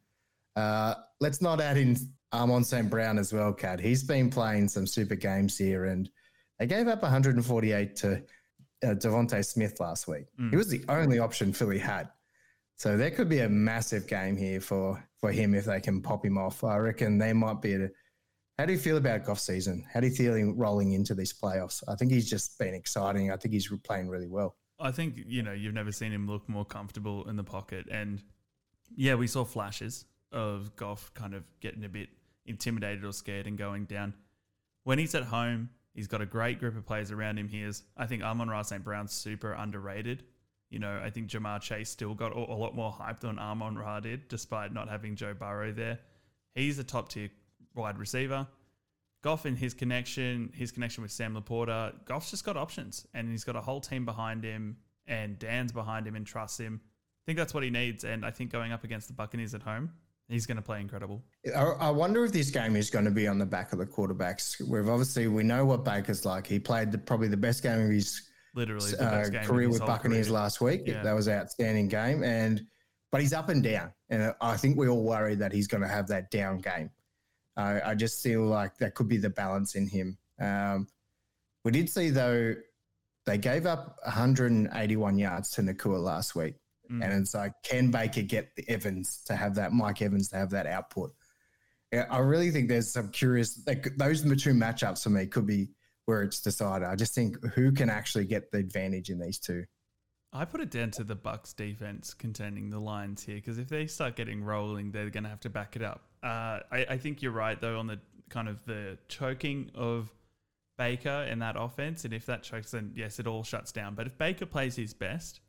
Uh, 0.55 0.95
let's 1.21 1.41
not 1.41 1.61
add 1.61 1.79
in 1.79 1.97
Amon 2.33 2.63
St. 2.63 2.91
Brown 2.91 3.19
as 3.19 3.33
well, 3.33 3.53
Kad. 3.53 3.81
He's 3.81 4.03
been 4.03 4.29
playing 4.29 4.69
some 4.69 4.87
super 4.87 5.15
games 5.15 5.57
here, 5.57 5.87
and 5.87 6.11
they 6.59 6.67
gave 6.67 6.89
up 6.89 7.03
148 7.03 7.97
to 7.97 8.23
uh, 8.85 8.89
DeVonta 8.89 9.45
Smith 9.45 9.81
last 9.81 10.09
week. 10.09 10.27
Mm. 10.41 10.51
He 10.51 10.57
was 10.57 10.69
the 10.69 10.85
only 10.89 11.19
option 11.19 11.53
Philly 11.53 11.79
had. 11.79 12.09
So 12.77 12.97
there 12.97 13.11
could 13.11 13.29
be 13.29 13.41
a 13.41 13.49
massive 13.49 14.07
game 14.07 14.37
here 14.37 14.61
for 14.61 15.03
for 15.19 15.33
him 15.33 15.55
if 15.55 15.65
they 15.65 15.81
can 15.81 16.03
pop 16.03 16.25
him 16.25 16.37
off. 16.37 16.63
I 16.63 16.77
reckon 16.77 17.19
they 17.19 17.33
might 17.33 17.63
be. 17.63 17.75
A, 17.75 17.89
how 18.59 18.67
do 18.67 18.73
you 18.73 18.79
feel 18.79 18.97
about 18.99 19.25
Goff 19.25 19.39
season? 19.39 19.85
How 19.93 20.01
do 20.01 20.07
you 20.07 20.15
feel 20.15 20.53
rolling 20.53 20.93
into 20.93 21.15
these 21.15 21.33
playoffs? 21.33 21.83
I 21.89 21.95
think 21.95 22.13
he's 22.13 22.29
just 22.29 22.59
been 22.59 22.75
exciting. 22.75 23.31
I 23.31 23.37
think 23.37 23.55
he's 23.55 23.71
playing 23.85 24.09
really 24.09 24.29
well. 24.29 24.57
I 24.79 24.91
think 24.91 25.17
you 25.27 25.43
know 25.43 25.53
you've 25.53 25.75
never 25.75 25.93
seen 25.93 26.13
him 26.13 26.27
look 26.27 26.49
more 26.49 26.67
comfortable 26.67 27.29
in 27.29 27.37
the 27.37 27.45
pocket, 27.45 27.87
and 27.91 28.23
yeah, 28.95 29.15
we 29.15 29.27
saw 29.27 29.45
flashes 29.45 30.05
of 30.33 30.77
Goff 30.77 31.13
kind 31.15 31.35
of 31.35 31.45
getting 31.61 31.85
a 31.85 31.89
bit 31.89 32.11
intimidated 32.45 33.05
or 33.05 33.13
scared 33.13 33.47
and 33.47 33.57
going 33.57 33.87
down. 33.87 34.13
When 34.85 34.99
he's 34.99 35.15
at 35.15 35.25
home, 35.25 35.71
he's 35.97 36.07
got 36.07 36.21
a 36.21 36.27
great 36.27 36.61
group 36.61 36.77
of 36.77 36.87
players 36.87 37.11
around 37.11 37.39
him. 37.39 37.49
He 37.49 37.63
is, 37.63 37.83
I 37.97 38.07
think, 38.07 38.23
Amon-Ra 38.23 38.63
St. 38.63 38.85
Brown's 38.85 39.13
super 39.13 39.53
underrated. 39.53 40.23
You 40.71 40.79
know, 40.79 41.01
I 41.03 41.11
think 41.11 41.29
Ja'Marr 41.29 41.61
Chase 41.61 41.89
still 41.89 42.15
got 42.15 42.37
a, 42.37 42.39
lot 42.39 42.75
more 42.75 42.93
hype 42.93 43.21
than 43.21 43.39
Amon 43.39 43.77
Ra 43.77 44.01
did, 44.01 44.29
despite 44.29 44.73
not 44.73 44.89
having 44.89 45.17
Joe 45.17 45.33
Burrow 45.33 45.73
there. 45.73 45.99
He's 46.55 46.79
a 46.79 46.85
top 46.85 47.09
tier 47.09 47.31
wide 47.75 47.99
receiver. 47.99 48.47
Goff 49.23 49.45
and 49.45 49.57
his 49.57 49.75
connection, 49.75 50.53
his 50.55 50.71
connection 50.71 51.03
with 51.03 51.11
Sam 51.11 51.35
LaPorta, 51.35 52.05
Goff's 52.05 52.31
just 52.31 52.45
got 52.45 52.57
options 52.57 53.07
and 53.15 53.31
he's 53.31 53.45
got 53.45 53.57
a 53.57 53.61
whole 53.61 53.81
team 53.81 54.05
behind 54.05 54.45
him 54.45 54.77
and 55.07 55.39
Dan's 55.39 55.73
behind 55.73 56.07
him 56.07 56.15
and 56.15 56.27
trusts 56.27 56.61
him. 56.61 56.81
I 56.85 57.23
think 57.27 57.39
that's 57.39 57.55
what 57.55 57.65
he 57.65 57.71
needs. 57.71 58.05
And 58.05 58.25
I 58.25 58.31
think 58.31 58.53
going 58.53 58.73
up 58.73 58.85
against 58.85 59.09
the 59.09 59.15
Buccaneers 59.15 59.55
at 59.55 59.63
home, 59.63 59.91
he's 60.29 60.47
going 60.47 60.57
to 60.57 60.63
play 60.63 60.81
incredible. 60.81 61.23
I 61.55 61.91
wonder 61.91 62.25
if 62.25 62.33
this 62.33 62.51
game 62.51 62.77
is 62.77 62.91
going 62.91 63.05
to 63.05 63.11
be 63.11 63.29
on 63.29 63.39
the 63.39 63.47
back 63.47 63.73
of 63.73 63.79
the 63.79 63.87
quarterbacks. 63.87 64.61
We've 64.61 64.89
obviously, 64.89 65.29
we 65.29 65.43
know 65.43 65.65
what 65.65 65.85
Baker's 65.85 66.25
like. 66.25 66.47
He 66.47 66.59
played 66.59 66.93
the, 66.93 66.99
probably 66.99 67.29
the 67.29 67.37
best 67.37 67.63
game 67.63 67.81
of 67.81 67.91
his 67.91 68.23
literally 68.55 68.97
uh, 68.99 69.29
career 69.45 69.69
with 69.69 69.81
Buccaneers 69.81 70.27
career. 70.29 70.39
last 70.39 70.61
week. 70.61 70.83
Yeah. 70.87 71.03
That 71.03 71.15
was 71.15 71.27
an 71.27 71.39
outstanding 71.39 71.89
game. 71.89 72.23
And, 72.23 72.67
but 73.13 73.21
he's 73.21 73.33
up 73.33 73.49
and 73.49 73.63
down. 73.63 73.93
And 74.11 74.35
I 74.41 74.57
think 74.57 74.77
we 74.77 74.89
all 74.89 75.05
worry 75.05 75.35
that 75.37 75.53
he's 75.53 75.69
going 75.69 75.83
to 75.83 75.89
have 75.89 76.09
that 76.09 76.31
down 76.31 76.59
game. 76.59 76.91
Uh, 77.57 77.81
I 77.85 77.95
just 77.95 78.23
feel 78.23 78.43
like 78.43 78.77
that 78.79 78.95
could 78.95 79.09
be 79.09 79.17
the 79.17 79.31
balance 79.31 79.75
in 79.77 79.89
him. 79.89 80.19
Um, 80.41 80.89
we 81.65 81.73
did 81.73 81.89
see 81.89 82.11
though 82.11 82.55
they 83.25 83.39
gave 83.39 83.67
up 83.67 83.97
181 84.05 85.19
yards 85.19 85.51
to 85.51 85.63
Nacua 85.63 86.03
last 86.03 86.37
week, 86.37 86.55
mm. 86.91 87.03
and 87.03 87.13
it's 87.13 87.35
like 87.35 87.53
can 87.63 87.91
Baker 87.91 88.23
get 88.23 88.55
the 88.57 88.69
Evans 88.69 89.23
to 89.27 89.37
have 89.37 89.55
that 89.57 89.73
Mike 89.73 90.03
Evans 90.03 90.29
to 90.29 90.37
have 90.37 90.51
that 90.51 90.67
output? 90.67 91.13
I 91.93 92.19
really 92.19 92.51
think 92.51 92.69
there's 92.69 92.93
some 92.93 93.11
curious 93.11 93.63
like 93.67 93.97
those 93.97 94.23
two 94.23 94.53
matchups 94.53 95.03
for 95.03 95.11
me 95.11 95.27
could 95.27 95.47
be 95.47 95.69
where 96.07 96.23
it's 96.23 96.41
decided. 96.41 96.87
I 96.87 96.97
just 96.97 97.15
think 97.15 97.37
who 97.55 97.73
can 97.73 97.91
actually 97.91 98.25
get 98.25 98.51
the 98.51 98.59
advantage 98.59 99.11
in 99.11 99.19
these 99.19 99.39
two. 99.39 99.65
I 100.33 100.45
put 100.45 100.61
it 100.61 100.71
down 100.71 100.91
to 100.93 101.05
the 101.05 101.17
Bucs 101.17 101.55
defense 101.55 102.13
containing 102.13 102.71
the 102.71 102.79
Lions 102.79 103.25
here 103.25 103.37
because 103.37 103.59
if 103.59 103.69
they 103.69 103.87
start 103.87 104.17
getting 104.17 104.43
rolling, 104.45 104.91
they're 104.91 105.09
going 105.11 105.25
to 105.25 105.31
have 105.31 105.41
to 105.41 105.51
back 105.51 105.77
it 105.77 105.83
up. 105.83 106.03
Uh, 106.23 106.61
I, 106.71 106.87
I, 106.91 106.99
think 106.99 107.23
you're 107.23 107.33
right 107.33 107.59
though 107.59 107.79
on 107.79 107.87
the 107.87 108.01
kind 108.29 108.49
of 108.49 108.63
the 108.65 108.99
choking 109.09 109.71
of 109.75 110.11
Baker 110.77 111.27
in 111.31 111.39
that 111.39 111.57
offense, 111.59 112.05
and 112.05 112.13
if 112.13 112.27
that 112.27 112.43
chokes, 112.43 112.73
then 112.73 112.93
yes, 112.95 113.19
it 113.19 113.27
all 113.27 113.45
shuts 113.45 113.73
down. 113.73 113.95
But 113.95 114.07
if 114.07 114.19
Baker 114.19 114.47
plays 114.47 114.77
his 114.77 114.93
best 114.93 115.41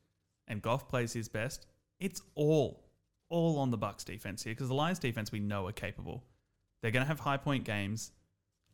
and 0.47 0.61
Goff 0.61 0.87
plays 0.87 1.13
his 1.13 1.27
best, 1.27 1.65
it's 1.99 2.21
all 2.35 2.83
all 3.29 3.59
on 3.59 3.71
the 3.71 3.77
Bucs 3.77 4.05
defense 4.05 4.43
here 4.43 4.53
because 4.53 4.69
the 4.69 4.73
Lions 4.73 4.99
defense 4.99 5.31
we 5.31 5.39
know 5.39 5.67
are 5.67 5.73
capable. 5.73 6.23
They're 6.81 6.91
going 6.91 7.03
to 7.03 7.07
have 7.07 7.19
high 7.19 7.37
point 7.37 7.65
games. 7.65 8.11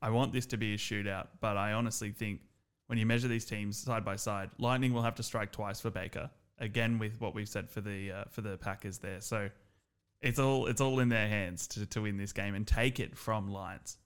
I 0.01 0.09
want 0.09 0.33
this 0.33 0.45
to 0.47 0.57
be 0.57 0.73
a 0.73 0.77
shootout, 0.77 1.27
but 1.39 1.57
I 1.57 1.73
honestly 1.73 2.12
think 2.12 2.41
when 2.88 2.99
you 2.99 3.05
measure 3.05 3.27
these 3.27 3.45
teams 3.45 3.77
side 3.77 4.05
by 4.05 4.17
side, 4.17 4.49
Lightning 4.59 4.93
will 4.93 5.01
have 5.01 5.15
to 5.15 5.23
strike 5.23 5.51
twice 5.51 5.79
for 5.79 5.89
Baker. 5.89 6.29
Again, 6.59 6.99
with 6.99 7.19
what 7.19 7.33
we've 7.33 7.49
said 7.49 7.69
for 7.69 7.81
the 7.81 8.12
uh, 8.12 8.23
for 8.29 8.41
the 8.41 8.57
Packers 8.57 8.99
there, 8.99 9.21
so 9.21 9.49
it's 10.21 10.39
all 10.39 10.67
it's 10.67 10.81
all 10.81 10.99
in 10.99 11.09
their 11.09 11.27
hands 11.27 11.67
to, 11.69 11.86
to 11.88 12.01
win 12.01 12.17
this 12.17 12.31
game 12.31 12.53
and 12.53 12.67
take 12.67 12.99
it 12.99 13.17
from 13.17 13.51
Lions. 13.51 13.97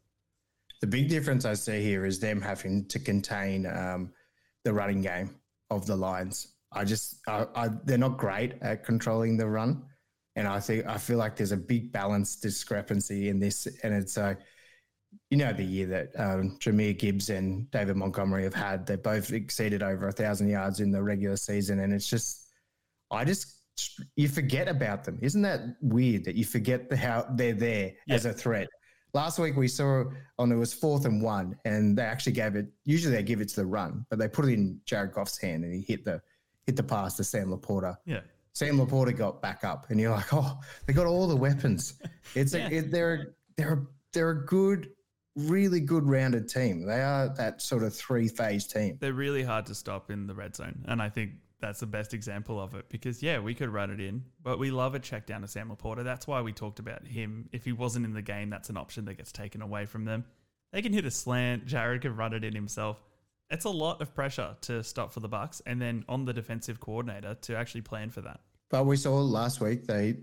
The 0.80 0.88
big 0.88 1.10
difference 1.10 1.44
I 1.44 1.56
see 1.56 1.82
here 1.82 2.06
is 2.06 2.20
them 2.20 2.42
having 2.42 2.86
to 2.86 3.00
contain 3.00 3.66
um, 3.66 4.12
the 4.64 4.74
running 4.74 5.02
game 5.02 5.36
of 5.70 5.86
the 5.86 5.96
Lions. 5.96 6.54
I 6.72 6.84
just 6.84 7.20
I, 7.28 7.46
I, 7.56 7.70
they're 7.86 7.98
not 7.98 8.18
great 8.18 8.56
at 8.62 8.84
controlling 8.84 9.38
the 9.38 9.48
run, 9.48 9.84
and 10.36 10.48
I 10.48 10.60
think 10.60 10.86
I 10.86 10.98
feel 10.98 11.18
like 11.18 11.36
there's 11.36 11.52
a 11.52 11.58
big 11.58 11.92
balance 11.92 12.36
discrepancy 12.36 13.30
in 13.30 13.40
this, 13.40 13.68
and 13.84 13.94
it's 13.94 14.18
a 14.18 14.26
uh, 14.26 14.34
you 15.30 15.38
know 15.38 15.54
the 15.54 15.64
year 15.64 15.88
that 15.88 16.10
um, 16.18 16.58
Jahmyr 16.60 16.98
Gibbs 16.98 17.30
and 17.30 17.70
David 17.72 17.96
Montgomery 17.96 18.44
have 18.44 18.54
had. 18.54 18.86
They 18.86 18.96
both 18.96 19.32
exceeded 19.32 19.84
over 19.84 20.08
a 20.08 20.12
thousand 20.12 20.50
yards 20.50 20.80
in 20.80 20.92
the 20.92 21.02
regular 21.02 21.38
season, 21.38 21.80
and 21.80 21.94
it's 21.94 22.08
just, 22.08 22.50
I 23.12 23.24
just 23.26 23.58
you 24.16 24.28
forget 24.28 24.68
about 24.68 25.04
them. 25.04 25.20
Isn't 25.22 25.42
that 25.44 25.62
weird 25.82 26.26
that 26.26 26.36
you 26.36 26.46
forget 26.46 26.90
the, 26.90 26.98
how 26.98 27.28
they're 27.36 27.54
there 27.54 27.94
yeah. 28.08 28.16
as 28.16 28.26
a 28.26 28.34
threat? 28.34 28.68
Last 29.14 29.40
week 29.40 29.56
we 29.56 29.68
saw 29.68 30.04
on 30.38 30.52
it 30.52 30.56
was 30.56 30.74
fourth 30.74 31.06
and 31.06 31.22
one, 31.22 31.56
and 31.66 31.98
they 31.98 32.04
actually 32.04 32.34
gave 32.34 32.56
it. 32.56 32.68
Usually 32.86 33.16
they 33.16 33.24
give 33.24 33.42
it 33.42 33.50
to 33.50 33.56
the 33.56 33.66
run, 33.66 34.06
but 34.10 34.20
they 34.20 34.28
put 34.28 34.46
it 34.46 34.54
in 34.54 34.80
Jared 34.86 35.14
Goff's 35.14 35.40
hand, 35.40 35.64
and 35.64 35.74
he 35.74 35.82
hit 35.82 36.06
the 36.06 36.22
hit 36.68 36.76
the 36.76 36.84
pass 36.84 37.16
to 37.16 37.24
Sam 37.24 37.50
LaPorta. 37.50 37.98
Yeah. 38.06 38.20
Sam 38.54 38.78
LaPorta 38.78 39.18
got 39.18 39.42
back 39.42 39.64
up, 39.64 39.88
and 39.90 40.00
you're 40.00 40.12
like, 40.12 40.34
oh, 40.34 40.60
they 40.86 40.94
got 40.94 41.08
all 41.08 41.28
the 41.28 41.36
weapons. 41.36 41.96
It's 42.36 42.54
yeah. 42.54 42.68
a, 42.68 42.72
it, 42.72 42.92
they're 42.92 43.36
they're 43.56 43.74
a, 43.74 43.88
they're 44.14 44.30
a 44.32 44.46
good 44.46 44.90
really 45.38 45.80
good 45.80 46.08
rounded 46.08 46.50
team. 46.50 46.86
They 46.86 47.02
are 47.02 47.30
that 47.36 47.62
sort 47.62 47.84
of 47.84 47.96
three 47.96 48.28
phase 48.28 48.68
team. 48.68 48.98
They're 49.00 49.14
really 49.14 49.44
hard 49.44 49.66
to 49.68 49.76
stop 49.76 50.12
in 50.12 50.28
the 50.28 50.34
red 50.34 50.56
zone. 50.56 50.84
And 50.88 51.02
I 51.02 51.10
think 51.10 51.32
that's 51.60 51.80
the 51.80 51.86
best 51.86 52.14
example 52.14 52.60
of 52.60 52.74
it 52.76 52.90
because, 52.90 53.24
yeah, 53.24 53.40
we 53.40 53.54
could 53.54 53.70
run 53.70 53.92
it 53.92 54.00
in, 54.00 54.24
but 54.44 54.60
we 54.60 54.72
love 54.72 54.96
a 54.96 55.00
check 55.00 55.26
down 55.26 55.42
to 55.42 55.48
Sam 55.48 55.70
LaPorta. 55.70 56.04
That's 56.04 56.28
why 56.28 56.42
we 56.42 56.54
talked 56.54 56.80
about 56.80 57.06
him. 57.06 57.48
If 57.52 57.66
he 57.66 57.72
wasn't 57.72 58.06
in 58.06 58.14
the 58.14 58.22
game, 58.22 58.50
that's 58.50 58.70
an 58.70 58.78
option 58.78 59.06
that 59.06 59.16
gets 59.16 59.32
taken 59.32 59.62
away 59.62 59.86
from 59.86 60.06
them. 60.06 60.26
They 60.74 60.82
can 60.82 60.92
hit 60.92 61.06
a 61.06 61.12
slant. 61.12 61.66
Jared 61.66 62.02
can 62.02 62.16
run 62.16 62.34
it 62.34 62.44
in 62.44 62.54
himself. 62.54 63.02
It's 63.50 63.66
a 63.66 63.70
lot 63.70 64.02
of 64.02 64.14
pressure 64.14 64.56
to 64.62 64.84
stop 64.84 65.14
for 65.14 65.20
the 65.20 65.30
Bucs, 65.30 65.62
and 65.66 65.82
then 65.82 66.04
on 66.10 66.26
the 66.26 66.34
defensive 66.34 66.80
coordinator 66.80 67.36
to 67.42 67.56
actually 67.56 67.82
plan 67.82 68.10
for 68.10 68.22
that. 68.22 68.42
But 68.70 68.86
we 68.86 68.98
saw 68.98 69.16
last 69.16 69.62
week 69.62 69.86
they 69.88 70.18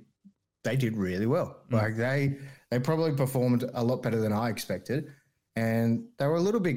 they 0.63 0.77
did 0.77 0.97
really 0.97 1.27
well. 1.27 1.63
Mm. 1.71 1.73
Like 1.73 1.97
they 1.97 2.39
they 2.71 2.79
probably 2.79 3.13
performed 3.13 3.65
a 3.75 3.83
lot 3.83 4.03
better 4.03 4.21
than 4.21 4.33
I 4.33 4.51
expected, 4.51 5.13
and 5.57 6.05
they 6.19 6.27
were 6.27 6.37
a 6.37 6.41
little 6.41 6.61
bit 6.61 6.77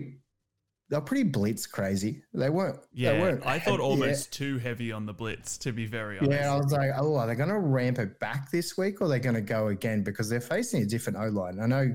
they're 0.90 1.02
pretty 1.02 1.24
blitz 1.24 1.68
crazy. 1.68 2.24
They 2.34 2.50
weren't. 2.50 2.80
Yeah, 2.94 3.14
they 3.14 3.20
weren't 3.20 3.46
I 3.46 3.60
thought 3.60 3.80
almost 3.80 4.32
too 4.32 4.58
heavy 4.58 4.92
on 4.92 5.06
the 5.06 5.14
blitz. 5.14 5.58
To 5.60 5.74
be 5.74 5.86
very 5.86 6.18
honest. 6.18 6.32
Yeah, 6.32 6.54
I 6.54 6.58
was 6.58 6.72
like, 6.72 6.92
oh, 6.96 7.16
are 7.16 7.28
they 7.28 7.36
going 7.36 7.50
to 7.50 7.60
ramp 7.60 8.00
it 8.00 8.20
back 8.20 8.52
this 8.52 8.78
week, 8.78 9.02
or 9.02 9.06
are 9.06 9.08
they 9.10 9.20
going 9.20 9.36
to 9.36 9.42
go 9.42 9.68
again 9.68 10.04
because 10.04 10.30
they're 10.30 10.40
facing 10.40 10.84
a 10.84 10.86
different 10.86 11.20
O 11.20 11.28
line? 11.28 11.60
I 11.60 11.66
know 11.66 11.94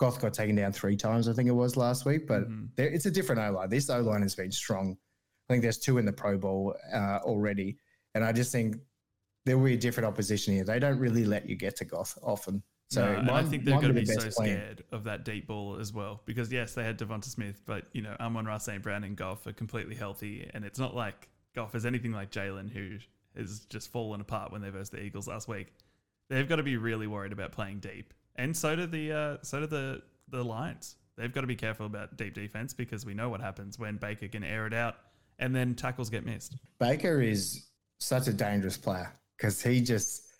Goff 0.00 0.18
got 0.18 0.32
taken 0.32 0.56
down 0.56 0.72
three 0.72 0.96
times, 0.96 1.28
I 1.28 1.34
think 1.34 1.46
it 1.46 1.52
was 1.52 1.76
last 1.76 2.06
week, 2.06 2.26
but 2.26 2.48
Mhm. 2.48 2.70
it's 2.78 3.04
a 3.04 3.10
different 3.10 3.38
O 3.42 3.52
line. 3.52 3.68
This 3.68 3.90
O 3.90 4.00
line 4.00 4.22
has 4.22 4.34
been 4.34 4.50
strong. 4.50 4.96
I 5.48 5.52
think 5.52 5.62
there's 5.62 5.78
two 5.78 5.98
in 5.98 6.06
the 6.06 6.12
Pro 6.12 6.38
Bowl 6.38 6.74
uh, 6.90 7.18
already, 7.22 7.76
and 8.14 8.24
I 8.24 8.32
just 8.32 8.50
think 8.50 8.76
there 9.44 9.58
will 9.58 9.66
be 9.66 9.74
a 9.74 9.78
different 9.78 10.06
opposition 10.06 10.54
here. 10.54 10.64
They 10.64 10.78
don't 10.78 10.98
really 10.98 11.26
let 11.26 11.46
you 11.48 11.54
get 11.54 11.76
to 11.76 11.84
Goff 11.84 12.16
often. 12.22 12.62
So 12.88 13.20
No, 13.20 13.34
I 13.34 13.42
think 13.44 13.64
they're 13.64 13.74
going 13.80 13.94
to 13.94 14.00
the 14.00 14.00
be 14.00 14.06
so 14.06 14.20
plan. 14.30 14.30
scared 14.32 14.84
of 14.90 15.04
that 15.04 15.24
deep 15.24 15.46
ball 15.46 15.76
as 15.78 15.92
well. 15.92 16.22
Because 16.24 16.50
yes, 16.50 16.72
they 16.74 16.82
had 16.82 16.98
Devonta 16.98 17.26
Smith, 17.26 17.60
but 17.66 17.84
you 17.92 18.00
know, 18.00 18.16
Amon-Ra 18.18 18.56
St. 18.56 18.82
Brown 18.82 19.04
and 19.04 19.16
Goff 19.16 19.46
are 19.46 19.52
completely 19.52 19.94
healthy, 19.96 20.48
and 20.54 20.64
it's 20.64 20.78
not 20.78 20.94
like 20.96 21.28
Goff 21.54 21.74
is 21.74 21.84
anything 21.84 22.12
like 22.12 22.30
Jalen, 22.30 22.70
who 22.70 22.98
has 23.36 23.60
just 23.66 23.92
fallen 23.92 24.20
apart 24.22 24.50
when 24.50 24.62
they 24.62 24.70
versed 24.70 24.92
the 24.92 25.02
Eagles 25.02 25.28
last 25.28 25.46
week. 25.46 25.74
They've 26.30 26.48
got 26.48 26.56
to 26.56 26.62
be 26.62 26.76
really 26.78 27.06
worried 27.06 27.32
about 27.32 27.52
playing 27.52 27.80
deep, 27.80 28.14
and 28.36 28.56
so 28.56 28.76
do 28.76 28.86
the 28.86 29.12
uh, 29.12 29.36
so 29.42 29.60
do 29.60 29.66
the 29.66 30.02
the 30.28 30.42
Lions. 30.42 30.96
They've 31.16 31.32
got 31.32 31.42
to 31.42 31.46
be 31.46 31.56
careful 31.56 31.86
about 31.86 32.16
deep 32.16 32.34
defense 32.34 32.72
because 32.72 33.04
we 33.04 33.12
know 33.14 33.28
what 33.28 33.40
happens 33.40 33.78
when 33.78 33.96
Baker 33.96 34.28
can 34.28 34.42
air 34.42 34.66
it 34.66 34.72
out, 34.72 34.96
and 35.38 35.54
then 35.54 35.74
tackles 35.74 36.08
get 36.08 36.24
missed. 36.24 36.56
Baker 36.78 37.20
is 37.20 37.68
such 37.98 38.28
a 38.28 38.32
dangerous 38.32 38.78
player 38.78 39.12
because 39.36 39.62
he 39.62 39.80
just 39.80 40.30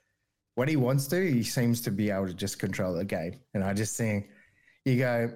when 0.55 0.69
he 0.69 0.77
wants 0.77 1.07
to, 1.09 1.33
he 1.33 1.43
seems 1.43 1.81
to 1.83 1.91
be 1.91 2.11
able 2.11 2.27
to 2.27 2.35
just 2.35 2.59
control 2.59 2.95
the 2.95 3.05
game. 3.05 3.41
And 3.55 3.65
I 3.65 3.73
just 3.73 3.97
think 3.97 4.29
you 4.85 4.99
go, 4.99 5.33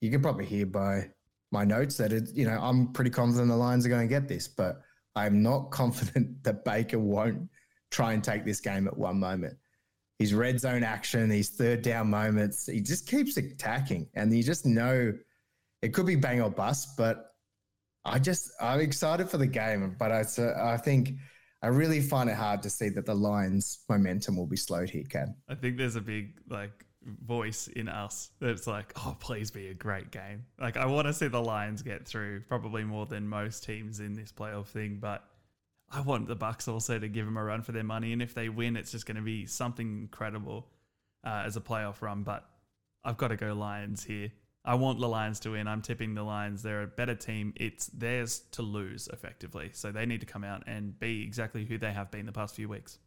you 0.00 0.10
can 0.10 0.20
probably 0.20 0.44
hear 0.44 0.66
by 0.66 1.10
my 1.50 1.64
notes 1.64 1.96
that 1.96 2.12
it, 2.12 2.28
you 2.34 2.46
know, 2.46 2.58
I'm 2.60 2.92
pretty 2.92 3.10
confident 3.10 3.48
the 3.48 3.56
Lions 3.56 3.86
are 3.86 3.88
going 3.88 4.06
to 4.06 4.14
get 4.14 4.28
this, 4.28 4.48
but 4.48 4.82
I'm 5.14 5.42
not 5.42 5.70
confident 5.70 6.42
that 6.42 6.64
Baker 6.64 6.98
won't 6.98 7.48
try 7.90 8.12
and 8.12 8.22
take 8.22 8.44
this 8.44 8.60
game 8.60 8.86
at 8.86 8.96
one 8.96 9.18
moment. 9.18 9.56
His 10.18 10.32
red 10.32 10.58
zone 10.58 10.82
action, 10.82 11.28
these 11.28 11.50
third 11.50 11.82
down 11.82 12.08
moments, 12.08 12.66
he 12.66 12.80
just 12.80 13.06
keeps 13.06 13.36
attacking, 13.36 14.08
and 14.14 14.34
you 14.34 14.42
just 14.42 14.64
know 14.64 15.12
it 15.82 15.88
could 15.92 16.06
be 16.06 16.16
bang 16.16 16.40
or 16.40 16.50
bust. 16.50 16.96
But 16.96 17.32
I 18.04 18.18
just 18.18 18.50
I'm 18.60 18.80
excited 18.80 19.28
for 19.28 19.36
the 19.36 19.46
game, 19.46 19.94
but 19.98 20.12
I 20.12 20.24
I 20.58 20.76
think 20.78 21.14
I 21.62 21.68
really 21.68 22.00
find 22.00 22.30
it 22.30 22.36
hard 22.36 22.62
to 22.62 22.70
see 22.70 22.88
that 22.90 23.06
the 23.06 23.14
Lions' 23.14 23.80
momentum 23.88 24.36
will 24.36 24.46
be 24.46 24.56
slowed 24.56 24.88
here, 24.88 25.04
Ken. 25.08 25.34
I 25.48 25.54
think 25.54 25.76
there's 25.76 25.96
a 25.96 26.00
big 26.00 26.38
like 26.48 26.86
voice 27.02 27.68
in 27.68 27.88
us 27.88 28.30
that's 28.40 28.66
like, 28.66 28.92
oh, 28.96 29.16
please 29.20 29.50
be 29.50 29.68
a 29.68 29.74
great 29.74 30.10
game. 30.10 30.44
Like 30.58 30.76
I 30.76 30.86
want 30.86 31.06
to 31.06 31.12
see 31.12 31.28
the 31.28 31.42
Lions 31.42 31.82
get 31.82 32.06
through, 32.06 32.42
probably 32.48 32.84
more 32.84 33.06
than 33.06 33.28
most 33.28 33.64
teams 33.64 34.00
in 34.00 34.14
this 34.14 34.32
playoff 34.32 34.66
thing, 34.66 34.98
but 35.00 35.24
I 35.90 36.00
want 36.00 36.26
the 36.26 36.36
Bucs 36.36 36.66
also 36.66 36.98
to 36.98 37.08
give 37.08 37.24
them 37.24 37.36
a 37.36 37.44
run 37.44 37.62
for 37.62 37.72
their 37.72 37.84
money, 37.84 38.12
and 38.12 38.20
if 38.20 38.34
they 38.34 38.48
win, 38.48 38.76
it's 38.76 38.92
just 38.92 39.06
going 39.06 39.16
to 39.16 39.22
be 39.22 39.46
something 39.46 40.00
incredible 40.00 40.66
uh, 41.24 41.44
as 41.46 41.56
a 41.56 41.60
playoff 41.60 42.02
run. 42.02 42.22
But 42.22 42.44
I've 43.04 43.16
got 43.16 43.28
to 43.28 43.36
go 43.36 43.52
Lions 43.54 44.02
here. 44.02 44.32
I 44.64 44.74
want 44.74 44.98
the 44.98 45.08
Lions 45.08 45.38
to 45.40 45.50
win. 45.50 45.68
I'm 45.68 45.80
tipping 45.80 46.14
the 46.14 46.24
Lions. 46.24 46.60
They're 46.60 46.82
a 46.82 46.88
better 46.88 47.14
team. 47.14 47.52
It's 47.54 47.86
theirs 47.86 48.40
to 48.50 48.62
lose 48.62 49.08
effectively. 49.12 49.70
So 49.72 49.92
they 49.92 50.06
need 50.06 50.20
to 50.20 50.26
come 50.26 50.42
out 50.42 50.64
and 50.66 50.98
be 50.98 51.22
exactly 51.22 51.64
who 51.64 51.78
they 51.78 51.92
have 51.92 52.10
been 52.10 52.26
the 52.26 52.32
past 52.32 52.56
few 52.56 52.68
weeks. 52.68 52.98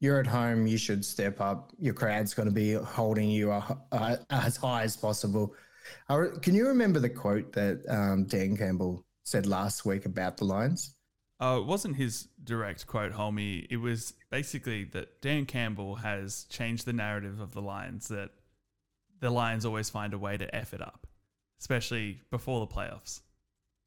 You're 0.00 0.18
at 0.18 0.26
home. 0.26 0.66
You 0.66 0.76
should 0.76 1.04
step 1.04 1.40
up. 1.40 1.72
Your 1.78 1.94
crowd's 1.94 2.34
going 2.34 2.48
to 2.48 2.54
be 2.54 2.72
holding 2.72 3.30
you 3.30 3.52
as 3.92 4.56
high 4.56 4.82
as 4.82 4.96
possible. 4.96 5.54
Can 6.08 6.56
you 6.56 6.66
remember 6.66 6.98
the 6.98 7.08
quote 7.08 7.52
that 7.52 7.84
um, 7.88 8.24
Dan 8.24 8.56
Campbell 8.56 9.04
said 9.22 9.46
last 9.46 9.84
week 9.84 10.06
about 10.06 10.38
the 10.38 10.44
Lions? 10.44 10.96
Oh, 11.40 11.58
it 11.58 11.66
wasn't 11.66 11.96
his 11.96 12.28
direct 12.42 12.86
quote, 12.86 13.12
Hulmy. 13.12 13.66
It 13.70 13.76
was 13.76 14.14
basically 14.30 14.84
that 14.84 15.20
Dan 15.22 15.46
Campbell 15.46 15.96
has 15.96 16.46
changed 16.48 16.84
the 16.84 16.92
narrative 16.92 17.40
of 17.40 17.52
the 17.52 17.62
Lions 17.62 18.08
that 18.08 18.30
the 19.20 19.30
Lions 19.30 19.64
always 19.64 19.88
find 19.88 20.14
a 20.14 20.18
way 20.18 20.36
to 20.36 20.52
F 20.54 20.74
it 20.74 20.80
up, 20.80 21.06
especially 21.60 22.22
before 22.30 22.60
the 22.60 22.66
playoffs. 22.66 23.20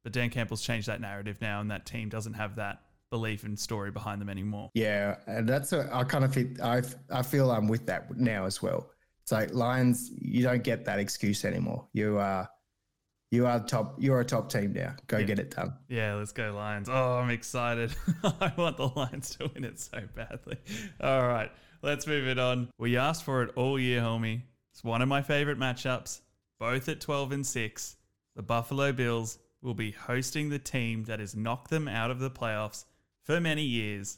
But 0.03 0.13
Dan 0.13 0.29
Campbell's 0.29 0.61
changed 0.61 0.87
that 0.87 1.01
narrative 1.01 1.39
now, 1.41 1.61
and 1.61 1.69
that 1.71 1.85
team 1.85 2.09
doesn't 2.09 2.33
have 2.33 2.55
that 2.55 2.81
belief 3.09 3.43
and 3.43 3.59
story 3.59 3.91
behind 3.91 4.21
them 4.21 4.29
anymore. 4.29 4.69
Yeah, 4.73 5.17
and 5.27 5.47
that's 5.47 5.73
a, 5.73 5.89
I 5.93 6.03
kind 6.05 6.23
of 6.23 6.33
feel 6.33 6.49
I 6.63 6.81
I 7.09 7.21
feel 7.21 7.51
I'm 7.51 7.67
with 7.67 7.85
that 7.87 8.17
now 8.17 8.45
as 8.45 8.61
well. 8.61 8.89
It's 9.21 9.31
like 9.31 9.53
Lions, 9.53 10.11
you 10.19 10.41
don't 10.41 10.63
get 10.63 10.85
that 10.85 10.99
excuse 10.99 11.45
anymore. 11.45 11.87
You 11.93 12.17
are 12.17 12.49
you 13.31 13.47
are 13.47 13.59
top. 13.61 13.95
You're 13.97 14.19
a 14.19 14.25
top 14.25 14.51
team 14.51 14.73
now. 14.73 14.93
Go 15.07 15.17
Yeah. 15.17 15.23
get 15.25 15.39
it 15.39 15.51
done. 15.55 15.73
Yeah, 15.87 16.15
let's 16.15 16.33
go 16.33 16.53
Lions. 16.53 16.89
Oh, 16.89 17.13
I'm 17.15 17.29
excited. 17.29 17.93
I 18.23 18.51
want 18.57 18.77
the 18.77 18.87
Lions 18.89 19.35
to 19.37 19.49
win 19.53 19.63
it 19.63 19.79
so 19.79 20.01
badly. 20.15 20.57
All 20.99 21.25
right, 21.27 21.51
let's 21.81 22.05
move 22.05 22.27
it 22.27 22.37
on. 22.37 22.69
We 22.77 22.97
asked 22.97 23.23
for 23.23 23.41
it 23.43 23.51
all 23.55 23.79
year, 23.79 24.01
Hulmy. 24.01 24.43
It's 24.73 24.83
one 24.83 25.01
of 25.01 25.07
my 25.07 25.21
favorite 25.21 25.57
matchups, 25.57 26.21
both 26.59 26.87
at 26.89 26.99
12 27.01 27.31
and 27.31 27.45
6. 27.47 27.95
The 28.35 28.41
Buffalo 28.43 28.91
Bills 28.91 29.39
will 29.61 29.73
be 29.73 29.91
hosting 29.91 30.49
the 30.49 30.59
team 30.59 31.03
that 31.05 31.19
has 31.19 31.35
knocked 31.35 31.69
them 31.69 31.87
out 31.87 32.11
of 32.11 32.19
the 32.19 32.31
playoffs 32.31 32.85
for 33.23 33.39
many 33.39 33.63
years, 33.63 34.17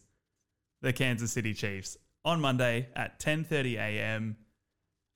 the 0.81 0.93
Kansas 0.93 1.31
City 1.31 1.53
Chiefs, 1.53 1.97
on 2.25 2.39
Monday 2.39 2.87
at 2.95 3.19
10:30 3.19 3.75
a.m. 3.77 4.37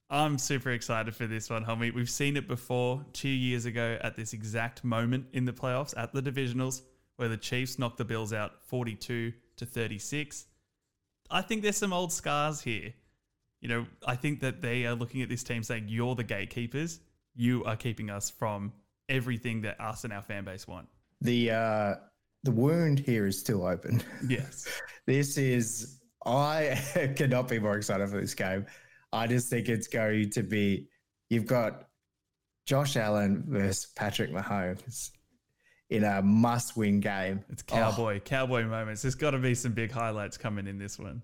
I'm 0.10 0.38
super 0.38 0.72
excited 0.72 1.16
for 1.16 1.28
this 1.28 1.50
one, 1.50 1.66
Hulmy. 1.66 1.94
We've 1.94 2.10
seen 2.10 2.38
it 2.38 2.48
before 2.48 3.06
two 3.12 3.28
years 3.28 3.66
ago 3.66 3.98
at 4.02 4.16
this 4.16 4.32
exact 4.32 4.84
moment 4.84 5.28
in 5.34 5.44
the 5.44 5.52
playoffs 5.52 5.94
at 5.98 6.14
the 6.14 6.22
divisionals, 6.22 6.82
where 7.18 7.28
the 7.28 7.38
Chiefs 7.38 7.78
knocked 7.78 7.98
the 7.98 8.06
Bills 8.06 8.32
out 8.32 8.64
42 8.68 9.34
to 9.58 9.66
36. 9.66 10.46
I 11.30 11.42
think 11.42 11.62
there's 11.62 11.78
some 11.78 11.92
old 11.92 12.14
scars 12.14 12.62
here. 12.62 12.94
You 13.60 13.68
know, 13.68 13.86
I 14.06 14.16
think 14.16 14.40
that 14.42 14.62
they 14.62 14.86
are 14.86 14.96
looking 14.96 15.22
at 15.24 15.30
this 15.30 15.44
team 15.44 15.62
saying, 15.62 15.86
You're 15.88 16.16
the 16.16 16.24
gatekeepers. 16.24 17.02
You 17.36 17.66
are 17.66 17.76
keeping 17.76 18.10
us 18.10 18.30
from 18.30 18.72
everything 19.10 19.62
that 19.62 19.80
us 19.82 20.04
and 20.06 20.14
our 20.14 20.22
fan 20.22 20.46
base 20.46 20.68
want. 20.68 20.88
The 21.22 21.52
uh, 21.52 21.96
the 22.44 22.52
wound 22.52 23.00
here 23.00 23.28
is 23.28 23.38
still 23.38 23.66
open. 23.66 24.02
Yes. 24.28 24.68
This 25.06 25.38
is 25.38 26.02
I 26.26 26.78
cannot 27.16 27.48
be 27.48 27.60
more 27.60 27.78
excited 27.78 28.10
for 28.10 28.20
this 28.20 28.34
game. 28.34 28.66
I 29.12 29.28
just 29.28 29.50
think 29.50 29.70
it's 29.70 29.88
going 29.88 30.30
to 30.32 30.44
be 30.44 30.88
you've 31.30 31.46
got 31.46 31.88
Josh 32.66 32.98
Allen 32.98 33.44
versus 33.48 33.88
Patrick 33.96 34.32
Mahomes 34.32 35.12
in 35.90 36.04
a 36.04 36.22
must-win 36.22 37.00
game. 37.00 37.44
It's 37.50 37.64
Oh, 37.72 37.76
cowboy, 37.76 38.20
cowboy 38.20 38.66
moments. 38.66 39.02
There's 39.02 39.16
got 39.16 39.32
to 39.32 39.38
be 39.38 39.56
some 39.56 39.72
big 39.72 39.92
highlights 39.92 40.38
coming 40.38 40.68
in 40.68 40.78
this 40.78 41.00
one. 41.00 41.22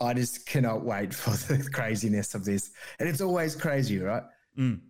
I 0.00 0.14
just 0.14 0.46
cannot 0.46 0.84
wait 0.84 1.12
for 1.12 1.30
the 1.30 1.68
craziness 1.74 2.34
of 2.34 2.44
this. 2.44 2.70
And 3.00 3.08
it's 3.08 3.20
always 3.20 3.56
crazy, 3.56 3.98
right? 3.98 4.22
Mm. 4.56 4.80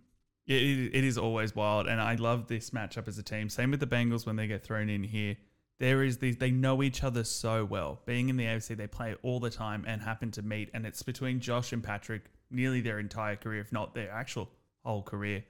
Yeah, 0.45 0.57
it, 0.57 0.91
it 0.93 1.03
is 1.03 1.17
always 1.17 1.55
wild, 1.55 1.87
and 1.87 1.99
I 1.99 2.15
love 2.15 2.47
this 2.47 2.69
matchup 2.69 3.07
as 3.07 3.17
a 3.17 3.23
team. 3.23 3.49
Same 3.49 3.71
with 3.71 3.79
the 3.79 3.87
Bengals 3.87 4.25
when 4.27 4.35
they 4.35 4.45
get 4.47 4.63
thrown 4.63 4.89
in 4.89 5.03
here. 5.03 5.35
There 5.79 6.03
is 6.03 6.17
these; 6.17 6.37
they 6.37 6.51
know 6.51 6.83
each 6.83 7.03
other 7.03 7.23
so 7.23 7.63
well. 7.65 8.01
Being 8.05 8.29
in 8.29 8.37
the 8.37 8.45
AFC, 8.45 8.75
they 8.75 8.87
play 8.87 9.15
all 9.23 9.39
the 9.39 9.49
time 9.49 9.85
and 9.87 10.01
happen 10.01 10.31
to 10.31 10.41
meet, 10.41 10.69
and 10.73 10.85
it's 10.85 11.03
between 11.03 11.39
Josh 11.39 11.71
and 11.71 11.83
Patrick 11.83 12.25
nearly 12.51 12.81
their 12.81 12.99
entire 12.99 13.35
career, 13.35 13.61
if 13.61 13.71
not 13.71 13.93
their 13.93 14.11
actual 14.11 14.49
whole 14.83 15.03
career, 15.03 15.43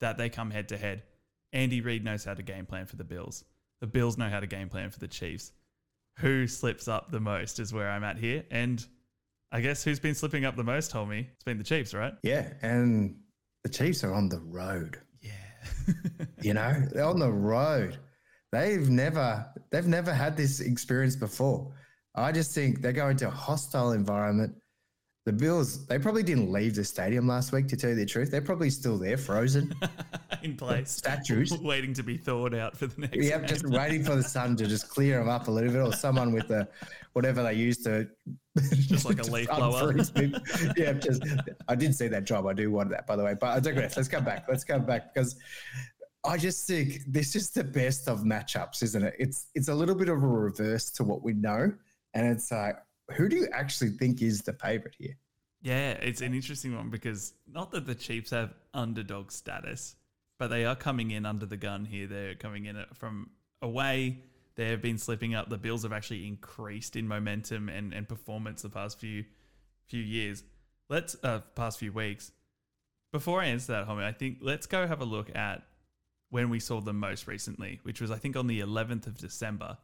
that 0.00 0.16
they 0.16 0.28
come 0.28 0.50
head 0.50 0.68
to 0.68 0.78
head. 0.78 1.02
Andy 1.52 1.80
Reid 1.80 2.04
knows 2.04 2.24
how 2.24 2.34
to 2.34 2.42
game 2.42 2.66
plan 2.66 2.86
for 2.86 2.96
the 2.96 3.04
Bills. 3.04 3.44
The 3.80 3.86
Bills 3.86 4.18
know 4.18 4.28
how 4.28 4.40
to 4.40 4.46
game 4.46 4.68
plan 4.68 4.90
for 4.90 4.98
the 4.98 5.08
Chiefs. 5.08 5.52
Who 6.18 6.46
slips 6.46 6.88
up 6.88 7.10
the 7.10 7.20
most 7.20 7.58
is 7.60 7.72
where 7.72 7.90
I'm 7.90 8.04
at 8.04 8.18
here, 8.18 8.44
and 8.50 8.84
I 9.50 9.60
guess 9.60 9.82
who's 9.82 10.00
been 10.00 10.14
slipping 10.14 10.44
up 10.44 10.56
the 10.56 10.64
most, 10.64 10.90
Tommy? 10.90 11.28
It's 11.32 11.44
been 11.44 11.58
the 11.58 11.64
Chiefs, 11.64 11.94
right? 11.94 12.12
Yeah. 12.22 12.52
And 12.62 13.16
the 13.62 13.70
Chiefs 13.70 14.04
are 14.04 14.12
on 14.12 14.28
the 14.28 14.40
road. 14.40 14.98
Yeah. 15.20 15.32
You 16.40 16.54
know, 16.54 16.84
they're 16.92 17.04
on 17.04 17.18
the 17.18 17.32
road. 17.32 17.98
They've 18.52 18.88
never 18.88 19.46
they've 19.70 19.86
never 19.86 20.12
had 20.12 20.36
this 20.36 20.60
experience 20.60 21.16
before. 21.16 21.72
I 22.14 22.32
just 22.32 22.54
think 22.54 22.80
they 22.80 22.92
go 22.92 23.08
into 23.08 23.26
a 23.28 23.30
hostile 23.30 23.92
environment. 23.92 24.54
The 25.26 25.32
Bills, 25.34 25.86
they 25.86 25.98
probably 25.98 26.22
didn't 26.22 26.50
leave 26.50 26.74
the 26.74 26.82
stadium 26.84 27.26
last 27.28 27.52
week 27.52 27.68
to 27.68 27.76
tell 27.76 27.90
you 27.90 27.96
the 27.96 28.06
truth. 28.06 28.30
They're 28.30 28.40
probably 28.40 28.70
still 28.70 28.96
there, 28.96 29.18
frozen. 29.18 29.74
in 30.42 30.56
place. 30.56 30.90
Statues. 30.90 31.52
Waiting 31.62 31.92
to 31.92 32.02
be 32.02 32.16
thawed 32.16 32.54
out 32.54 32.74
for 32.74 32.86
the 32.86 33.02
next 33.02 33.16
Yep, 33.18 33.40
game. 33.40 33.48
just 33.48 33.68
waiting 33.68 34.02
for 34.02 34.16
the 34.16 34.22
sun 34.22 34.56
to 34.56 34.66
just 34.66 34.88
clear 34.88 35.18
them 35.18 35.28
up 35.28 35.48
a 35.48 35.50
little 35.50 35.70
bit, 35.70 35.82
or 35.82 35.92
someone 35.92 36.32
with 36.32 36.48
the 36.48 36.66
whatever 37.12 37.42
they 37.42 37.52
use 37.52 37.76
to 37.82 38.08
Just 38.56 39.04
like 39.04 39.18
a 39.18 39.22
leaf 39.30 39.48
blower. 39.48 39.94
yeah, 40.78 40.94
just 40.94 41.22
I 41.68 41.74
did 41.74 41.94
see 41.94 42.08
that 42.08 42.24
job. 42.24 42.46
I 42.46 42.54
do 42.54 42.70
want 42.70 42.88
that, 42.90 43.06
by 43.06 43.14
the 43.14 43.22
way. 43.24 43.34
But 43.38 43.48
I 43.50 43.60
digress. 43.60 43.98
Let's 43.98 44.08
come 44.08 44.24
back. 44.24 44.46
Let's 44.48 44.64
come 44.64 44.86
back 44.86 45.12
because 45.12 45.36
I 46.28 46.36
just 46.36 46.66
think 46.66 47.00
this 47.06 47.34
is 47.34 47.50
the 47.50 47.64
best 47.64 48.06
of 48.06 48.20
matchups, 48.20 48.82
isn't 48.82 49.02
it? 49.02 49.14
It's 49.18 49.46
it's 49.54 49.68
a 49.68 49.74
little 49.74 49.94
bit 49.94 50.10
of 50.10 50.22
a 50.22 50.26
reverse 50.26 50.90
to 50.90 51.04
what 51.04 51.22
we 51.22 51.32
know, 51.32 51.72
and 52.12 52.26
it's 52.26 52.52
like, 52.52 52.76
who 53.12 53.30
do 53.30 53.36
you 53.36 53.48
actually 53.52 53.90
think 53.90 54.20
is 54.20 54.42
the 54.42 54.52
favorite 54.52 54.94
here? 54.98 55.16
Yeah, 55.62 55.92
it's 55.92 56.20
an 56.20 56.34
interesting 56.34 56.76
one 56.76 56.90
because 56.90 57.32
not 57.50 57.70
that 57.70 57.86
the 57.86 57.94
Chiefs 57.94 58.30
have 58.30 58.52
underdog 58.74 59.32
status, 59.32 59.96
but 60.38 60.48
they 60.48 60.66
are 60.66 60.76
coming 60.76 61.12
in 61.12 61.24
under 61.24 61.46
the 61.46 61.56
gun 61.56 61.86
here. 61.86 62.06
They're 62.06 62.34
coming 62.34 62.66
in 62.66 62.84
from 62.92 63.30
away. 63.62 64.18
They 64.54 64.68
have 64.68 64.82
been 64.82 64.98
slipping 64.98 65.34
up. 65.34 65.48
The 65.48 65.56
Bills 65.56 65.84
have 65.84 65.94
actually 65.94 66.26
increased 66.26 66.94
in 66.94 67.08
momentum 67.08 67.70
and, 67.70 67.94
and 67.94 68.06
performance 68.06 68.60
the 68.60 68.68
past 68.68 69.00
few 69.00 69.24
few 69.86 70.02
years. 70.02 70.44
Let's 70.90 71.16
uh 71.22 71.40
past 71.54 71.78
few 71.78 71.92
weeks. 71.92 72.32
Before 73.12 73.40
I 73.40 73.46
answer 73.46 73.72
that, 73.72 73.88
Hulmy, 73.88 74.04
I 74.04 74.12
think 74.12 74.38
let's 74.42 74.66
go 74.66 74.86
have 74.86 75.00
a 75.00 75.06
look 75.06 75.34
at 75.34 75.62
when 76.30 76.50
we 76.50 76.60
saw 76.60 76.80
them 76.80 76.98
most 76.98 77.26
recently, 77.26 77.80
which 77.82 78.00
was 78.00 78.10
I 78.10 78.16
think 78.16 78.36
on 78.36 78.46
the 78.46 78.60
11th 78.60 79.06
of 79.06 79.16
December. 79.16 79.78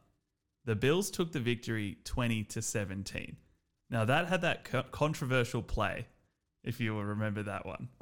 The 0.65 0.75
Bills 0.75 1.11
took 1.11 1.31
the 1.31 1.39
victory 1.39 1.97
20 2.05 2.43
to 2.45 2.61
17. 2.61 3.37
Now 3.91 4.05
that 4.05 4.27
had 4.27 4.41
that 4.41 4.63
co- 4.63 4.83
controversial 4.83 5.61
play 5.61 6.07
if 6.65 6.79
you 6.79 6.95
will 6.95 7.05
remember 7.05 7.43
that 7.43 7.65
one. 7.65 7.87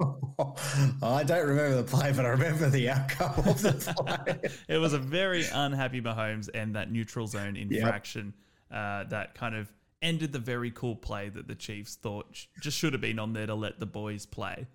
I 1.02 1.22
don't 1.22 1.46
remember 1.46 1.76
the 1.76 1.84
play, 1.84 2.12
but 2.12 2.24
I 2.24 2.30
remember 2.30 2.70
the 2.70 2.88
outcome 2.88 3.46
of 3.46 3.60
the 3.60 3.94
play. 3.96 4.50
it 4.68 4.78
was 4.78 4.94
a 4.94 4.98
very 4.98 5.44
unhappy 5.52 6.00
Mahomes 6.00 6.48
and 6.52 6.74
that 6.74 6.90
neutral 6.90 7.26
zone 7.26 7.56
infraction 7.56 8.32
yep. 8.70 8.78
uh, 8.78 9.08
that 9.10 9.34
kind 9.34 9.54
of 9.54 9.70
ended 10.00 10.32
the 10.32 10.38
very 10.38 10.70
cool 10.70 10.96
play 10.96 11.28
that 11.28 11.46
the 11.46 11.54
Chiefs 11.54 11.96
thought 11.96 12.46
just 12.60 12.78
should 12.78 12.94
have 12.94 13.02
been 13.02 13.18
on 13.18 13.34
there 13.34 13.46
to 13.46 13.54
let 13.54 13.78
the 13.78 13.86
boys 13.86 14.26
play. 14.26 14.66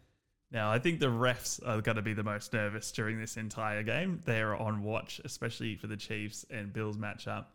Now, 0.52 0.72
I 0.72 0.80
think 0.80 1.00
the 1.00 1.08
refs 1.08 1.60
are 1.68 1.82
going 1.82 1.98
to 1.98 2.02
be 2.02 2.14
the 2.14 2.24
most 2.24 2.54
nervous 2.54 2.92
during 2.92 3.20
this 3.20 3.38
entire 3.38 3.84
game. 3.84 4.22
They 4.26 4.42
are 4.42 4.56
on 4.56 4.84
watch, 4.84 5.22
especially 5.24 5.76
for 5.76 5.88
the 5.88 5.98
Chiefs 5.98 6.46
and 6.50 6.74
Bills 6.74 6.98
matchup. 6.98 7.46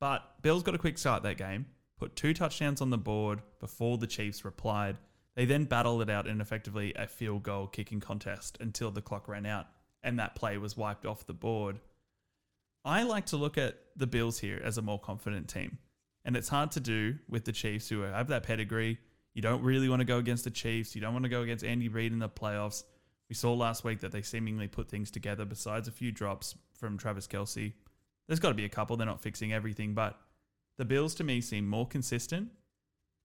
But 0.00 0.22
Bills 0.42 0.62
got 0.62 0.74
a 0.74 0.78
quick 0.78 0.96
start 0.96 1.22
that 1.24 1.36
game, 1.36 1.66
put 1.98 2.16
two 2.16 2.32
touchdowns 2.32 2.80
on 2.80 2.90
the 2.90 2.98
board 2.98 3.42
before 3.60 3.98
the 3.98 4.06
Chiefs 4.06 4.44
replied. 4.44 4.96
They 5.36 5.44
then 5.44 5.64
battled 5.64 6.02
it 6.02 6.10
out 6.10 6.26
in 6.26 6.40
effectively 6.40 6.94
a 6.94 7.06
field 7.06 7.42
goal 7.42 7.66
kicking 7.66 8.00
contest 8.00 8.56
until 8.60 8.90
the 8.90 9.02
clock 9.02 9.28
ran 9.28 9.44
out 9.44 9.66
and 10.04 10.18
that 10.18 10.36
play 10.36 10.58
was 10.58 10.76
wiped 10.76 11.06
off 11.06 11.26
the 11.26 11.32
board. 11.32 11.80
I 12.84 13.02
like 13.02 13.26
to 13.26 13.36
look 13.36 13.58
at 13.58 13.78
the 13.96 14.06
Bills 14.06 14.38
here 14.38 14.60
as 14.62 14.78
a 14.78 14.82
more 14.82 15.00
confident 15.00 15.48
team. 15.48 15.78
And 16.24 16.36
it's 16.36 16.48
hard 16.48 16.70
to 16.72 16.80
do 16.80 17.16
with 17.28 17.44
the 17.44 17.52
Chiefs 17.52 17.88
who 17.88 18.02
have 18.02 18.28
that 18.28 18.44
pedigree. 18.44 18.98
You 19.34 19.42
don't 19.42 19.62
really 19.62 19.88
want 19.88 20.00
to 20.00 20.04
go 20.04 20.18
against 20.18 20.44
the 20.44 20.50
Chiefs. 20.50 20.94
You 20.94 21.00
don't 21.00 21.12
want 21.12 21.24
to 21.24 21.28
go 21.28 21.42
against 21.42 21.64
Andy 21.64 21.88
Reid 21.88 22.12
in 22.12 22.20
the 22.20 22.28
playoffs. 22.28 22.84
We 23.28 23.34
saw 23.34 23.52
last 23.52 23.84
week 23.84 24.00
that 24.00 24.12
they 24.12 24.22
seemingly 24.22 24.68
put 24.68 24.88
things 24.88 25.10
together 25.10 25.44
besides 25.44 25.88
a 25.88 25.92
few 25.92 26.12
drops 26.12 26.54
from 26.78 26.96
Travis 26.96 27.26
Kelce. 27.26 27.72
There's 28.28 28.40
got 28.40 28.48
to 28.48 28.54
be 28.54 28.64
a 28.64 28.68
couple. 28.68 28.96
They're 28.96 29.06
not 29.06 29.20
fixing 29.20 29.52
everything, 29.52 29.92
but 29.92 30.18
the 30.78 30.84
Bills 30.84 31.14
to 31.16 31.24
me 31.24 31.40
seem 31.40 31.66
more 31.66 31.86
consistent 31.86 32.48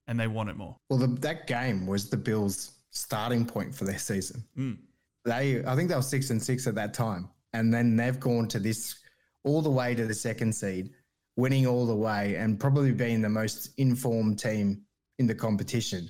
and 0.07 0.20
they 0.20 0.28
want 0.28 0.49
it 0.49 0.57
more. 0.57 0.76
Well, 0.89 0.99
the, 0.99 1.07
that 1.07 1.45
game 1.45 1.86
was 1.86 2.10
the 2.10 2.18
Bills' 2.18 2.72
starting 2.89 3.45
point 3.45 3.74
for 3.76 3.86
their 3.86 3.99
season. 3.99 4.43
Mm. 4.57 4.78
They, 5.26 5.64
I 5.64 5.76
think 5.76 5.89
they 5.89 5.95
were 5.95 6.01
six 6.01 6.32
and 6.32 6.41
six 6.41 6.66
at 6.66 6.76
that 6.76 6.93
time, 6.93 7.30
and 7.53 7.72
then 7.72 7.95
they've 7.95 8.20
gone 8.20 8.47
to 8.47 8.60
this 8.60 8.95
all 9.43 9.62
the 9.62 9.70
way 9.70 9.93
to 9.93 10.07
the 10.07 10.14
second 10.14 10.53
seed, 10.53 10.89
winning 11.36 11.68
all 11.68 11.86
the 11.86 11.95
way, 11.95 12.36
and 12.36 12.60
probably 12.60 12.91
being 12.91 13.22
the 13.22 13.30
most 13.30 13.72
informed 13.78 14.39
team 14.39 14.82
in 15.20 15.28
the 15.28 15.36
competition. 15.36 16.09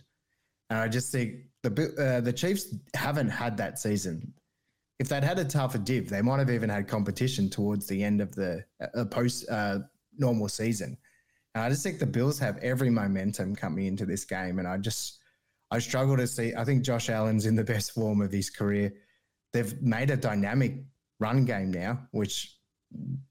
And 0.69 0.79
I 0.79 0.87
just 0.87 1.11
think 1.11 1.41
the 1.63 1.93
uh, 1.99 2.21
the 2.21 2.31
Chiefs 2.31 2.73
haven't 2.95 3.29
had 3.29 3.57
that 3.57 3.79
season. 3.79 4.33
If 4.99 5.09
they'd 5.09 5.23
had 5.23 5.39
a 5.39 5.45
tougher 5.45 5.77
div, 5.77 6.09
they 6.09 6.21
might 6.21 6.39
have 6.39 6.49
even 6.49 6.69
had 6.69 6.87
competition 6.87 7.49
towards 7.49 7.87
the 7.87 8.03
end 8.03 8.21
of 8.21 8.33
the 8.35 8.63
uh, 8.95 9.05
post 9.05 9.49
uh, 9.49 9.79
normal 10.17 10.49
season. 10.49 10.97
And 11.55 11.63
I 11.63 11.69
just 11.69 11.83
think 11.83 11.99
the 11.99 12.05
Bills 12.05 12.37
have 12.39 12.57
every 12.59 12.89
momentum 12.89 13.55
coming 13.55 13.87
into 13.87 14.05
this 14.05 14.25
game. 14.25 14.59
And 14.59 14.67
I 14.67 14.77
just, 14.77 15.19
I 15.71 15.79
struggle 15.79 16.17
to 16.17 16.27
see. 16.27 16.53
I 16.53 16.63
think 16.63 16.83
Josh 16.83 17.09
Allen's 17.09 17.45
in 17.45 17.55
the 17.55 17.63
best 17.75 17.93
form 17.93 18.21
of 18.21 18.31
his 18.31 18.49
career. 18.49 18.93
They've 19.53 19.81
made 19.81 20.11
a 20.11 20.17
dynamic 20.17 20.75
run 21.19 21.45
game 21.45 21.71
now, 21.71 21.99
which 22.11 22.55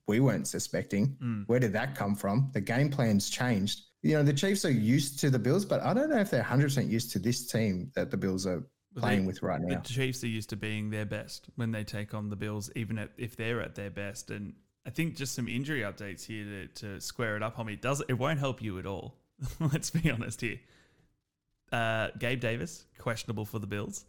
we 0.06 0.20
weren't 0.20 0.48
suspecting. 0.48 1.16
Mm. 1.22 1.44
Where 1.46 1.60
did 1.60 1.72
that 1.74 1.94
come 1.94 2.14
from? 2.14 2.50
The 2.54 2.60
game 2.60 2.90
plan's 2.90 3.30
changed. 3.30 3.82
You 4.02 4.14
know, 4.14 4.22
the 4.22 4.32
Chiefs 4.32 4.64
are 4.64 4.70
used 4.70 5.18
to 5.20 5.30
the 5.30 5.38
Bills, 5.38 5.64
but 5.64 5.82
I 5.82 5.92
don't 5.92 6.10
know 6.10 6.18
if 6.18 6.30
they're 6.30 6.42
100% 6.42 6.88
used 6.88 7.10
to 7.12 7.18
this 7.18 7.46
team 7.46 7.90
that 7.94 8.10
the 8.10 8.16
Bills 8.16 8.46
are 8.46 8.64
playing 8.96 9.22
they, 9.22 9.26
with 9.26 9.42
right 9.42 9.60
now. 9.60 9.80
The 9.80 9.88
Chiefs 9.88 10.22
are 10.24 10.28
used 10.28 10.50
to 10.50 10.56
being 10.56 10.90
their 10.90 11.04
best 11.04 11.48
when 11.56 11.72
they 11.72 11.84
take 11.84 12.14
on 12.14 12.30
the 12.30 12.36
Bills, 12.36 12.70
even 12.76 13.08
if 13.16 13.36
they're 13.36 13.60
at 13.60 13.74
their 13.74 13.90
best. 13.90 14.30
And 14.30 14.54
I 14.86 14.90
think 14.90 15.16
just 15.16 15.34
some 15.34 15.48
injury 15.48 15.80
updates 15.80 16.24
here 16.24 16.44
to, 16.44 16.66
to 16.68 17.00
square 17.00 17.36
it 17.36 17.42
up, 17.42 17.56
Hulmy. 17.56 17.74
It 17.74 17.82
does 17.82 18.02
it 18.08 18.14
won't 18.14 18.38
help 18.38 18.62
you 18.62 18.78
at 18.78 18.86
all. 18.86 19.14
Let's 19.60 19.90
be 19.90 20.10
honest 20.10 20.40
here. 20.40 20.60
Uh, 21.70 22.08
Gabe 22.18 22.40
Davis 22.40 22.86
questionable 22.98 23.44
for 23.44 23.58
the 23.58 23.66
Bills, 23.66 24.04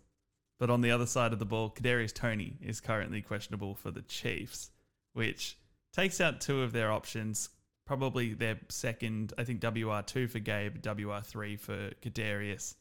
but 0.60 0.70
on 0.70 0.82
the 0.82 0.92
other 0.92 1.06
side 1.06 1.34
of 1.34 1.40
the 1.40 1.46
ball, 1.46 1.70
Kadarius 1.70 2.14
Toney 2.14 2.58
is 2.62 2.80
currently 2.80 3.22
questionable 3.22 3.76
for 3.76 3.92
the 3.92 4.02
Chiefs, 4.04 4.72
which 5.14 5.58
takes 5.92 6.22
out 6.22 6.42
two 6.42 6.62
of 6.62 6.72
their 6.72 6.92
options. 6.92 7.50
Probably 7.90 8.36
their 8.36 8.60
second, 8.70 9.34
I 9.40 9.44
think 9.44 9.64
WR 9.64 10.02
two 10.06 10.28
for 10.28 10.38
Gabe, 10.38 10.86
WR 10.86 11.22
three 11.24 11.56
for 11.56 11.90
Kadarius. 12.04 12.76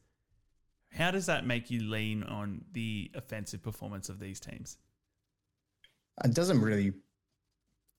How 0.92 1.10
does 1.10 1.24
that 1.24 1.46
make 1.46 1.70
you 1.70 1.80
lean 1.84 2.24
on 2.24 2.62
the 2.72 3.10
offensive 3.14 3.62
performance 3.62 4.10
of 4.10 4.20
these 4.20 4.38
teams? 4.38 4.76
It 6.22 6.34
doesn't 6.34 6.60
really 6.60 6.92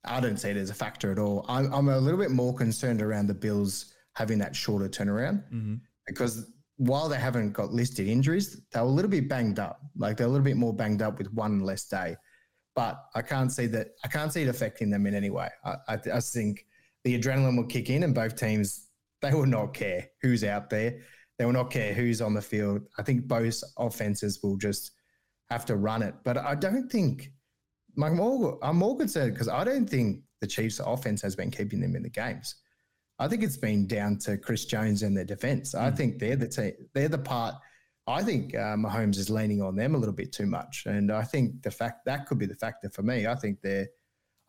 I 0.06 0.20
don't 0.20 0.38
see 0.38 0.50
it 0.50 0.58
as 0.58 0.70
a 0.70 0.76
factor 0.76 1.12
at 1.12 1.18
all. 1.18 1.48
I'm, 1.50 1.74
I'm 1.74 1.90
a 1.90 1.98
little 1.98 2.20
bit 2.20 2.30
more 2.30 2.54
concerned 2.54 3.02
around 3.02 3.26
the 3.26 3.34
Bills 3.34 3.92
having 4.14 4.38
that 4.38 4.56
shorter 4.56 4.88
turnaround 4.88 5.42
mm-hmm. 5.52 5.78
because 6.06 6.52
while 6.78 7.10
they 7.10 7.18
haven't 7.18 7.54
got 7.54 7.72
listed 7.72 8.08
injuries, 8.08 8.62
they're 8.72 8.84
a 8.84 8.86
little 8.86 9.10
bit 9.10 9.28
banged 9.28 9.58
up. 9.58 9.82
Like 9.98 10.18
they're 10.18 10.28
a 10.28 10.30
little 10.30 10.46
bit 10.46 10.58
more 10.58 10.76
banged 10.76 11.02
up 11.02 11.18
with 11.18 11.34
one 11.34 11.62
less 11.62 11.86
day. 11.86 12.18
But 12.76 13.04
I 13.16 13.24
can't 13.24 13.52
see 13.52 13.66
that. 13.66 13.96
I 14.06 14.10
can't 14.10 14.32
see 14.32 14.44
it 14.44 14.48
affecting 14.48 14.92
them 14.92 15.08
in 15.08 15.16
any 15.16 15.32
way. 15.32 15.50
I, 15.66 15.76
I, 15.88 15.98
I 16.14 16.20
think 16.20 16.68
the 17.04 17.20
adrenaline 17.20 17.58
will 17.58 17.66
kick 17.66 17.90
in, 17.90 18.04
and 18.04 18.14
both 18.14 18.36
teams 18.36 18.88
they 19.22 19.34
will 19.34 19.46
not 19.46 19.74
care 19.74 20.08
who's 20.22 20.44
out 20.44 20.70
there. 20.70 21.00
They 21.38 21.46
will 21.46 21.54
not 21.54 21.72
care 21.72 21.94
who's 21.94 22.22
on 22.22 22.34
the 22.34 22.42
field. 22.42 22.82
I 22.98 23.04
think 23.04 23.28
both 23.28 23.62
offenses 23.78 24.40
will 24.44 24.58
just 24.58 24.92
have 25.50 25.66
to 25.66 25.76
run 25.76 26.04
it. 26.04 26.16
But 26.24 26.38
I 26.38 26.56
don't 26.56 26.90
think 26.90 27.32
I'm 28.02 28.18
more, 28.18 28.60
I'm 28.62 28.78
more 28.78 28.98
concerned 28.98 29.34
because 29.34 29.48
I 29.48 29.64
don't 29.64 29.90
think 29.90 30.22
the 30.42 30.48
Chiefs' 30.48 30.80
offense 30.80 31.22
has 31.22 31.36
been 31.36 31.52
keeping 31.52 31.80
them 31.80 31.96
in 31.96 32.04
the 32.04 32.10
games. 32.10 32.56
I 33.20 33.28
think 33.28 33.44
it's 33.44 33.58
been 33.58 33.86
down 33.86 34.18
to 34.20 34.38
Chris 34.38 34.66
Jones 34.66 35.04
and 35.04 35.16
their 35.16 35.26
defense. 35.26 35.74
Mm. 35.74 35.82
I 35.82 35.92
think 35.92 36.20
they're 36.20 36.38
the 36.38 36.48
team, 36.48 36.74
they're 36.94 37.10
the 37.10 37.18
part. 37.18 37.56
I 38.08 38.24
think 38.24 38.56
uh, 38.56 38.76
Mahomes 38.76 39.18
is 39.18 39.30
leaning 39.30 39.62
on 39.62 39.76
them 39.76 39.94
a 39.94 39.98
little 39.98 40.16
bit 40.16 40.32
too 40.32 40.48
much, 40.48 40.84
and 40.88 41.12
I 41.12 41.24
think 41.24 41.62
the 41.62 41.70
fact 41.70 42.06
that 42.06 42.26
could 42.26 42.40
be 42.40 42.48
the 42.48 42.56
factor 42.56 42.90
for 42.90 43.04
me. 43.04 43.28
I 43.28 43.36
think 43.36 43.62
they're. 43.62 43.88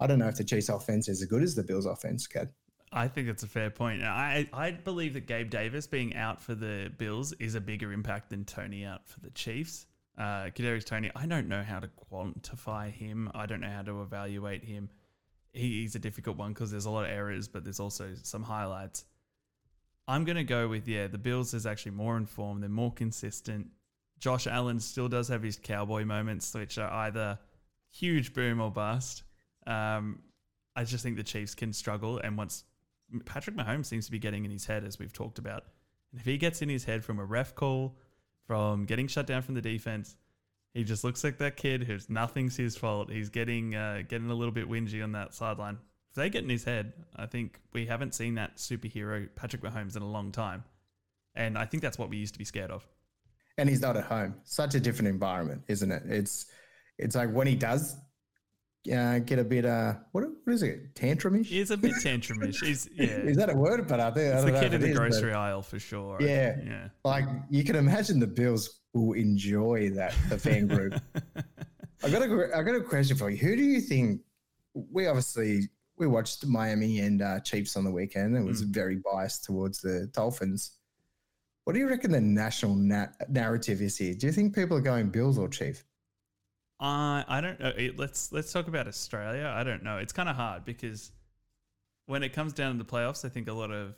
I 0.01 0.07
don't 0.07 0.19
know 0.19 0.29
if 0.29 0.37
the 0.37 0.45
Chiefs' 0.45 0.69
offense 0.69 1.09
is 1.09 1.23
as 1.23 1.29
good 1.29 1.43
as 1.43 1.55
the 1.55 1.63
Bills' 1.63 1.87
offense, 1.87 2.27
Kad. 2.27 2.49
I 2.93 3.07
think 3.07 3.29
that's 3.29 3.45
a 3.45 3.49
fair 3.49 3.71
point. 3.71 4.03
I 4.03 4.49
I 4.53 4.73
believe 4.73 5.15
that 5.15 5.27
Gabe 5.27 5.51
Davis 5.51 5.87
being 5.87 6.17
out 6.17 6.43
for 6.43 6.55
the 6.55 6.91
Bills 6.99 7.33
is 7.35 7.55
a 7.55 7.61
bigger 7.61 7.93
impact 7.93 8.31
than 8.31 8.45
Toney 8.45 8.85
out 8.85 9.07
for 9.07 9.21
the 9.21 9.31
Chiefs. 9.31 9.87
Uh, 10.19 10.51
Kadarius 10.51 10.85
Toney, 10.85 11.11
I 11.15 11.27
don't 11.27 11.49
know 11.49 11.63
how 11.63 11.79
to 11.81 11.89
quantify 11.89 12.91
him. 12.91 13.31
I 13.35 13.47
don't 13.47 13.61
know 13.61 13.71
how 13.71 13.83
to 13.83 14.03
evaluate 14.03 14.65
him. 14.65 14.91
He, 15.53 15.83
he's 15.83 15.95
a 15.95 15.99
difficult 15.99 16.37
one 16.37 16.53
because 16.53 16.71
there's 16.71 16.85
a 16.85 16.91
lot 16.91 17.05
of 17.05 17.11
errors, 17.11 17.49
but 17.49 17.65
there's 17.65 17.81
also 17.81 18.11
some 18.23 18.43
highlights. 18.43 19.05
I'm 20.09 20.25
going 20.25 20.37
to 20.37 20.45
go 20.45 20.69
with, 20.69 20.89
yeah, 20.89 21.07
the 21.07 21.19
Bills 21.19 21.55
is 21.55 21.65
actually 21.65 21.93
more 21.93 22.17
informed. 22.17 22.63
They're 22.63 22.69
more 22.69 22.93
consistent. 22.93 23.69
Josh 24.19 24.47
Allen 24.47 24.81
still 24.81 25.09
does 25.09 25.29
have 25.29 25.43
his 25.43 25.57
cowboy 25.57 26.05
moments, 26.05 26.53
which 26.53 26.77
are 26.77 26.91
either 26.91 27.39
huge 27.91 28.35
boom 28.35 28.61
or 28.61 28.71
bust. 28.71 29.23
Um, 29.67 30.21
I 30.77 30.85
just 30.85 31.03
think 31.03 31.17
the 31.17 31.23
Chiefs 31.23 31.55
can 31.55 31.73
struggle. 31.73 32.19
And 32.19 32.37
once 32.37 32.65
Patrick 33.25 33.57
Mahomes 33.57 33.87
seems 33.87 34.07
to 34.07 34.13
be 34.13 34.19
getting 34.19 34.45
in 34.45 34.51
his 34.51 34.67
head, 34.67 34.85
as 34.85 34.99
we've 34.99 35.13
talked 35.13 35.39
about, 35.39 35.65
and 36.13 36.21
if 36.21 36.27
he 36.27 36.39
gets 36.39 36.63
in 36.63 36.69
his 36.69 36.85
head 36.85 37.05
from 37.05 37.19
a 37.19 37.25
ref 37.25 37.55
call, 37.55 37.97
from 38.51 38.85
getting 38.85 39.07
shut 39.07 39.29
down 39.29 39.43
from 39.43 39.55
the 39.55 39.63
defense. 39.63 40.17
He 40.75 40.83
just 40.83 41.05
looks 41.05 41.23
like 41.23 41.39
that 41.39 41.57
kid 41.57 41.85
who's 41.85 42.11
nothing's 42.11 42.57
his 42.57 42.77
fault. 42.77 43.09
He's 43.09 43.29
getting 43.29 43.77
uh, 43.77 44.03
getting 44.09 44.29
a 44.29 44.35
little 44.35 44.51
bit 44.51 44.69
whingy 44.69 45.05
on 45.05 45.13
that 45.13 45.35
sideline. 45.35 45.79
If 46.11 46.17
they 46.17 46.31
get 46.31 46.43
in 46.43 46.51
his 46.51 46.65
head, 46.65 46.93
I 47.15 47.27
think 47.27 47.61
we 47.73 47.87
haven't 47.87 48.13
seen 48.13 48.35
that 48.35 48.57
superhero 48.57 49.29
Patrick 49.37 49.63
Mahomes 49.63 49.95
in 49.95 50.03
a 50.03 50.11
long 50.11 50.33
time, 50.33 50.65
and 51.37 51.57
I 51.57 51.65
think 51.65 51.81
that's 51.81 51.97
what 51.97 52.11
we 52.11 52.17
used 52.17 52.35
to 52.35 52.41
be 52.41 52.45
scared 52.45 52.73
of. 52.73 52.85
And 53.57 53.69
he's 53.69 53.81
not 53.81 53.97
at 53.97 54.03
home. 54.03 54.35
Such 54.43 54.75
a 54.75 54.81
different 54.81 55.11
environment, 55.11 55.63
isn't 55.69 55.93
it? 55.93 56.03
It's 56.07 56.47
it's 56.99 57.15
like 57.15 57.31
when 57.31 57.47
he 57.47 57.55
does 57.55 57.95
uh, 58.89 59.19
get 59.19 59.39
a 59.39 59.45
bit 59.45 59.65
uh 59.67 59.95
what 60.13 60.25
what 60.45 60.53
is 60.53 60.63
it 60.63 60.95
tantrumish? 60.95 61.47
He's 61.47 61.71
a 61.71 61.77
bit 61.77 61.93
tantrumish. 62.03 62.65
He's 62.65 62.89
yeah. 62.95 63.07
is 63.07 63.37
that 63.37 63.51
a 63.51 63.55
word? 63.55 63.87
But 63.87 64.01
I 64.01 64.11
think 64.11 64.35
it's 64.35 64.45
I 64.45 64.51
the 64.51 64.61
kid 64.61 64.75
in 64.75 64.81
the 64.81 64.89
is, 64.89 64.97
grocery 64.97 65.35
aisle 65.35 65.63
for 65.63 65.79
sure. 65.79 66.17
Yeah, 66.21 66.57
yeah. 66.65 66.89
Like 67.05 67.27
you 67.51 67.63
can 67.65 67.77
imagine 67.77 68.21
the 68.21 68.27
Bills 68.27 68.81
will 68.95 69.13
enjoy 69.13 69.91
that 69.91 70.15
the 70.29 70.39
fan 70.39 70.67
group. 70.67 70.95
I 72.03 72.09
got 72.09 72.23
a 72.23 72.51
I 72.57 72.63
got 72.63 72.75
a 72.75 72.81
question 72.81 73.17
for 73.17 73.29
you. 73.29 73.37
Who 73.37 73.55
do 73.55 73.63
you 73.63 73.81
think? 73.81 74.23
We 74.75 75.07
obviously 75.07 75.69
we 75.99 76.07
watched 76.07 76.47
Miami 76.47 77.01
and 77.01 77.21
uh, 77.21 77.41
Chiefs 77.41 77.77
on 77.77 77.85
the 77.85 77.91
weekend. 77.91 78.35
It 78.35 78.45
was 78.45 78.65
mm. 78.65 78.69
very 78.69 78.97
biased 78.97 79.45
towards 79.45 79.83
the 79.83 80.09
Dolphins. 80.15 80.79
What 81.65 81.75
do 81.75 81.79
you 81.79 81.89
reckon 81.89 82.11
the 82.11 82.21
national 82.21 82.75
na- 82.75 83.09
narrative 83.29 83.83
is 83.83 83.99
here? 83.99 84.15
Do 84.15 84.27
you 84.27 84.33
think 84.33 84.55
people 84.55 84.79
are 84.79 84.83
going 84.83 85.11
Bills 85.11 85.37
or 85.37 85.49
Chiefs? 85.49 85.85
I 86.81 87.25
I 87.29 87.41
don't 87.41 87.61
uh, 87.61 87.71
know. 87.71 87.91
Let's 87.97 88.33
let's 88.33 88.53
talk 88.53 88.69
about 88.69 88.89
Australia. 88.89 89.53
I 89.55 89.63
don't 89.63 89.83
know. 89.83 89.99
It's 89.99 90.13
kind 90.13 90.29
of 90.29 90.37
hard 90.37 90.65
because 90.65 91.13
when 92.07 92.23
it 92.23 92.33
comes 92.33 92.53
down 92.53 92.77
to 92.77 92.83
the 92.83 92.91
playoffs, 92.91 93.25
I 93.25 93.29
think 93.29 93.49
a 93.49 93.53
lot 93.53 93.71
of 93.71 93.95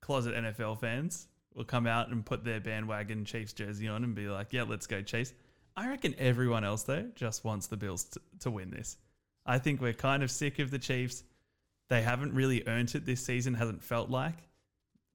closet 0.00 0.34
NFL 0.34 0.80
fans 0.80 1.28
will 1.54 1.64
come 1.64 1.86
out 1.86 2.08
and 2.08 2.24
put 2.24 2.44
their 2.44 2.60
bandwagon 2.60 3.24
Chiefs 3.24 3.52
jersey 3.52 3.88
on 3.88 4.04
and 4.04 4.14
be 4.14 4.28
like, 4.28 4.52
"Yeah, 4.52 4.64
let's 4.64 4.86
go 4.86 5.02
Chiefs." 5.02 5.32
I 5.76 5.88
reckon 5.88 6.14
everyone 6.18 6.64
else 6.64 6.82
though 6.82 7.06
just 7.14 7.44
wants 7.44 7.68
the 7.68 7.76
Bills 7.76 8.04
to, 8.04 8.20
to 8.40 8.50
win 8.50 8.70
this. 8.70 8.98
I 9.46 9.58
think 9.58 9.80
we're 9.80 9.92
kind 9.92 10.22
of 10.22 10.30
sick 10.30 10.58
of 10.58 10.70
the 10.70 10.78
Chiefs. 10.78 11.22
They 11.88 12.02
haven't 12.02 12.34
really 12.34 12.62
earned 12.66 12.94
it 12.94 13.06
this 13.06 13.24
season. 13.24 13.54
Hasn't 13.54 13.82
felt 13.82 14.10
like 14.10 14.36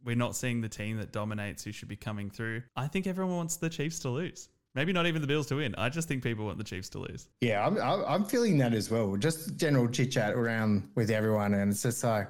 we're 0.04 0.16
not 0.16 0.36
seeing 0.36 0.62
the 0.62 0.70
team 0.70 0.98
that 0.98 1.12
dominates 1.12 1.64
who 1.64 1.72
should 1.72 1.88
be 1.88 1.96
coming 1.96 2.30
through. 2.30 2.64
I 2.76 2.88
think 2.88 3.08
everyone 3.08 3.36
wants 3.36 3.58
the 3.58 3.70
Chiefs 3.70 4.00
to 4.00 4.10
lose. 4.10 4.50
Maybe 4.76 4.92
not 4.92 5.08
even 5.08 5.22
the 5.22 5.28
Bills 5.28 5.48
to 5.48 5.56
win. 5.56 5.74
I 5.78 5.88
just 5.88 6.10
think 6.10 6.22
people 6.22 6.46
want 6.46 6.58
the 6.58 6.64
Chiefs 6.64 6.90
to 6.90 7.00
lose. 7.00 7.30
Yeah, 7.40 7.66
I'm, 7.66 7.78
I'm, 7.78 8.26
feeling 8.26 8.58
that 8.58 8.74
as 8.74 8.92
well. 8.92 9.16
Just 9.16 9.56
general 9.56 9.88
chit 9.88 10.12
chat 10.12 10.34
around 10.34 10.90
with 10.96 11.10
everyone. 11.10 11.54
And 11.54 11.72
it's 11.72 11.84
just 11.84 12.04
like, 12.04 12.28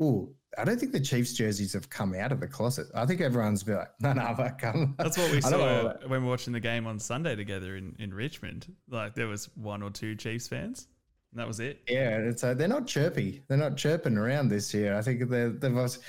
oh, 0.00 0.30
I 0.56 0.64
don't 0.64 0.80
think 0.80 0.92
the 0.92 1.00
Chiefs 1.00 1.34
jerseys 1.34 1.74
have 1.74 1.90
come 1.90 2.14
out 2.14 2.32
of 2.32 2.40
the 2.40 2.46
closet. 2.46 2.86
I 2.94 3.04
think 3.04 3.20
everyone's 3.20 3.62
been 3.62 3.76
like, 3.76 3.90
no, 4.00 4.14
no, 4.14 4.34
but 4.34 4.58
come. 4.58 4.94
That's 4.98 5.18
what 5.18 5.30
we 5.30 5.38
I 5.44 5.50
don't 5.50 5.60
know 5.60 5.82
saw 6.00 6.08
when 6.08 6.22
we 6.22 6.26
were 6.26 6.30
watching 6.30 6.54
the 6.54 6.60
game 6.60 6.86
on 6.86 6.98
Sunday 6.98 7.36
together 7.36 7.76
in, 7.76 7.94
in 7.98 8.14
Richmond. 8.14 8.74
Like 8.88 9.14
there 9.14 9.28
was 9.28 9.50
one 9.54 9.82
or 9.82 9.90
two 9.90 10.14
Chiefs 10.14 10.48
fans, 10.48 10.88
and 11.32 11.40
that 11.40 11.46
was 11.46 11.60
it. 11.60 11.82
Yeah, 11.88 12.16
it's 12.18 12.42
uh, 12.42 12.54
they're 12.54 12.68
not 12.68 12.86
chirpy. 12.86 13.42
They're 13.48 13.58
not 13.58 13.76
chirping 13.76 14.16
around 14.16 14.48
this 14.48 14.72
year. 14.72 14.96
I 14.96 15.02
think 15.02 15.28
they're 15.28 15.50
the 15.50 15.68
most. 15.68 16.00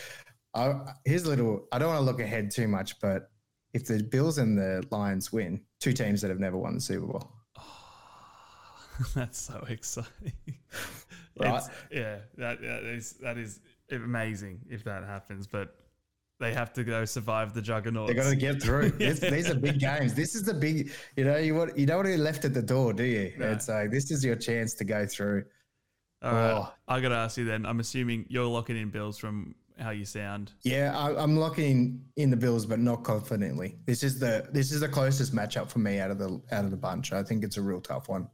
I 0.54 0.76
here's 1.04 1.24
a 1.24 1.30
little. 1.30 1.68
I 1.74 1.80
don't 1.80 1.90
want 1.90 2.00
to 2.00 2.06
look 2.06 2.22
ahead 2.22 2.52
too 2.52 2.70
much, 2.70 3.02
but 3.02 3.30
if 3.74 3.86
the 3.86 4.02
Bills 4.04 4.38
and 4.38 4.58
the 4.58 4.84
Lions 4.92 5.32
win, 5.34 5.62
two 5.80 5.94
teams 5.94 6.22
that 6.22 6.30
have 6.30 6.40
never 6.40 6.58
won 6.58 6.76
the 6.76 6.82
Super 6.82 7.06
Bowl. 7.08 7.32
That's 9.16 9.40
so 9.40 9.64
exciting. 9.70 10.34
Right. 11.40 11.50
It's- 11.50 11.70
yeah, 11.92 12.18
that, 12.40 12.62
that 12.64 12.84
is 12.84 13.14
that 13.22 13.38
is 13.38 13.60
amazing 13.92 14.60
if 14.72 14.84
that 14.86 15.04
happens. 15.04 15.46
But 15.46 15.76
they 16.40 16.52
have 16.52 16.74
to 16.74 16.84
go 16.84 17.06
survive 17.06 17.54
the 17.54 17.62
juggernaut. 17.62 18.08
They 18.08 18.16
got 18.16 18.28
to 18.32 18.36
get 18.36 18.60
through. 18.60 18.90
This, 18.98 19.20
these 19.20 19.48
are 19.48 19.54
big 19.54 19.78
games. 19.80 20.16
This 20.16 20.34
is 20.34 20.42
the 20.42 20.56
big. 20.56 20.92
You 21.16 21.26
know, 21.26 21.38
you 21.38 21.54
want 21.54 21.78
you 21.78 21.86
don't 21.86 21.98
want 21.98 22.08
to 22.08 22.14
be 22.14 22.18
left 22.18 22.44
at 22.46 22.56
the 22.56 22.62
door, 22.64 22.92
do 22.92 23.04
you? 23.04 23.34
No. 23.38 23.52
It's 23.52 23.68
like 23.68 23.92
this 23.92 24.10
is 24.10 24.26
your 24.26 24.36
chance 24.36 24.74
to 24.76 24.84
go 24.84 25.06
through. 25.06 25.44
All 26.24 26.32
right, 26.34 26.52
Oh. 26.54 26.74
I 26.88 27.00
got 27.02 27.10
to 27.10 27.16
ask 27.18 27.38
you 27.38 27.46
then. 27.46 27.68
I'm 27.68 27.82
assuming 27.82 28.26
you're 28.30 28.46
locking 28.46 28.76
in 28.76 28.90
Bills 28.90 29.20
from 29.20 29.54
how 29.80 29.92
you 29.92 30.06
sound. 30.06 30.54
Yeah, 30.64 30.98
I, 30.98 31.22
I'm 31.22 31.38
locking 31.38 32.04
in 32.16 32.30
the 32.30 32.38
Bills, 32.38 32.66
but 32.66 32.80
not 32.80 33.04
confidently. 33.04 33.78
This 33.86 34.04
is 34.04 34.20
the 34.20 34.48
this 34.52 34.72
is 34.72 34.82
the 34.82 34.88
closest 34.90 35.34
matchup 35.36 35.70
for 35.70 35.80
me 35.80 36.00
out 36.00 36.12
of 36.12 36.18
the 36.18 36.42
out 36.52 36.66
of 36.66 36.72
the 36.72 36.78
bunch. 36.78 37.14
I 37.14 37.24
think 37.24 37.44
it's 37.44 37.58
a 37.58 37.62
real 37.62 37.82
tough 37.82 38.10
one. 38.10 38.28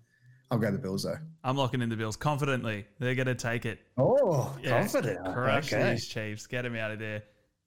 I'll 0.51 0.59
go 0.59 0.71
the 0.71 0.77
Bills 0.77 1.03
though. 1.03 1.17
I'm 1.43 1.57
locking 1.57 1.81
in 1.81 1.89
the 1.89 1.95
Bills 1.95 2.15
confidently. 2.15 2.85
They're 2.99 3.15
going 3.15 3.27
to 3.27 3.33
take 3.35 3.65
it. 3.65 3.79
Oh, 3.97 4.55
Yeah, 4.61 4.79
confident. 4.81 5.19
Crush 5.33 5.73
Okay. 5.73 5.91
these 5.91 6.07
Chiefs. 6.07 6.45
Get 6.45 6.61
them 6.61 6.75
out 6.75 6.91
of 6.91 6.99
there. 6.99 7.23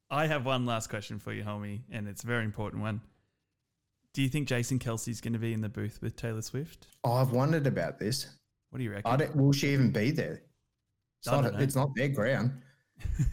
I 0.08 0.28
have 0.28 0.46
one 0.46 0.66
last 0.66 0.88
question 0.88 1.18
for 1.18 1.32
you, 1.32 1.42
Hulmy, 1.42 1.80
and 1.90 2.06
it's 2.06 2.22
a 2.22 2.26
very 2.28 2.44
important 2.44 2.82
one. 2.82 3.00
Do 4.12 4.22
you 4.22 4.28
think 4.28 4.46
Jason 4.46 4.78
Kelce's 4.78 5.20
going 5.20 5.32
to 5.32 5.38
be 5.40 5.52
in 5.52 5.60
the 5.62 5.68
booth 5.68 5.98
with 6.00 6.14
Taylor 6.14 6.42
Swift? 6.42 6.86
Oh, 7.02 7.14
I've 7.14 7.32
wondered 7.32 7.66
about 7.66 7.98
this. 7.98 8.28
What 8.70 8.78
do 8.78 8.84
you 8.84 8.92
reckon? 8.92 9.10
I 9.10 9.16
don't, 9.16 9.34
will 9.36 9.52
she 9.52 9.70
even 9.70 9.90
be 9.90 10.12
there? 10.12 10.42
It's 11.18 11.26
not, 11.26 11.60
it's 11.60 11.74
not 11.74 11.88
their 11.96 12.08
ground. 12.08 12.52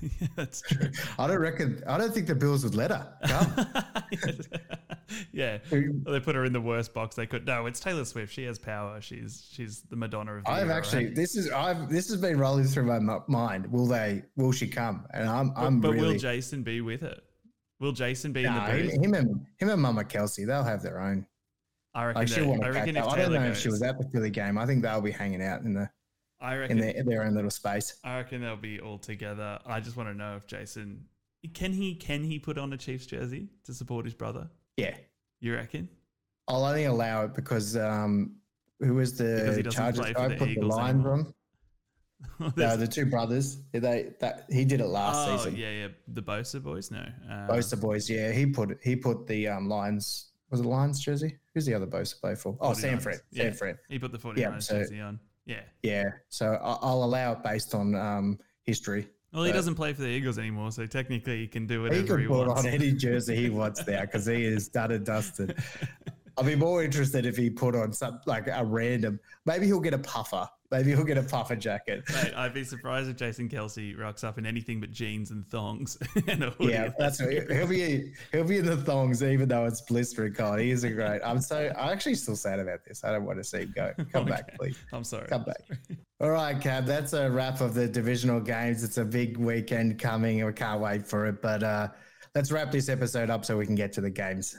Yeah, 0.01 0.27
that's 0.35 0.61
true. 0.61 0.89
I 1.17 1.27
don't 1.27 1.39
reckon. 1.39 1.81
I 1.87 1.97
don't 1.97 2.13
think 2.13 2.27
the 2.27 2.35
Bills 2.35 2.63
would 2.63 2.75
let 2.75 2.91
her 2.91 3.13
come. 3.25 3.67
yeah, 5.31 5.57
they 5.69 6.19
put 6.19 6.35
her 6.35 6.45
in 6.45 6.53
the 6.53 6.61
worst 6.61 6.93
box 6.93 7.15
they 7.15 7.25
could. 7.25 7.45
No, 7.45 7.65
it's 7.65 7.79
Taylor 7.79 8.05
Swift. 8.05 8.33
She 8.33 8.43
has 8.43 8.59
power. 8.59 9.01
She's 9.01 9.47
she's 9.51 9.81
the 9.83 9.95
Madonna 9.95 10.35
of. 10.35 10.45
The 10.45 10.51
I've 10.51 10.69
actually 10.69 11.05
right? 11.05 11.15
this 11.15 11.35
is 11.35 11.49
I've 11.51 11.89
this 11.89 12.09
has 12.09 12.19
been 12.19 12.37
rolling 12.37 12.65
through 12.65 12.85
my 12.85 13.19
mind. 13.27 13.71
Will 13.71 13.87
they? 13.87 14.23
Will 14.35 14.51
she 14.51 14.67
come? 14.67 15.05
And 15.13 15.29
I'm 15.29 15.53
I'm 15.55 15.79
but 15.79 15.91
really 15.91 16.13
will 16.13 16.19
Jason 16.19 16.63
be 16.63 16.81
with 16.81 17.01
her? 17.01 17.19
Will 17.79 17.91
Jason 17.91 18.31
be 18.31 18.43
in 18.43 18.53
the 18.53 18.61
him, 18.61 18.87
booth? 18.87 19.05
him 19.05 19.13
and 19.13 19.45
him 19.57 19.69
and 19.69 19.81
Mama 19.81 20.03
Kelce. 20.03 20.45
They'll 20.45 20.63
have 20.63 20.81
their 20.81 20.99
own. 20.99 21.25
I 21.93 22.05
reckon. 22.05 22.21
Like 22.21 22.59
they- 22.59 22.65
I 22.65 22.69
reckon 22.69 22.97
if 22.97 23.05
I 23.05 23.17
don't 23.17 23.33
know 23.33 23.43
if 23.43 23.57
she 23.57 23.69
was 23.69 23.81
at 23.81 23.97
the 23.97 24.07
Philly 24.09 24.29
game. 24.29 24.57
I 24.57 24.65
think 24.65 24.83
they'll 24.83 25.01
be 25.01 25.11
hanging 25.11 25.43
out 25.43 25.61
in 25.61 25.73
the 25.73 25.89
I 26.43 26.57
reckon 26.57 26.77
in 26.79 26.83
reckon. 26.85 26.99
in 27.01 27.05
their 27.07 27.23
own 27.23 27.33
little 27.33 27.49
space. 27.49 27.95
I 28.03 28.17
reckon 28.17 28.41
they'll 28.41 28.55
be 28.57 28.79
all 28.79 28.97
together. 28.99 29.57
I 29.65 29.79
just 29.79 29.95
want 29.97 30.09
to 30.09 30.13
know 30.15 30.35
if 30.35 30.45
Jason 30.45 31.05
can 31.53 31.73
he 31.73 31.95
can 31.95 32.23
he 32.23 32.37
put 32.39 32.57
on 32.57 32.71
a 32.73 32.77
Chiefs 32.77 33.05
jersey 33.05 33.47
to 33.65 33.73
support 33.73 34.05
his 34.05 34.13
brother? 34.13 34.49
Yeah, 34.77 34.95
You 35.39 35.55
reckon? 35.55 35.89
I'll 36.47 36.65
only 36.65 36.85
allow 36.85 37.23
it 37.25 37.33
because 37.33 37.75
um, 37.77 38.35
who 38.79 38.95
was 38.95 39.17
the 39.17 39.65
Chargers 39.71 40.11
guy? 40.13 40.27
the 40.27 40.35
Put 40.35 40.45
the 40.45 40.51
Eagles 40.51 40.75
line 40.75 40.89
anymore. 40.95 41.17
from. 41.25 41.33
No, 42.57 42.77
the 42.77 42.87
two 42.87 43.05
brothers. 43.05 43.59
They 43.73 43.79
that 44.19 44.45
he 44.49 44.63
did 44.65 44.79
it 44.79 44.87
last 44.87 45.27
oh 45.29 45.37
season. 45.37 45.55
yeah, 45.57 45.69
yeah, 45.71 45.87
the 46.07 46.21
Bosa 46.21 46.63
boys. 46.63 46.89
No, 46.89 46.99
uh, 47.29 47.47
Bosa 47.47 47.79
boys. 47.79 48.09
Yeah, 48.09 48.31
he 48.31 48.45
put 48.45 48.77
he 48.81 48.95
put 48.95 49.27
the 49.27 49.47
um 49.49 49.67
Lions. 49.67 50.31
Was 50.49 50.61
it 50.61 50.65
Lions 50.65 50.99
jersey? 51.01 51.37
Who's 51.53 51.65
the 51.65 51.73
other 51.73 51.85
Bosa 51.87 52.19
play 52.21 52.35
for? 52.35 52.55
Oh, 52.61 52.69
49ers. 52.71 52.75
Sanford. 52.77 53.19
Yeah. 53.31 53.73
He 53.89 53.99
put 53.99 54.11
the 54.13 54.17
49ers 54.17 54.37
Yeah, 54.37 54.59
so- 54.59 54.79
jersey 54.79 55.01
on. 55.01 55.19
Yeah. 55.45 55.61
Yeah. 55.81 56.05
So 56.29 56.57
I'll 56.61 57.03
allow 57.03 57.33
it 57.33 57.43
based 57.43 57.75
on 57.75 57.95
um 57.95 58.39
history. 58.63 59.07
Well, 59.33 59.43
he 59.43 59.51
But- 59.51 59.55
doesn't 59.57 59.75
play 59.75 59.93
for 59.93 60.01
the 60.01 60.07
Eagles 60.07 60.37
anymore, 60.37 60.71
so 60.71 60.85
technically 60.85 61.37
he 61.39 61.47
can 61.47 61.65
do 61.65 61.81
whatever 61.81 61.95
He 62.17 62.23
he, 62.23 62.27
could 62.27 62.27
put 62.27 62.47
on 62.49 62.65
any 62.67 62.91
jersey 63.05 63.35
he 63.35 63.49
wants 63.49 63.85
now 63.87 64.01
because 64.01 64.25
he 64.27 64.43
is 64.43 64.67
done 64.69 64.91
and 64.91 65.05
dusted. 65.05 65.57
I'll 66.37 66.43
be 66.43 66.55
more 66.55 66.83
interested 66.83 67.25
if 67.25 67.37
he 67.37 67.49
put 67.49 67.75
on 67.75 67.93
some 67.93 68.19
like 68.25 68.47
a 68.47 68.63
random. 68.65 69.19
Maybe 69.45 69.67
he'll 69.67 69.79
get 69.79 69.93
a 69.93 69.99
puffer. 69.99 70.47
Maybe 70.71 70.89
he'll 70.89 71.03
get 71.03 71.19
a 71.19 71.23
puffer 71.23 71.55
jacket. 71.55 72.03
Mate, 72.11 72.33
I'd 72.35 72.53
be 72.53 72.63
surprised 72.63 73.07
if 73.07 73.15
Jason 73.15 73.47
Kelce 73.47 73.95
rocks 73.99 74.23
up 74.23 74.39
in 74.39 74.45
anything 74.47 74.79
but 74.79 74.91
jeans 74.91 75.29
and 75.29 75.47
thongs 75.49 75.99
and. 76.27 76.51
Yeah, 76.59 76.89
that's 76.97 77.19
he'll 77.19 77.67
be 77.67 78.13
he'll 78.31 78.43
be 78.43 78.57
in 78.57 78.65
the 78.65 78.77
thongs 78.77 79.21
even 79.21 79.47
though 79.47 79.65
it's 79.65 79.81
blistering 79.81 80.33
cold. 80.33 80.59
He 80.59 80.71
is 80.71 80.83
a 80.83 80.89
great. 80.89 81.21
I'm 81.23 81.39
so 81.39 81.71
I'm 81.77 81.89
actually 81.89 82.15
still 82.15 82.35
sad 82.35 82.59
about 82.59 82.83
this. 82.85 83.03
I 83.03 83.11
don't 83.11 83.25
want 83.25 83.37
to 83.37 83.43
see 83.43 83.59
him 83.59 83.73
go. 83.75 83.93
Come 84.11 84.25
back, 84.25 84.57
please. 84.57 84.77
I'm 84.91 85.03
sorry. 85.03 85.27
Come 85.27 85.43
back. 85.43 85.61
All 86.19 86.31
right, 86.31 86.59
Kad. 86.59 86.87
That's 86.87 87.13
a 87.13 87.29
wrap 87.29 87.61
of 87.61 87.75
the 87.75 87.87
divisional 87.87 88.39
games. 88.39 88.83
It's 88.83 88.97
a 88.97 89.05
big 89.05 89.37
weekend 89.37 89.99
coming, 89.99 90.43
we 90.43 90.53
can't 90.53 90.81
wait 90.81 91.05
for 91.05 91.27
it. 91.27 91.41
But 91.41 91.61
uh, 91.61 91.89
let's 92.33 92.51
wrap 92.51 92.71
this 92.71 92.89
episode 92.89 93.29
up 93.29 93.45
so 93.45 93.57
we 93.57 93.67
can 93.67 93.75
get 93.75 93.93
to 93.93 94.01
the 94.01 94.09
games. 94.09 94.55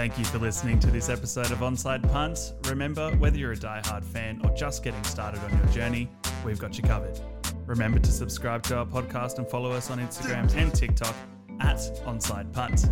Thank 0.00 0.18
you 0.18 0.24
for 0.24 0.38
listening 0.38 0.78
to 0.78 0.90
this 0.90 1.10
episode 1.10 1.50
of 1.50 1.58
Onside 1.58 2.10
Punt. 2.10 2.54
Remember, 2.64 3.10
whether 3.16 3.36
you're 3.36 3.52
a 3.52 3.56
diehard 3.56 4.02
fan 4.02 4.40
or 4.42 4.50
just 4.56 4.82
getting 4.82 5.04
started 5.04 5.42
on 5.44 5.54
your 5.58 5.66
journey, 5.66 6.08
we've 6.42 6.58
got 6.58 6.78
you 6.78 6.82
covered. 6.82 7.20
Remember 7.66 7.98
to 7.98 8.10
subscribe 8.10 8.62
to 8.62 8.78
our 8.78 8.86
podcast 8.86 9.36
and 9.36 9.46
follow 9.46 9.72
us 9.72 9.90
on 9.90 9.98
Instagram 9.98 10.50
and 10.56 10.74
TikTok 10.74 11.14
at 11.60 11.76
Onside 12.06 12.50
Punt. 12.50 12.88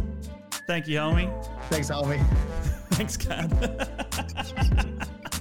Thank 0.66 0.86
you, 0.86 0.98
Hulmy. 0.98 1.32
Thanks, 1.70 1.88
Harvey. 1.88 2.18
Thanks, 2.90 3.16
Kad. 3.16 3.48